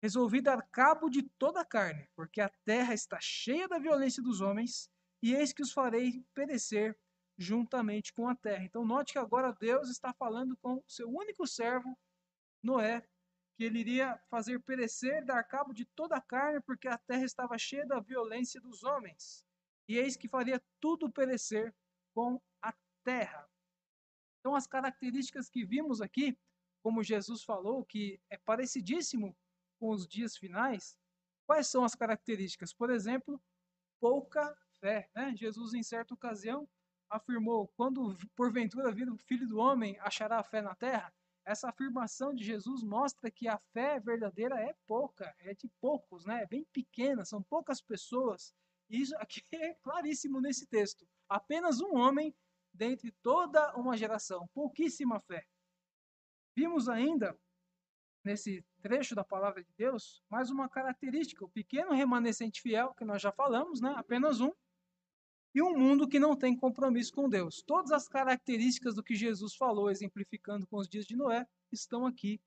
resolvi 0.01 0.41
dar 0.41 0.63
cabo 0.71 1.11
de 1.11 1.23
toda 1.39 1.61
a 1.61 1.65
carne, 1.65 2.09
porque 2.15 2.41
a 2.41 2.49
terra 2.65 2.95
está 2.95 3.19
cheia 3.21 3.67
da 3.67 3.79
violência 3.79 4.23
dos 4.23 4.41
homens, 4.41 4.89
e 5.21 5.35
eis 5.35 5.53
que 5.53 5.63
os 5.63 5.73
farei 5.73 6.25
perecer 6.35 6.97
juntamente 7.37 8.13
com 8.13 8.29
a 8.29 8.37
terra. 8.37 8.65
Então 8.65 8.85
note 8.85 9.13
que 9.13 9.19
agora 9.19 9.57
Deus 9.59 9.91
está 9.91 10.13
falando 10.15 10.57
com 10.59 10.81
seu 10.87 11.09
único 11.09 11.45
servo, 11.45 11.99
Noé, 12.63 13.05
que 13.57 13.65
ele 13.65 13.81
iria 13.81 14.17
fazer 14.31 14.61
perecer, 14.61 15.25
dar 15.25 15.43
cabo 15.43 15.73
de 15.73 15.85
toda 15.85 16.17
a 16.17 16.21
carne, 16.21 16.61
porque 16.61 16.87
a 16.87 16.97
terra 16.97 17.25
estava 17.25 17.59
cheia 17.59 17.85
da 17.85 17.99
violência 17.99 18.61
dos 18.61 18.85
homens. 18.85 19.45
E 19.89 19.97
eis 19.97 20.17
que 20.17 20.29
faria 20.29 20.63
tudo 20.81 21.11
perecer 21.11 21.75
com 22.15 22.41
a 22.63 22.73
terra. 23.03 23.52
Então 24.43 24.57
as 24.57 24.67
características 24.67 25.49
que 25.49 25.65
vimos 25.65 26.01
aqui, 26.01 26.37
como 26.83 27.01
Jesus 27.01 27.45
falou, 27.45 27.85
que 27.85 28.21
é 28.29 28.37
parecidíssimo 28.37 29.37
com 29.79 29.91
os 29.91 30.05
dias 30.05 30.37
finais, 30.37 30.99
quais 31.47 31.69
são 31.69 31.85
as 31.85 31.95
características? 31.95 32.75
Por 32.75 32.91
exemplo, 32.91 33.41
pouca 34.01 34.53
fé. 34.81 35.09
Né? 35.15 35.33
Jesus, 35.37 35.75
em 35.75 35.83
certa 35.85 36.13
ocasião, 36.13 36.69
afirmou: 37.09 37.69
quando 37.77 38.19
porventura 38.35 38.91
vir 38.91 39.09
o 39.09 39.17
filho 39.17 39.47
do 39.47 39.59
homem, 39.59 39.97
achará 40.01 40.41
a 40.41 40.43
fé 40.43 40.61
na 40.61 40.75
terra? 40.75 41.15
Essa 41.45 41.69
afirmação 41.69 42.35
de 42.35 42.43
Jesus 42.43 42.83
mostra 42.83 43.31
que 43.31 43.47
a 43.47 43.59
fé 43.73 44.01
verdadeira 44.01 44.61
é 44.61 44.75
pouca, 44.89 45.33
é 45.39 45.55
de 45.55 45.69
poucos, 45.81 46.25
né? 46.25 46.43
é 46.43 46.47
bem 46.47 46.65
pequena, 46.73 47.25
são 47.25 47.41
poucas 47.45 47.81
pessoas. 47.81 48.53
Isso 48.91 49.17
aqui 49.19 49.43
é 49.53 49.75
claríssimo 49.75 50.41
nesse 50.41 50.67
texto. 50.67 51.07
Apenas 51.29 51.81
um 51.81 51.97
homem 51.97 52.35
dentre 52.73 53.13
toda 53.23 53.75
uma 53.77 53.97
geração, 53.97 54.49
pouquíssima 54.55 55.21
fé. 55.21 55.47
Vimos 56.55 56.89
ainda 56.89 57.39
nesse 58.25 58.65
trecho 58.81 59.15
da 59.15 59.25
palavra 59.25 59.63
de 59.63 59.73
Deus, 59.73 60.23
mais 60.29 60.51
uma 60.51 60.69
característica, 60.69 61.45
o 61.45 61.51
pequeno 61.51 61.93
remanescente 61.93 62.61
fiel, 62.61 62.95
que 62.95 63.05
nós 63.05 63.21
já 63.21 63.33
falamos, 63.33 63.81
né? 63.81 63.93
apenas 63.97 64.41
um, 64.41 64.53
e 65.55 65.61
um 65.61 65.77
mundo 65.77 66.09
que 66.09 66.19
não 66.19 66.37
tem 66.37 66.57
compromisso 66.57 67.13
com 67.13 67.29
Deus. 67.29 67.63
Todas 67.63 67.93
as 67.93 68.09
características 68.09 68.95
do 68.95 69.03
que 69.03 69.15
Jesus 69.15 69.55
falou, 69.55 69.91
exemplificando 69.91 70.67
com 70.67 70.79
os 70.79 70.89
dias 70.89 71.05
de 71.05 71.17
Noé, 71.17 71.47
estão 71.71 72.07
aqui 72.07 72.41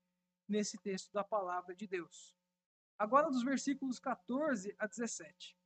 nesse 0.48 0.78
texto 0.78 1.12
da 1.12 1.22
palavra 1.22 1.74
de 1.74 1.86
Deus. 1.86 2.34
Agora, 2.98 3.30
dos 3.30 3.42
versículos 3.42 3.98
14 3.98 4.74
a 4.78 4.86
17. 4.86 5.56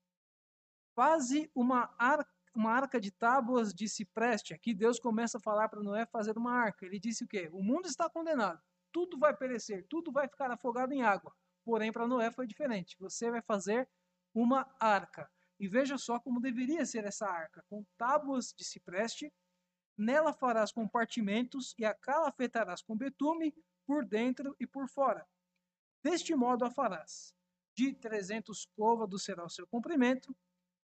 Faze 0.94 1.50
uma 1.54 1.94
arca, 1.96 2.30
uma 2.54 2.72
arca 2.72 3.00
de 3.00 3.10
tábuas 3.10 3.72
de 3.72 3.88
cipreste. 3.88 4.52
Aqui 4.54 4.74
Deus 4.74 4.98
começa 4.98 5.38
a 5.38 5.40
falar 5.40 5.68
para 5.68 5.82
Noé 5.82 6.06
fazer 6.06 6.36
uma 6.36 6.52
arca. 6.52 6.84
Ele 6.84 6.98
disse 6.98 7.24
o 7.24 7.28
quê? 7.28 7.48
O 7.52 7.62
mundo 7.62 7.86
está 7.86 8.08
condenado 8.08 8.60
tudo 8.92 9.18
vai 9.18 9.36
perecer, 9.36 9.86
tudo 9.88 10.12
vai 10.12 10.28
ficar 10.28 10.50
afogado 10.50 10.92
em 10.92 11.02
água. 11.02 11.34
Porém, 11.64 11.92
para 11.92 12.06
Noé 12.06 12.30
foi 12.30 12.46
diferente. 12.46 12.96
Você 12.98 13.30
vai 13.30 13.42
fazer 13.42 13.88
uma 14.34 14.68
arca. 14.78 15.30
E 15.58 15.68
veja 15.68 15.98
só 15.98 16.18
como 16.18 16.40
deveria 16.40 16.86
ser 16.86 17.04
essa 17.04 17.26
arca: 17.26 17.64
com 17.68 17.84
tábuas 17.96 18.52
de 18.56 18.64
cipreste, 18.64 19.32
nela 19.96 20.32
farás 20.32 20.72
compartimentos 20.72 21.74
e 21.78 21.84
a 21.84 21.94
calafetarás 21.94 22.82
com 22.82 22.96
betume 22.96 23.54
por 23.86 24.04
dentro 24.04 24.56
e 24.58 24.66
por 24.66 24.88
fora. 24.88 25.26
Deste 26.02 26.34
modo 26.34 26.64
a 26.64 26.70
farás. 26.70 27.34
De 27.76 27.92
300 27.94 28.66
côvados 28.76 29.24
será 29.24 29.44
o 29.44 29.50
seu 29.50 29.66
comprimento, 29.66 30.36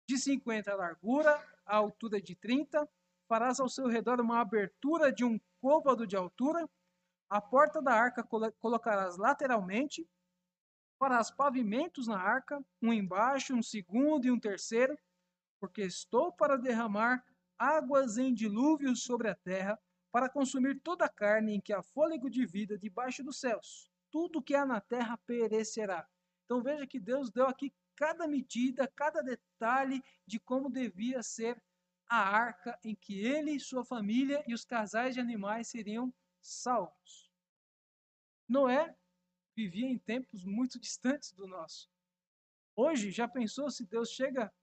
de 0.07 0.17
50 0.17 0.71
a 0.71 0.75
largura, 0.75 1.43
a 1.65 1.75
altura 1.77 2.21
de 2.21 2.35
30. 2.35 2.87
Farás 3.27 3.59
ao 3.59 3.69
seu 3.69 3.87
redor 3.87 4.21
uma 4.21 4.39
abertura 4.39 5.11
de 5.11 5.23
um 5.25 5.39
côvado 5.59 6.05
de 6.05 6.15
altura 6.15 6.67
a 7.29 7.41
porta 7.41 7.81
da 7.81 7.91
arca 7.91 8.23
colocarás 8.59 9.17
lateralmente, 9.17 10.07
farás 10.99 11.31
pavimentos 11.31 12.07
na 12.07 12.19
arca, 12.19 12.63
um 12.81 12.93
embaixo, 12.93 13.55
um 13.55 13.63
segundo 13.63 14.25
e 14.25 14.31
um 14.31 14.39
terceiro, 14.39 14.97
porque 15.59 15.81
estou 15.81 16.31
para 16.31 16.57
derramar 16.57 17.25
águas 17.57 18.17
em 18.17 18.33
dilúvio 18.33 18.95
sobre 18.95 19.27
a 19.27 19.35
terra, 19.35 19.79
para 20.11 20.29
consumir 20.29 20.79
toda 20.81 21.05
a 21.05 21.09
carne 21.09 21.55
em 21.55 21.61
que 21.61 21.73
há 21.73 21.81
fôlego 21.81 22.29
de 22.29 22.45
vida 22.45 22.77
debaixo 22.77 23.23
dos 23.23 23.39
céus. 23.39 23.89
Tudo 24.11 24.41
que 24.41 24.55
há 24.55 24.65
na 24.65 24.79
terra 24.79 25.17
perecerá. 25.25 26.07
Então 26.45 26.63
veja 26.63 26.87
que 26.87 26.99
Deus 26.99 27.29
deu 27.31 27.47
aqui 27.47 27.73
cada 27.95 28.27
medida, 28.27 28.87
cada 28.87 29.21
detalhe 29.21 30.03
de 30.25 30.39
como 30.39 30.69
devia 30.69 31.23
ser 31.23 31.61
a 32.07 32.17
arca 32.17 32.77
em 32.83 32.95
que 32.95 33.19
ele, 33.19 33.59
sua 33.59 33.83
família 33.83 34.43
e 34.47 34.53
os 34.53 34.63
casais 34.63 35.15
de 35.15 35.19
animais 35.19 35.67
seriam 35.67 36.13
salvos. 36.41 37.31
Noé 38.47 38.95
vivia 39.55 39.87
em 39.87 39.97
tempos 39.97 40.43
muito 40.43 40.79
distantes 40.79 41.31
do 41.31 41.47
nosso. 41.47 41.89
Hoje, 42.75 43.09
já 43.09 43.27
pensou 43.27 43.71
se 43.71 43.85
Deus 43.85 44.09
chega 44.09 44.53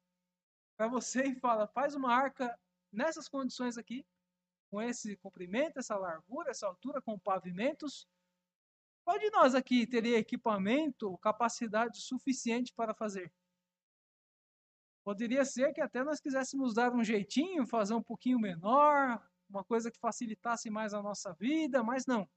para 0.76 0.87
você 0.87 1.24
e 1.24 1.41
fala: 1.41 1.66
faz 1.66 1.95
uma 1.95 2.14
arca 2.14 2.59
nessas 2.93 3.28
condições 3.28 3.78
aqui, 3.78 4.07
com 4.70 4.80
esse 4.80 5.16
comprimento, 5.16 5.78
essa 5.78 5.97
largura, 5.97 6.51
essa 6.51 6.66
altura, 6.66 7.01
com 7.01 7.18
pavimentos. 7.18 8.07
Qual 9.05 9.18
de 9.18 9.30
nós 9.30 9.55
aqui 9.55 9.86
teria 9.86 10.18
equipamento, 10.18 11.18
capacidade 11.18 12.00
suficiente 12.00 12.72
para 12.72 12.94
fazer? 12.94 13.32
Poderia 15.05 15.44
ser 15.44 15.72
que 15.72 15.80
até 15.80 16.05
nós 16.05 16.20
quiséssemos 16.20 16.74
dar 16.74 16.92
um 16.92 17.03
jeitinho, 17.03 17.66
fazer 17.66 17.94
um 17.94 18.03
pouquinho 18.03 18.38
menor, 18.38 19.20
uma 19.48 19.64
coisa 19.64 19.90
que 19.90 19.98
facilitasse 19.98 20.70
mais 20.70 20.94
a 20.94 21.03
nossa 21.03 21.32
vida, 21.34 21.82
mas 21.82 22.07
não. 22.07 22.28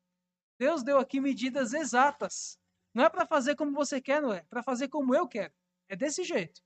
Deus 0.58 0.84
deu 0.84 0.98
aqui 0.98 1.20
medidas 1.20 1.74
exatas. 1.74 2.60
Não 2.94 3.04
é 3.04 3.10
para 3.10 3.26
fazer 3.28 3.56
como 3.56 3.72
você 3.72 4.02
quer, 4.02 4.22
não 4.22 4.34
é? 4.34 4.42
Para 4.46 4.64
fazer 4.64 4.88
como 4.88 5.14
eu 5.14 5.28
quero. 5.28 5.54
É 5.88 5.96
desse 5.96 6.24
jeito. 6.24 6.62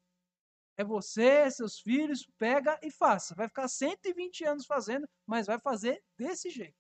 É 0.78 0.84
você, 0.84 1.52
seus 1.52 1.80
filhos, 1.80 2.26
pega 2.38 2.80
e 2.82 2.90
faça. 2.90 3.36
Vai 3.36 3.50
ficar 3.50 3.68
120 3.68 4.46
anos 4.46 4.66
fazendo, 4.66 5.10
mas 5.26 5.48
vai 5.48 5.60
fazer 5.60 6.02
desse 6.18 6.50
jeito. 6.50 6.78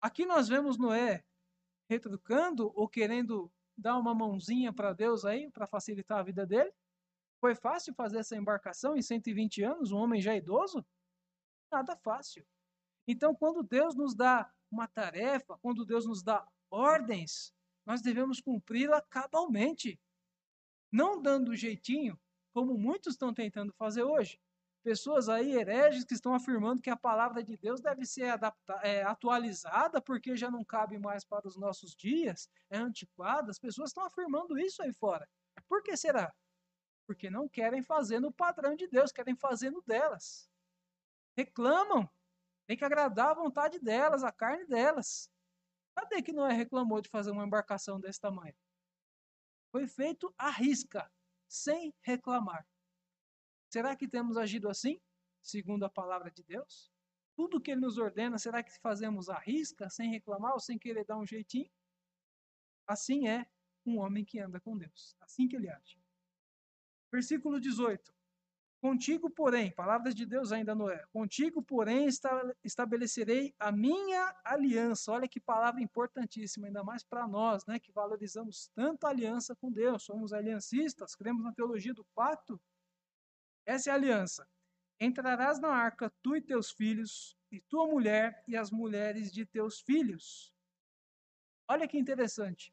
Aqui 0.00 0.24
nós 0.24 0.48
vemos 0.48 0.78
Noé 0.78 1.22
retrucando 1.88 2.72
ou 2.74 2.88
querendo 2.88 3.52
dar 3.76 3.98
uma 3.98 4.14
mãozinha 4.14 4.72
para 4.72 4.92
Deus 4.92 5.24
aí, 5.24 5.50
para 5.50 5.66
facilitar 5.66 6.18
a 6.18 6.22
vida 6.22 6.46
dele. 6.46 6.72
Foi 7.40 7.54
fácil 7.54 7.92
fazer 7.94 8.18
essa 8.18 8.36
embarcação 8.36 8.96
em 8.96 9.02
120 9.02 9.62
anos, 9.62 9.92
um 9.92 9.98
homem 9.98 10.20
já 10.20 10.34
idoso? 10.34 10.84
Nada 11.70 11.96
fácil. 11.96 12.46
Então, 13.06 13.34
quando 13.34 13.62
Deus 13.62 13.94
nos 13.94 14.14
dá 14.14 14.50
uma 14.70 14.88
tarefa, 14.88 15.58
quando 15.58 15.84
Deus 15.84 16.06
nos 16.06 16.22
dá 16.22 16.46
ordens, 16.70 17.54
nós 17.84 18.00
devemos 18.00 18.40
cumpri-la 18.40 19.02
cabalmente. 19.02 20.00
Não 20.90 21.20
dando 21.20 21.54
jeitinho, 21.54 22.18
como 22.52 22.78
muitos 22.78 23.14
estão 23.14 23.34
tentando 23.34 23.72
fazer 23.74 24.04
hoje. 24.04 24.40
Pessoas 24.84 25.30
aí, 25.30 25.56
hereges, 25.56 26.04
que 26.04 26.12
estão 26.12 26.34
afirmando 26.34 26.82
que 26.82 26.90
a 26.90 26.96
palavra 26.96 27.42
de 27.42 27.56
Deus 27.56 27.80
deve 27.80 28.04
ser 28.04 28.28
adapta, 28.28 28.74
é, 28.82 29.02
atualizada 29.02 29.98
porque 29.98 30.36
já 30.36 30.50
não 30.50 30.62
cabe 30.62 30.98
mais 30.98 31.24
para 31.24 31.48
os 31.48 31.56
nossos 31.56 31.96
dias, 31.96 32.50
é 32.68 32.76
antiquada. 32.76 33.50
As 33.50 33.58
pessoas 33.58 33.88
estão 33.88 34.04
afirmando 34.04 34.58
isso 34.58 34.82
aí 34.82 34.92
fora. 34.92 35.26
Por 35.66 35.82
que 35.82 35.96
será? 35.96 36.30
Porque 37.06 37.30
não 37.30 37.48
querem 37.48 37.82
fazer 37.82 38.20
no 38.20 38.30
padrão 38.30 38.76
de 38.76 38.86
Deus, 38.86 39.10
querem 39.10 39.34
fazer 39.34 39.70
no 39.70 39.80
delas. 39.80 40.50
Reclamam. 41.34 42.06
Tem 42.66 42.76
que 42.76 42.84
agradar 42.84 43.28
a 43.28 43.34
vontade 43.34 43.78
delas, 43.78 44.22
a 44.22 44.30
carne 44.30 44.66
delas. 44.66 45.30
Cadê 45.94 46.20
que 46.20 46.32
Noé 46.32 46.52
reclamou 46.52 47.00
de 47.00 47.08
fazer 47.08 47.30
uma 47.30 47.44
embarcação 47.46 47.98
desse 47.98 48.20
tamanho? 48.20 48.54
Foi 49.72 49.86
feito 49.86 50.32
à 50.36 50.50
risca, 50.50 51.10
sem 51.48 51.94
reclamar. 52.02 52.66
Será 53.74 53.96
que 53.96 54.06
temos 54.06 54.36
agido 54.36 54.68
assim, 54.68 55.00
segundo 55.42 55.84
a 55.84 55.90
palavra 55.90 56.30
de 56.30 56.44
Deus? 56.44 56.92
Tudo 57.34 57.60
que 57.60 57.72
ele 57.72 57.80
nos 57.80 57.98
ordena, 57.98 58.38
será 58.38 58.62
que 58.62 58.70
fazemos 58.78 59.28
à 59.28 59.36
risca, 59.36 59.90
sem 59.90 60.08
reclamar 60.12 60.52
ou 60.52 60.60
sem 60.60 60.78
querer 60.78 61.04
dar 61.04 61.18
um 61.18 61.26
jeitinho? 61.26 61.68
Assim 62.86 63.26
é 63.26 63.44
um 63.84 63.98
homem 63.98 64.24
que 64.24 64.38
anda 64.38 64.60
com 64.60 64.78
Deus. 64.78 65.16
Assim 65.18 65.48
que 65.48 65.56
ele 65.56 65.68
age. 65.68 66.00
Versículo 67.10 67.60
18. 67.60 68.14
Contigo, 68.80 69.28
porém, 69.28 69.72
palavras 69.72 70.14
de 70.14 70.24
Deus 70.24 70.52
ainda 70.52 70.72
Noé, 70.72 71.04
contigo, 71.12 71.60
porém, 71.60 72.06
estabelecerei 72.62 73.56
a 73.58 73.72
minha 73.72 74.40
aliança. 74.44 75.10
Olha 75.10 75.26
que 75.26 75.40
palavra 75.40 75.82
importantíssima, 75.82 76.68
ainda 76.68 76.84
mais 76.84 77.02
para 77.02 77.26
nós, 77.26 77.66
né, 77.66 77.80
que 77.80 77.90
valorizamos 77.90 78.70
tanto 78.72 79.04
a 79.04 79.10
aliança 79.10 79.56
com 79.56 79.72
Deus, 79.72 80.04
somos 80.04 80.32
aliancistas, 80.32 81.16
cremos 81.16 81.42
na 81.42 81.52
teologia 81.52 81.92
do 81.92 82.04
pacto. 82.14 82.60
Essa 83.66 83.90
é 83.90 83.92
a 83.92 83.96
aliança. 83.96 84.48
Entrarás 85.00 85.58
na 85.58 85.68
arca 85.68 86.12
tu 86.22 86.36
e 86.36 86.42
teus 86.42 86.70
filhos, 86.70 87.36
e 87.50 87.60
tua 87.60 87.86
mulher 87.86 88.42
e 88.46 88.56
as 88.56 88.70
mulheres 88.70 89.32
de 89.32 89.44
teus 89.44 89.80
filhos. 89.80 90.52
Olha 91.68 91.88
que 91.88 91.98
interessante. 91.98 92.72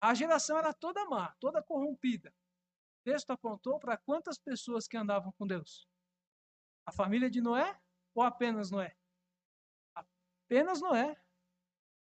A 0.00 0.14
geração 0.14 0.58
era 0.58 0.72
toda 0.72 1.04
má, 1.06 1.34
toda 1.38 1.62
corrompida 1.62 2.32
texto 3.06 3.30
apontou 3.30 3.78
para 3.78 3.96
quantas 3.96 4.36
pessoas 4.36 4.88
que 4.88 4.96
andavam 4.96 5.30
com 5.38 5.46
Deus? 5.46 5.88
A 6.84 6.90
família 6.90 7.30
de 7.30 7.40
Noé 7.40 7.80
ou 8.12 8.20
apenas 8.24 8.68
Noé? 8.68 8.96
Apenas 9.94 10.80
Noé. 10.80 11.16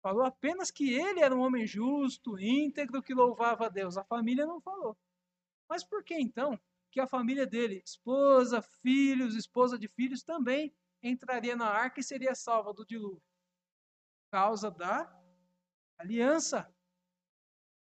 Falou 0.03 0.23
apenas 0.23 0.71
que 0.71 0.93
ele 0.93 1.21
era 1.21 1.35
um 1.35 1.41
homem 1.41 1.67
justo, 1.67 2.39
íntegro, 2.39 3.03
que 3.03 3.15
louvava 3.15 3.67
a 3.67 3.69
Deus. 3.71 3.97
A 3.97 4.05
família 4.05 4.45
não 4.45 4.61
falou. 4.61 4.95
Mas 5.67 5.83
por 5.83 6.05
que 6.05 6.15
então 6.15 6.61
que 6.93 7.01
a 7.01 7.07
família 7.07 7.47
dele, 7.47 7.83
esposa, 7.85 8.61
filhos, 8.61 9.35
esposa 9.35 9.79
de 9.79 9.89
filhos, 9.89 10.23
também 10.23 10.73
entraria 11.03 11.57
na 11.57 11.67
arca 11.67 11.99
e 11.99 12.05
seria 12.05 12.35
salva 12.35 12.73
do 12.75 12.85
dilúvio? 12.85 13.23
Causa 14.31 14.71
da 14.71 15.11
aliança. 15.99 16.71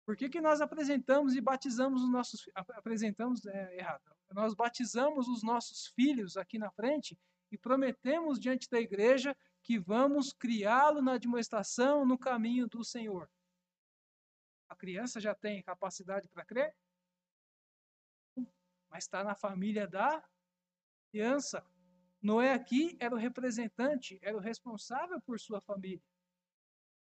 Por 0.05 0.15
que, 0.15 0.29
que 0.29 0.41
nós 0.41 0.59
apresentamos 0.59 1.35
e 1.35 1.41
batizamos 1.41 2.03
os 2.03 2.11
nossos 2.11 2.49
apresentamos 2.55 3.45
é, 3.45 3.77
errado? 3.77 4.03
Nós 4.31 4.53
batizamos 4.53 5.27
os 5.27 5.41
nossos 5.41 5.87
filhos 5.87 6.35
aqui 6.35 6.59
na 6.59 6.69
frente 6.71 7.17
e 7.49 7.57
prometemos 7.57 8.37
diante 8.37 8.69
da 8.69 8.79
igreja 8.79 9.35
que 9.63 9.79
vamos 9.79 10.33
criá-lo 10.33 11.01
na 11.01 11.13
admoestação 11.13 12.05
no 12.05 12.17
caminho 12.17 12.67
do 12.67 12.83
Senhor. 12.83 13.29
A 14.67 14.75
criança 14.75 15.19
já 15.21 15.33
tem 15.33 15.63
capacidade 15.63 16.27
para 16.27 16.45
crer? 16.45 16.75
Mas 18.89 19.03
está 19.03 19.23
na 19.23 19.35
família 19.35 19.87
da 19.87 20.23
criança. 21.11 21.65
Noé 22.21 22.53
aqui 22.53 22.97
era 22.99 23.13
o 23.13 23.17
representante, 23.17 24.19
era 24.21 24.35
o 24.35 24.39
responsável 24.39 25.21
por 25.21 25.39
sua 25.39 25.61
família. 25.61 26.03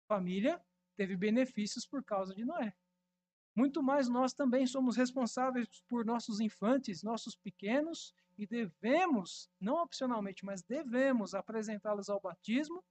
Família 0.06 0.62
teve 0.96 1.16
benefícios 1.16 1.86
por 1.86 2.04
causa 2.04 2.34
de 2.34 2.44
Noé. 2.44 2.74
Muito 3.54 3.82
mais 3.82 4.08
nós 4.08 4.32
também 4.32 4.66
somos 4.66 4.96
responsáveis 4.96 5.68
por 5.88 6.04
nossos 6.04 6.40
infantes, 6.40 7.02
nossos 7.02 7.34
pequenos, 7.34 8.14
e 8.38 8.46
devemos, 8.46 9.50
não 9.60 9.82
opcionalmente, 9.82 10.44
mas 10.44 10.62
devemos 10.62 11.34
apresentá-los 11.34 12.08
ao 12.08 12.20
batismo, 12.20 12.82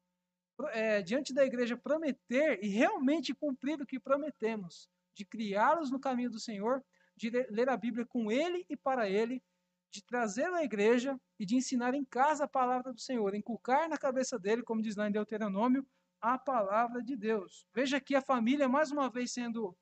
é, 0.71 1.01
diante 1.01 1.33
da 1.33 1.45
igreja 1.45 1.77
prometer 1.77 2.63
e 2.63 2.67
realmente 2.67 3.33
cumprir 3.33 3.81
o 3.81 3.85
que 3.85 3.99
prometemos, 3.99 4.89
de 5.15 5.25
criá-los 5.25 5.89
no 5.89 5.99
caminho 5.99 6.29
do 6.29 6.39
Senhor, 6.39 6.83
de 7.19 7.29
ler 7.49 7.69
a 7.69 7.75
Bíblia 7.75 8.05
com 8.05 8.31
ele 8.31 8.65
e 8.69 8.77
para 8.77 9.09
ele, 9.09 9.43
de 9.91 10.01
trazer 10.03 10.51
à 10.53 10.63
igreja 10.63 11.19
e 11.37 11.45
de 11.45 11.55
ensinar 11.55 11.93
em 11.93 12.05
casa 12.05 12.45
a 12.45 12.47
palavra 12.47 12.93
do 12.93 12.99
Senhor, 12.99 13.35
inculcar 13.35 13.89
na 13.89 13.97
cabeça 13.97 14.39
dele, 14.39 14.63
como 14.63 14.81
diz 14.81 14.95
lá 14.95 15.07
em 15.07 15.11
Deuteronômio, 15.11 15.85
a 16.21 16.37
palavra 16.37 17.03
de 17.03 17.15
Deus. 17.15 17.65
Veja 17.73 17.97
aqui 17.97 18.15
a 18.15 18.21
família 18.21 18.69
mais 18.69 18.91
uma 18.91 19.09
vez 19.09 19.31
sendo 19.33 19.75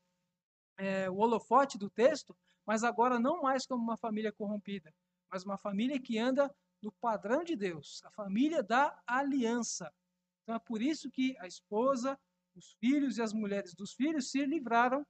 é, 0.78 1.10
o 1.10 1.18
holofote 1.18 1.78
do 1.78 1.90
texto, 1.90 2.36
mas 2.66 2.84
agora 2.84 3.20
não 3.20 3.42
mais 3.42 3.66
como 3.66 3.84
uma 3.84 3.98
família 3.98 4.32
corrompida, 4.32 4.94
mas 5.30 5.44
uma 5.44 5.58
família 5.58 6.00
que 6.00 6.18
anda 6.18 6.54
no 6.82 6.92
padrão 6.92 7.44
de 7.44 7.56
Deus, 7.56 8.02
a 8.04 8.12
família 8.12 8.64
da 8.64 9.00
aliança. 9.06 9.92
Então 10.44 10.56
é 10.56 10.60
por 10.60 10.82
isso 10.82 11.12
que 11.12 11.38
a 11.40 11.48
esposa, 11.48 12.18
os 12.56 12.74
filhos 12.80 13.18
e 13.18 13.22
as 13.22 13.34
mulheres 13.34 13.74
dos 13.74 13.94
filhos 13.94 14.32
se 14.32 14.46
livraram 14.46 15.06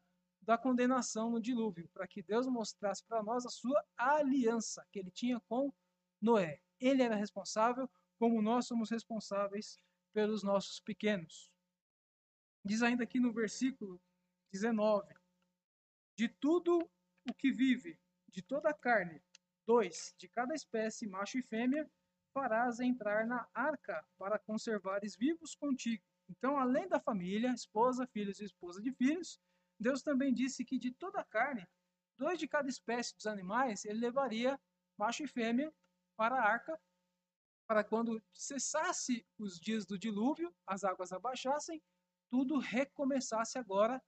da 0.48 0.58
condenação 0.58 1.30
no 1.30 1.42
dilúvio, 1.42 1.90
para 1.90 2.08
que 2.08 2.24
Deus 2.24 2.48
mostrasse 2.48 3.04
para 3.04 3.22
nós 3.22 3.46
a 3.46 3.50
sua 3.50 3.86
aliança 3.98 4.88
que 4.94 5.00
ele 5.00 5.12
tinha 5.12 5.42
com 5.42 5.74
Noé. 6.22 6.62
Ele 6.80 7.04
era 7.04 7.16
responsável, 7.16 7.90
como 8.18 8.42
nós 8.42 8.66
somos 8.66 8.90
responsáveis 8.90 9.78
pelos 10.14 10.44
nossos 10.44 10.80
pequenos. 10.80 11.52
Diz 12.64 12.82
ainda 12.82 13.04
aqui 13.04 13.20
no 13.20 13.34
versículo 13.34 14.02
19: 14.50 15.14
de 16.16 16.30
tudo 16.30 16.90
o 17.30 17.34
que 17.34 17.52
vive, 17.52 18.00
de 18.30 18.42
toda 18.42 18.70
a 18.70 18.74
carne, 18.74 19.22
dois 19.66 20.16
de 20.18 20.30
cada 20.30 20.56
espécie, 20.56 21.06
macho 21.08 21.38
e 21.38 21.44
fêmea, 21.44 21.92
farás 22.34 22.80
entrar 22.80 23.28
na 23.28 23.46
arca 23.54 24.02
para 24.18 24.40
conservares 24.40 25.14
vivos 25.14 25.56
contigo. 25.56 26.06
Então, 26.30 26.58
além 26.58 26.88
da 26.88 27.02
família, 27.02 27.52
esposa, 27.52 28.08
filhos 28.08 28.40
e 28.40 28.46
esposa 28.46 28.82
de 28.82 28.94
filhos, 28.94 29.42
Deus 29.80 30.02
também 30.02 30.34
disse 30.34 30.66
que 30.66 30.78
de 30.78 30.92
toda 30.92 31.20
a 31.20 31.26
carne, 31.26 31.68
dois 32.18 32.40
de 32.40 32.48
cada 32.48 32.68
espécie 32.68 33.16
dos 33.16 33.28
animais, 33.28 33.86
ele 33.86 34.00
levaria 34.00 34.60
macho 34.98 35.24
e 35.24 35.28
fêmea 35.28 35.74
para 36.16 36.36
a 36.36 36.44
arca, 36.44 36.80
para 37.68 37.84
quando 37.84 38.24
cessasse 38.34 39.26
os 39.38 39.60
dias 39.60 39.86
do 39.86 40.00
dilúvio, 40.00 40.54
as 40.66 40.84
águas 40.84 41.12
abaixassem, 41.12 41.82
tudo 42.30 42.58
recomeçasse 42.58 43.58
agora 43.58 44.02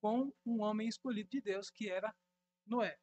com 0.00 0.32
um 0.44 0.60
homem 0.60 0.86
escolhido 0.86 1.30
de 1.30 1.40
Deus, 1.40 1.70
que 1.70 1.88
era 1.90 2.14
Noé. 2.66 2.98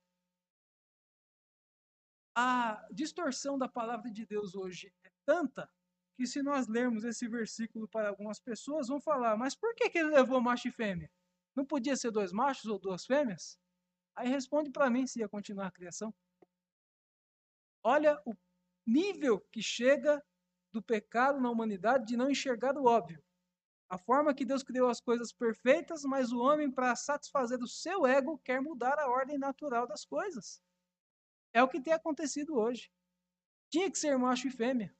A 2.35 2.87
distorção 2.91 3.57
da 3.57 3.67
palavra 3.67 4.09
de 4.11 4.25
Deus 4.25 4.55
hoje 4.55 4.93
é 5.03 5.11
tanta 5.25 5.69
que 6.15 6.25
se 6.25 6.41
nós 6.41 6.67
lermos 6.67 7.03
esse 7.03 7.27
versículo 7.27 7.87
para 7.87 8.09
algumas 8.09 8.39
pessoas, 8.39 8.87
vão 8.87 9.01
falar, 9.01 9.35
mas 9.35 9.55
por 9.55 9.73
que, 9.75 9.89
que 9.89 9.97
ele 9.97 10.09
levou 10.09 10.39
macho 10.39 10.67
e 10.67 10.71
fêmea? 10.71 11.11
Não 11.55 11.65
podia 11.65 11.95
ser 11.95 12.11
dois 12.11 12.31
machos 12.31 12.65
ou 12.65 12.79
duas 12.79 13.05
fêmeas? 13.05 13.59
Aí 14.15 14.27
responde 14.29 14.71
para 14.71 14.89
mim 14.89 15.07
se 15.07 15.19
ia 15.19 15.29
continuar 15.29 15.67
a 15.67 15.71
criação. 15.71 16.13
Olha 17.83 18.21
o 18.25 18.33
nível 18.85 19.39
que 19.51 19.61
chega 19.61 20.23
do 20.71 20.81
pecado 20.81 21.39
na 21.39 21.49
humanidade 21.49 22.05
de 22.05 22.17
não 22.17 22.29
enxergar 22.29 22.77
o 22.77 22.85
óbvio. 22.85 23.23
A 23.89 23.97
forma 23.97 24.33
que 24.33 24.45
Deus 24.45 24.63
criou 24.63 24.89
as 24.89 24.99
coisas 24.99 25.31
perfeitas, 25.31 26.03
mas 26.03 26.31
o 26.31 26.39
homem, 26.39 26.71
para 26.71 26.95
satisfazer 26.95 27.61
o 27.61 27.67
seu 27.67 28.07
ego, 28.07 28.39
quer 28.39 28.59
mudar 28.59 28.97
a 28.97 29.07
ordem 29.07 29.37
natural 29.37 29.85
das 29.85 30.03
coisas. 30.03 30.61
É 31.53 31.61
o 31.61 31.67
que 31.67 31.79
tem 31.79 31.93
acontecido 31.93 32.55
hoje. 32.55 32.91
Tinha 33.69 33.91
que 33.91 33.99
ser 33.99 34.17
macho 34.17 34.47
e 34.47 34.51
fêmea. 34.51 34.95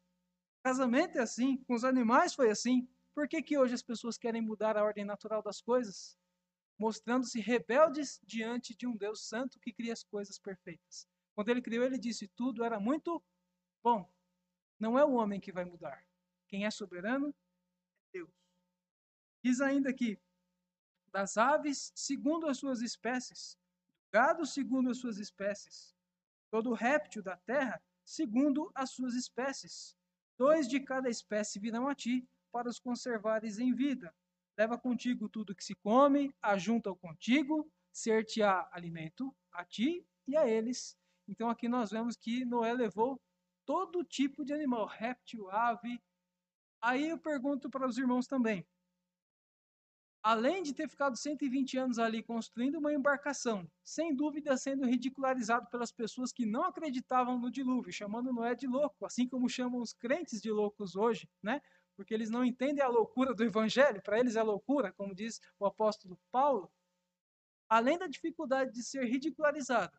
Casamento 0.64 1.18
é 1.18 1.22
assim, 1.22 1.58
com 1.64 1.74
os 1.74 1.84
animais 1.84 2.36
foi 2.36 2.52
assim. 2.52 2.88
Por 3.16 3.28
que, 3.28 3.42
que 3.42 3.58
hoje 3.58 3.74
as 3.74 3.82
pessoas 3.82 4.18
querem 4.18 4.42
mudar 4.42 4.78
a 4.78 4.84
ordem 4.84 5.04
natural 5.04 5.42
das 5.42 5.60
coisas? 5.60 6.18
Mostrando-se 6.78 7.40
rebeldes 7.40 8.20
diante 8.24 8.76
de 8.76 8.88
um 8.88 8.96
Deus 8.96 9.28
santo 9.28 9.60
que 9.60 9.72
cria 9.72 9.94
as 9.94 10.04
coisas 10.04 10.40
perfeitas. 10.40 11.08
Quando 11.36 11.50
ele 11.50 11.62
criou, 11.62 11.84
ele 11.84 11.98
disse: 11.98 12.28
tudo 12.30 12.64
era 12.64 12.80
muito 12.80 13.24
bom. 13.84 14.12
Não 14.80 14.98
é 14.98 15.06
o 15.06 15.14
homem 15.14 15.40
que 15.40 15.52
vai 15.52 15.66
mudar. 15.66 16.06
Quem 16.48 16.66
é 16.66 16.72
soberano 16.72 17.30
é 17.30 17.34
Deus. 18.14 18.32
Diz 19.44 19.62
ainda 19.62 19.94
que 19.94 20.20
das 21.12 21.38
aves, 21.38 21.92
segundo 21.96 22.48
as 22.48 22.58
suas 22.58 22.82
espécies, 22.82 23.56
do 23.56 24.18
gado, 24.18 24.46
segundo 24.46 24.90
as 24.90 24.98
suas 24.98 25.18
espécies, 25.20 25.96
todo 26.50 26.74
réptil 26.74 27.22
da 27.22 27.38
terra, 27.38 27.82
segundo 28.04 28.72
as 28.74 28.92
suas 28.92 29.14
espécies. 29.14 29.96
Dois 30.38 30.68
de 30.68 30.80
cada 30.80 31.10
espécie 31.10 31.60
virão 31.60 31.88
a 31.88 31.96
ti, 31.96 32.28
para 32.52 32.70
os 32.70 32.80
conservares 32.80 33.58
em 33.58 33.74
vida. 33.74 34.16
Leva 34.58 34.78
contigo 34.78 35.28
tudo 35.28 35.56
que 35.56 35.64
se 35.64 35.74
come, 35.76 36.34
ajunta-o 36.42 36.96
contigo, 36.96 37.72
ser-te-á 37.92 38.70
alimento 38.72 39.36
a 39.52 39.66
ti 39.66 40.06
e 40.28 40.38
a 40.38 40.48
eles. 40.48 40.98
Então 41.28 41.50
aqui 41.50 41.68
nós 41.68 41.92
vemos 41.92 42.16
que 42.16 42.46
Noé 42.46 42.74
levou 42.74 43.20
todo 43.66 44.04
tipo 44.04 44.44
de 44.44 44.54
animal, 44.54 44.86
réptil, 44.86 45.50
ave. 45.50 46.02
Aí 46.82 47.10
eu 47.10 47.18
pergunto 47.18 47.70
para 47.70 47.88
os 47.88 47.98
irmãos 47.98 48.28
também. 48.28 48.66
Além 50.22 50.64
de 50.64 50.74
ter 50.74 50.88
ficado 50.88 51.18
120 51.18 51.78
anos 51.78 52.00
ali 52.00 52.24
construindo 52.24 52.78
uma 52.78 52.94
embarcação, 52.94 53.70
sem 53.84 54.16
dúvida 54.16 54.56
sendo 54.56 54.86
ridicularizado 54.86 55.70
pelas 55.70 55.92
pessoas 55.92 56.32
que 56.32 56.46
não 56.46 56.64
acreditavam 56.64 57.38
no 57.38 57.52
dilúvio, 57.52 57.92
chamando 57.92 58.32
Noé 58.32 58.56
de 58.56 58.66
louco, 58.66 59.06
assim 59.06 59.28
como 59.28 59.50
chamam 59.50 59.82
os 59.82 59.94
crentes 59.94 60.42
de 60.42 60.50
loucos 60.50 60.96
hoje, 60.96 61.30
né? 61.42 61.62
Porque 61.96 62.14
eles 62.14 62.30
não 62.30 62.44
entendem 62.44 62.84
a 62.84 62.88
loucura 62.88 63.34
do 63.34 63.44
evangelho, 63.44 64.02
para 64.02 64.20
eles 64.20 64.36
é 64.36 64.44
loucura, 64.44 64.92
como 64.94 65.14
diz 65.14 65.40
o 65.60 65.66
apóstolo 65.66 66.20
Paulo. 66.32 66.72
Além 67.70 67.98
da 67.98 68.08
dificuldade 68.08 68.72
de 68.72 68.84
ser 68.84 69.06
ridicularizado, 69.06 69.98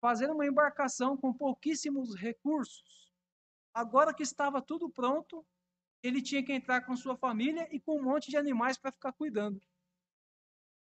fazer 0.00 0.30
uma 0.30 0.46
embarcação 0.46 1.16
com 1.16 1.32
pouquíssimos 1.32 2.14
recursos. 2.14 3.12
Agora 3.72 4.12
que 4.12 4.22
estava 4.22 4.60
tudo 4.60 4.90
pronto, 4.90 5.46
ele 6.02 6.20
tinha 6.20 6.44
que 6.44 6.52
entrar 6.52 6.84
com 6.84 6.96
sua 6.96 7.16
família 7.16 7.68
e 7.74 7.80
com 7.80 7.98
um 7.98 8.02
monte 8.02 8.28
de 8.28 8.36
animais 8.36 8.76
para 8.76 8.92
ficar 8.92 9.12
cuidando. 9.12 9.62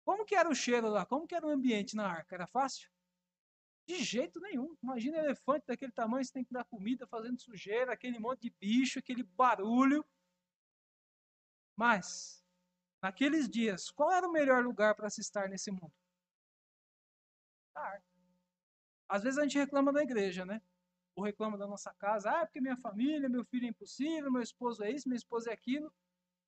Como 0.05 0.25
que 0.25 0.35
era 0.35 0.49
o 0.49 0.55
cheiro 0.55 0.89
lá? 0.89 1.07
Como 1.07 1.27
que 1.27 1.35
era 1.35 1.47
o 1.47 1.51
ambiente 1.51 1.97
na 1.97 2.07
arca? 2.07 2.35
Era 2.35 2.47
fácil? 2.47 2.91
De 3.87 4.03
jeito 4.03 4.41
nenhum. 4.41 4.77
Imagina 4.83 5.19
um 5.19 5.25
elefante 5.25 5.67
daquele 5.67 5.93
tamanho, 5.93 6.25
você 6.25 6.33
tem 6.33 6.45
que 6.45 6.53
dar 6.53 6.65
comida, 6.65 7.07
fazendo 7.07 7.41
sujeira, 7.41 7.93
aquele 7.93 8.19
monte 8.19 8.43
de 8.43 8.51
bicho, 8.51 8.99
aquele 8.99 9.23
barulho. 9.23 10.05
Mas, 11.77 12.45
naqueles 13.03 13.49
dias, 13.49 13.91
qual 13.91 14.13
era 14.13 14.27
o 14.27 14.33
melhor 14.33 14.63
lugar 14.65 14.95
para 14.95 15.11
se 15.11 15.21
estar 15.21 15.49
nesse 15.49 15.71
mundo? 15.71 15.93
Às 19.09 19.23
vezes 19.23 19.39
a 19.39 19.43
gente 19.43 19.59
reclama 19.59 19.93
da 19.93 20.03
igreja, 20.03 20.45
né? 20.45 20.61
Ou 21.15 21.25
reclama 21.25 21.57
da 21.57 21.67
nossa 21.67 21.93
casa. 21.95 22.31
Ah, 22.31 22.47
porque 22.47 22.61
minha 22.61 22.77
família, 22.77 23.29
meu 23.29 23.45
filho 23.45 23.67
é 23.67 23.69
impossível, 23.69 24.31
meu 24.31 24.43
esposo 24.43 24.83
é 24.83 24.91
isso, 24.91 25.09
minha 25.09 25.17
esposa 25.17 25.51
é 25.51 25.53
aquilo. 25.53 25.93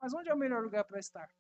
Mas 0.01 0.12
onde 0.12 0.29
é 0.29 0.35
o 0.35 0.39
melhor 0.39 0.62
lugar 0.62 0.85
para 0.85 0.99
estar? 0.99 1.31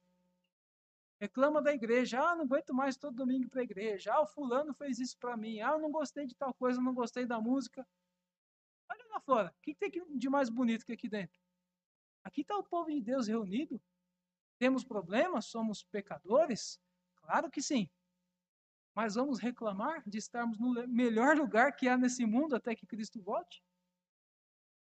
Reclama 1.20 1.62
da 1.62 1.72
igreja. 1.72 2.20
Ah, 2.20 2.36
não 2.36 2.44
aguento 2.44 2.74
mais 2.74 2.96
todo 2.96 3.16
domingo 3.16 3.48
para 3.48 3.60
a 3.60 3.64
igreja. 3.64 4.12
Ah, 4.14 4.22
o 4.22 4.26
fulano 4.26 4.74
fez 4.74 4.98
isso 4.98 5.18
para 5.18 5.36
mim. 5.36 5.60
Ah, 5.60 5.72
eu 5.72 5.80
não 5.80 5.90
gostei 5.90 6.26
de 6.26 6.34
tal 6.34 6.52
coisa, 6.54 6.80
não 6.80 6.94
gostei 6.94 7.26
da 7.26 7.40
música. 7.40 7.86
Olha 8.88 9.04
lá 9.10 9.20
fora. 9.20 9.54
O 9.56 9.62
que 9.62 9.74
tem 9.74 9.90
de 9.90 10.28
mais 10.28 10.48
bonito 10.48 10.84
que 10.84 10.92
aqui 10.92 11.08
dentro? 11.08 11.40
Aqui 12.26 12.40
está 12.40 12.58
o 12.58 12.64
povo 12.64 12.90
de 12.90 13.00
Deus 13.00 13.28
reunido. 13.28 13.80
Temos 14.58 14.82
problemas? 14.82 15.44
Somos 15.44 15.84
pecadores? 15.84 16.80
Claro 17.14 17.48
que 17.48 17.62
sim. 17.62 17.88
Mas 18.96 19.14
vamos 19.14 19.38
reclamar 19.38 20.02
de 20.04 20.18
estarmos 20.18 20.58
no 20.58 20.72
melhor 20.88 21.36
lugar 21.36 21.76
que 21.76 21.86
há 21.86 21.96
nesse 21.96 22.26
mundo 22.26 22.56
até 22.56 22.74
que 22.74 22.84
Cristo 22.84 23.22
volte? 23.22 23.62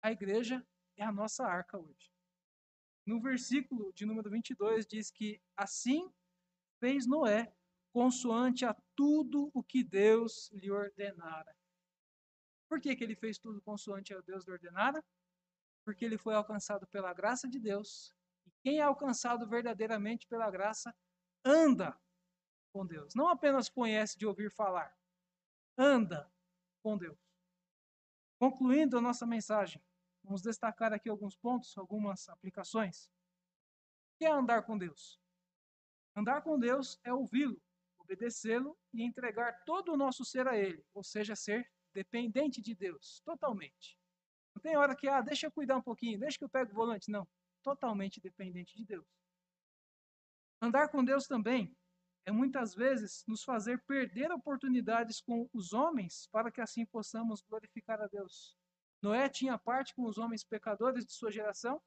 A 0.01 0.11
igreja 0.11 0.67
é 0.97 1.03
a 1.05 1.13
nossa 1.13 1.45
arca 1.45 1.79
hoje. 1.79 2.11
No 3.05 3.21
versículo 3.21 3.93
de 3.93 4.05
número 4.05 4.29
22 4.29 4.85
diz 4.85 5.09
que 5.09 5.41
assim 5.55 6.11
fez 6.77 7.07
Noé, 7.07 7.55
consoante 7.93 8.65
a 8.65 8.75
tudo 8.97 9.49
o 9.53 9.63
que 9.63 9.81
Deus 9.81 10.51
lhe 10.51 10.69
ordenara. 10.69 11.55
Por 12.67 12.81
que, 12.81 12.93
que 12.97 13.03
ele 13.05 13.15
fez 13.15 13.39
tudo 13.39 13.61
consoante 13.61 14.13
a 14.13 14.19
Deus 14.19 14.45
lhe 14.45 14.51
ordenara? 14.51 15.01
Porque 15.89 16.05
ele 16.05 16.19
foi 16.19 16.35
alcançado 16.35 16.85
pela 16.85 17.11
graça 17.11 17.47
de 17.47 17.57
Deus. 17.59 18.13
E 18.45 18.51
quem 18.61 18.77
é 18.77 18.83
alcançado 18.83 19.47
verdadeiramente 19.47 20.27
pela 20.27 20.47
graça, 20.51 20.95
anda 21.43 21.99
com 22.71 22.85
Deus. 22.85 23.15
Não 23.15 23.27
apenas 23.27 23.69
conhece 23.69 24.15
de 24.15 24.23
ouvir 24.23 24.51
falar, 24.51 24.95
anda 25.75 26.31
com 26.83 26.95
Deus. 26.95 27.17
Concluindo 28.37 28.99
a 28.99 29.01
nossa 29.01 29.25
mensagem, 29.25 29.83
vamos 30.23 30.43
destacar 30.43 30.93
aqui 30.93 31.09
alguns 31.09 31.35
pontos, 31.35 31.75
algumas 31.75 32.29
aplicações. 32.29 33.07
O 33.07 34.19
que 34.19 34.25
é 34.25 34.31
andar 34.31 34.67
com 34.67 34.77
Deus? 34.77 35.19
Andar 36.15 36.43
com 36.43 36.59
Deus 36.59 36.99
é 37.03 37.11
ouvi-lo, 37.11 37.59
obedecê-lo 37.97 38.77
e 38.93 39.01
entregar 39.01 39.63
todo 39.65 39.91
o 39.91 39.97
nosso 39.97 40.23
ser 40.23 40.47
a 40.47 40.55
Ele, 40.55 40.85
ou 40.93 41.03
seja, 41.03 41.35
ser 41.35 41.67
dependente 41.91 42.61
de 42.61 42.75
Deus, 42.75 43.21
totalmente. 43.25 43.98
Não 44.59 44.61
tem 44.61 44.75
hora 44.75 44.93
que, 44.93 45.07
ah, 45.07 45.21
deixa 45.21 45.47
eu 45.47 45.51
cuidar 45.51 45.77
um 45.77 45.81
pouquinho, 45.81 46.19
deixa 46.19 46.37
que 46.37 46.43
eu 46.43 46.49
pego 46.49 46.73
o 46.73 46.75
volante. 46.75 47.09
Não, 47.09 47.25
totalmente 47.63 48.19
dependente 48.19 48.75
de 48.75 48.83
Deus. 48.83 49.07
Andar 50.61 50.89
com 50.89 51.01
Deus 51.01 51.27
também 51.27 51.73
é 52.25 52.31
muitas 52.31 52.75
vezes 52.75 53.23
nos 53.25 53.41
fazer 53.41 53.81
perder 53.85 54.29
oportunidades 54.33 55.21
com 55.21 55.49
os 55.53 55.71
homens 55.71 56.27
para 56.27 56.51
que 56.51 56.59
assim 56.59 56.85
possamos 56.85 57.41
glorificar 57.41 58.01
a 58.01 58.07
Deus. 58.07 58.57
Noé 59.01 59.29
tinha 59.29 59.57
parte 59.57 59.95
com 59.95 60.03
os 60.03 60.17
homens 60.17 60.43
pecadores 60.43 61.05
de 61.05 61.13
sua 61.13 61.31
geração? 61.31 61.81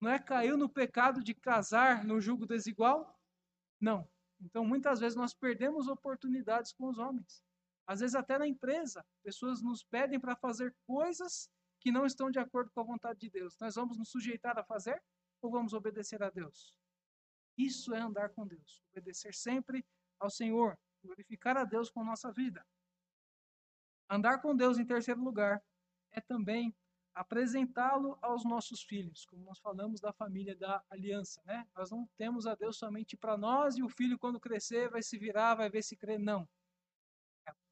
Noé 0.00 0.18
caiu 0.18 0.56
no 0.56 0.70
pecado 0.70 1.22
de 1.22 1.34
casar 1.34 2.06
no 2.06 2.22
jugo 2.22 2.46
desigual? 2.46 3.20
Não. 3.78 4.08
Então, 4.40 4.64
muitas 4.64 4.98
vezes 4.98 5.14
nós 5.14 5.34
perdemos 5.34 5.88
oportunidades 5.88 6.72
com 6.72 6.88
os 6.88 6.96
homens. 6.96 7.44
Às 7.86 8.00
vezes, 8.00 8.14
até 8.14 8.38
na 8.38 8.46
empresa, 8.46 9.04
pessoas 9.22 9.60
nos 9.60 9.84
pedem 9.84 10.18
para 10.18 10.34
fazer 10.34 10.74
coisas 10.86 11.50
que 11.82 11.90
não 11.90 12.06
estão 12.06 12.30
de 12.30 12.38
acordo 12.38 12.70
com 12.70 12.80
a 12.80 12.84
vontade 12.84 13.18
de 13.18 13.28
Deus. 13.28 13.58
Nós 13.58 13.74
vamos 13.74 13.98
nos 13.98 14.08
sujeitar 14.08 14.56
a 14.56 14.62
fazer 14.62 15.02
ou 15.42 15.50
vamos 15.50 15.72
obedecer 15.72 16.22
a 16.22 16.30
Deus? 16.30 16.72
Isso 17.58 17.92
é 17.92 17.98
andar 17.98 18.30
com 18.30 18.46
Deus. 18.46 18.84
Obedecer 18.92 19.34
sempre 19.34 19.84
ao 20.20 20.30
Senhor. 20.30 20.78
Glorificar 21.02 21.56
a 21.56 21.64
Deus 21.64 21.90
com 21.90 22.04
nossa 22.04 22.30
vida. 22.32 22.64
Andar 24.08 24.40
com 24.40 24.54
Deus 24.54 24.78
em 24.78 24.86
terceiro 24.86 25.20
lugar 25.20 25.60
é 26.12 26.20
também 26.20 26.72
apresentá-lo 27.14 28.16
aos 28.22 28.44
nossos 28.44 28.82
filhos, 28.82 29.26
como 29.26 29.44
nós 29.44 29.58
falamos 29.58 30.00
da 30.00 30.12
família 30.12 30.56
da 30.56 30.82
aliança, 30.88 31.42
né? 31.44 31.66
Nós 31.74 31.90
não 31.90 32.08
temos 32.16 32.46
a 32.46 32.54
Deus 32.54 32.78
somente 32.78 33.16
para 33.16 33.36
nós 33.36 33.76
e 33.76 33.82
o 33.82 33.88
filho 33.88 34.18
quando 34.18 34.40
crescer 34.40 34.88
vai 34.88 35.02
se 35.02 35.18
virar, 35.18 35.56
vai 35.56 35.68
ver 35.68 35.82
se 35.82 35.96
crê, 35.96 36.16
não. 36.16 36.48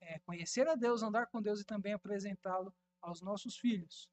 É 0.01 0.19
conhecer 0.21 0.69
a 0.69 0.75
Deus, 0.75 1.03
andar 1.03 1.27
com 1.29 1.41
Deus 1.41 1.61
e 1.61 1.65
também 1.65 1.93
apresentá-lo 1.93 2.75
aos 3.03 3.21
nossos 3.21 3.57
filhos. 3.57 4.11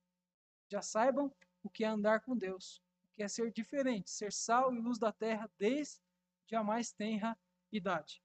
Já 0.69 0.81
saibam 0.81 1.33
o 1.63 1.69
que 1.69 1.83
é 1.83 1.87
andar 1.87 2.21
com 2.21 2.35
Deus, 2.35 2.81
que 3.15 3.23
é 3.23 3.27
ser 3.27 3.51
diferente, 3.51 4.09
ser 4.09 4.31
sal 4.31 4.73
e 4.73 4.79
luz 4.79 4.99
da 4.99 5.11
terra 5.11 5.49
desde 5.57 6.01
a 6.53 6.63
mais 6.63 6.91
tenra 6.91 7.37
idade. 7.71 8.21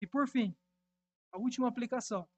E 0.00 0.06
por 0.06 0.28
fim, 0.28 0.56
a 1.32 1.38
última 1.38 1.68
aplicação. 1.68 2.28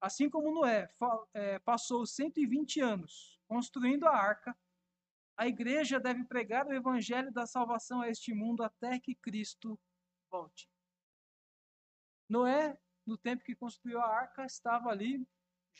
Assim 0.00 0.30
como 0.30 0.52
Noé 0.52 0.88
é, 1.34 1.58
passou 1.58 2.06
120 2.06 2.80
anos 2.80 3.40
construindo 3.48 4.06
a 4.06 4.16
arca, 4.16 4.56
a 5.36 5.46
igreja 5.46 5.98
deve 5.98 6.24
pregar 6.24 6.66
o 6.66 6.72
evangelho 6.72 7.32
da 7.32 7.46
salvação 7.46 8.00
a 8.00 8.08
este 8.08 8.34
mundo 8.34 8.62
até 8.62 8.98
que 8.98 9.14
Cristo 9.14 9.78
volte. 10.30 10.68
Noé, 12.28 12.78
no 13.06 13.16
tempo 13.16 13.42
que 13.42 13.54
construiu 13.54 14.00
a 14.00 14.06
arca, 14.06 14.44
estava 14.44 14.90
ali 14.90 15.26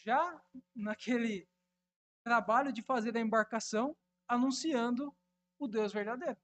já 0.05 0.41
naquele 0.75 1.49
trabalho 2.23 2.73
de 2.73 2.83
fazer 2.83 3.17
a 3.17 3.21
embarcação 3.21 3.97
anunciando 4.27 5.17
o 5.59 5.67
Deus 5.67 5.93
verdadeiro. 5.93 6.39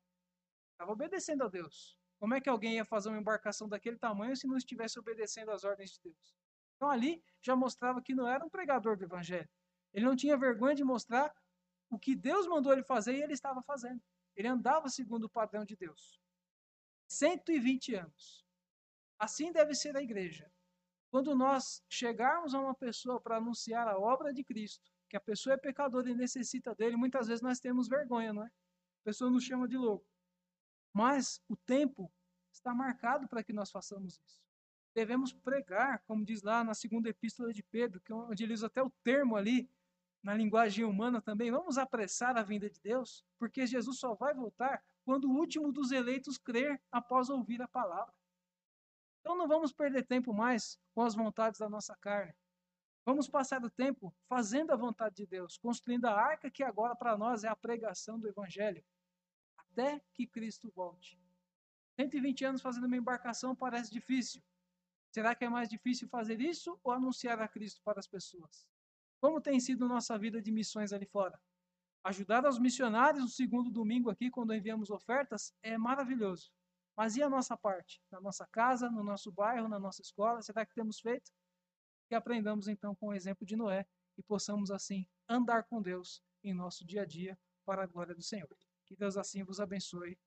Estava 0.72 0.92
obedecendo 0.92 1.44
a 1.44 1.48
Deus. 1.48 1.96
Como 2.18 2.34
é 2.34 2.40
que 2.40 2.48
alguém 2.48 2.76
ia 2.76 2.84
fazer 2.84 3.10
uma 3.10 3.18
embarcação 3.18 3.68
daquele 3.68 3.98
tamanho 3.98 4.36
se 4.36 4.46
não 4.46 4.56
estivesse 4.56 4.98
obedecendo 4.98 5.50
às 5.50 5.64
ordens 5.64 5.92
de 5.92 6.00
Deus? 6.02 6.36
Então 6.76 6.88
ali 6.88 7.22
já 7.42 7.54
mostrava 7.54 8.02
que 8.02 8.14
não 8.14 8.26
era 8.26 8.44
um 8.44 8.48
pregador 8.48 8.96
do 8.96 9.04
evangelho. 9.04 9.48
Ele 9.92 10.04
não 10.04 10.16
tinha 10.16 10.36
vergonha 10.36 10.74
de 10.74 10.82
mostrar 10.82 11.32
o 11.90 11.98
que 11.98 12.16
Deus 12.16 12.46
mandou 12.46 12.72
ele 12.72 12.82
fazer 12.82 13.14
e 13.14 13.22
ele 13.22 13.34
estava 13.34 13.62
fazendo. 13.62 14.02
Ele 14.34 14.48
andava 14.48 14.88
segundo 14.88 15.24
o 15.24 15.30
padrão 15.30 15.64
de 15.64 15.76
Deus. 15.76 16.20
120 17.06 17.94
anos. 17.94 18.44
Assim 19.18 19.52
deve 19.52 19.74
ser 19.74 19.96
a 19.96 20.02
igreja. 20.02 20.50
Quando 21.14 21.32
nós 21.32 21.80
chegarmos 21.88 22.56
a 22.56 22.60
uma 22.60 22.74
pessoa 22.74 23.20
para 23.20 23.36
anunciar 23.36 23.86
a 23.86 23.96
obra 23.96 24.34
de 24.34 24.42
Cristo, 24.42 24.90
que 25.08 25.16
a 25.16 25.20
pessoa 25.20 25.54
é 25.54 25.56
pecadora 25.56 26.10
e 26.10 26.12
necessita 26.12 26.74
dele, 26.74 26.96
muitas 26.96 27.28
vezes 27.28 27.40
nós 27.40 27.60
temos 27.60 27.86
vergonha, 27.86 28.32
não 28.32 28.42
é? 28.42 28.46
A 28.46 29.04
pessoa 29.04 29.30
nos 29.30 29.44
chama 29.44 29.68
de 29.68 29.76
louco. 29.76 30.04
Mas 30.92 31.40
o 31.48 31.54
tempo 31.54 32.12
está 32.50 32.74
marcado 32.74 33.28
para 33.28 33.44
que 33.44 33.52
nós 33.52 33.70
façamos 33.70 34.18
isso. 34.26 34.42
Devemos 34.92 35.32
pregar, 35.32 36.02
como 36.04 36.24
diz 36.24 36.42
lá 36.42 36.64
na 36.64 36.74
segunda 36.74 37.08
epístola 37.08 37.52
de 37.52 37.62
Pedro, 37.62 38.00
que 38.00 38.10
é 38.10 38.16
onde 38.16 38.42
ele 38.42 38.52
usa 38.52 38.66
até 38.66 38.82
o 38.82 38.90
termo 39.04 39.36
ali, 39.36 39.70
na 40.20 40.34
linguagem 40.34 40.84
humana 40.84 41.22
também, 41.22 41.48
vamos 41.48 41.78
apressar 41.78 42.36
a 42.36 42.42
vinda 42.42 42.68
de 42.68 42.80
Deus, 42.80 43.24
porque 43.38 43.68
Jesus 43.68 44.00
só 44.00 44.16
vai 44.16 44.34
voltar 44.34 44.82
quando 45.04 45.30
o 45.30 45.36
último 45.36 45.70
dos 45.70 45.92
eleitos 45.92 46.38
crer 46.38 46.82
após 46.90 47.30
ouvir 47.30 47.62
a 47.62 47.68
palavra. 47.68 48.12
Então 49.24 49.38
não 49.38 49.48
vamos 49.48 49.72
perder 49.72 50.04
tempo 50.04 50.34
mais 50.34 50.78
com 50.94 51.00
as 51.00 51.14
vontades 51.14 51.58
da 51.58 51.66
nossa 51.66 51.96
carne. 51.96 52.34
Vamos 53.06 53.26
passar 53.26 53.64
o 53.64 53.70
tempo 53.70 54.14
fazendo 54.28 54.70
a 54.70 54.76
vontade 54.76 55.16
de 55.16 55.26
Deus, 55.26 55.56
construindo 55.56 56.04
a 56.04 56.12
arca 56.12 56.50
que 56.50 56.62
agora 56.62 56.94
para 56.94 57.16
nós 57.16 57.42
é 57.42 57.48
a 57.48 57.56
pregação 57.56 58.20
do 58.20 58.28
Evangelho, 58.28 58.84
até 59.56 59.98
que 60.12 60.26
Cristo 60.26 60.70
volte. 60.76 61.18
120 61.98 62.44
anos 62.44 62.60
fazendo 62.60 62.86
uma 62.86 62.98
embarcação 62.98 63.56
parece 63.56 63.90
difícil. 63.90 64.42
Será 65.10 65.34
que 65.34 65.46
é 65.46 65.48
mais 65.48 65.70
difícil 65.70 66.06
fazer 66.06 66.38
isso 66.38 66.78
ou 66.84 66.92
anunciar 66.92 67.40
a 67.40 67.48
Cristo 67.48 67.80
para 67.82 68.00
as 68.00 68.06
pessoas? 68.06 68.66
Como 69.22 69.40
tem 69.40 69.58
sido 69.58 69.88
nossa 69.88 70.18
vida 70.18 70.42
de 70.42 70.52
missões 70.52 70.92
ali 70.92 71.06
fora? 71.06 71.40
Ajudar 72.02 72.46
os 72.46 72.58
missionários 72.58 73.22
no 73.22 73.28
segundo 73.30 73.70
domingo 73.70 74.10
aqui, 74.10 74.30
quando 74.30 74.52
enviamos 74.52 74.90
ofertas, 74.90 75.50
é 75.62 75.78
maravilhoso. 75.78 76.52
Mas 76.96 77.16
e 77.16 77.22
a 77.22 77.28
nossa 77.28 77.56
parte? 77.56 78.00
Na 78.10 78.20
nossa 78.20 78.46
casa, 78.46 78.90
no 78.90 79.02
nosso 79.02 79.32
bairro, 79.32 79.68
na 79.68 79.78
nossa 79.78 80.00
escola? 80.00 80.42
Será 80.42 80.64
que 80.64 80.74
temos 80.74 81.00
feito? 81.00 81.32
Que 82.08 82.14
aprendamos 82.14 82.68
então 82.68 82.94
com 82.94 83.08
o 83.08 83.14
exemplo 83.14 83.44
de 83.46 83.56
Noé 83.56 83.86
e 84.16 84.22
possamos 84.22 84.70
assim 84.70 85.06
andar 85.28 85.64
com 85.64 85.82
Deus 85.82 86.22
em 86.42 86.54
nosso 86.54 86.84
dia 86.86 87.02
a 87.02 87.06
dia 87.06 87.38
para 87.64 87.82
a 87.82 87.86
glória 87.86 88.14
do 88.14 88.22
Senhor. 88.22 88.56
Que 88.86 88.94
Deus 88.94 89.16
assim 89.16 89.42
vos 89.42 89.60
abençoe. 89.60 90.18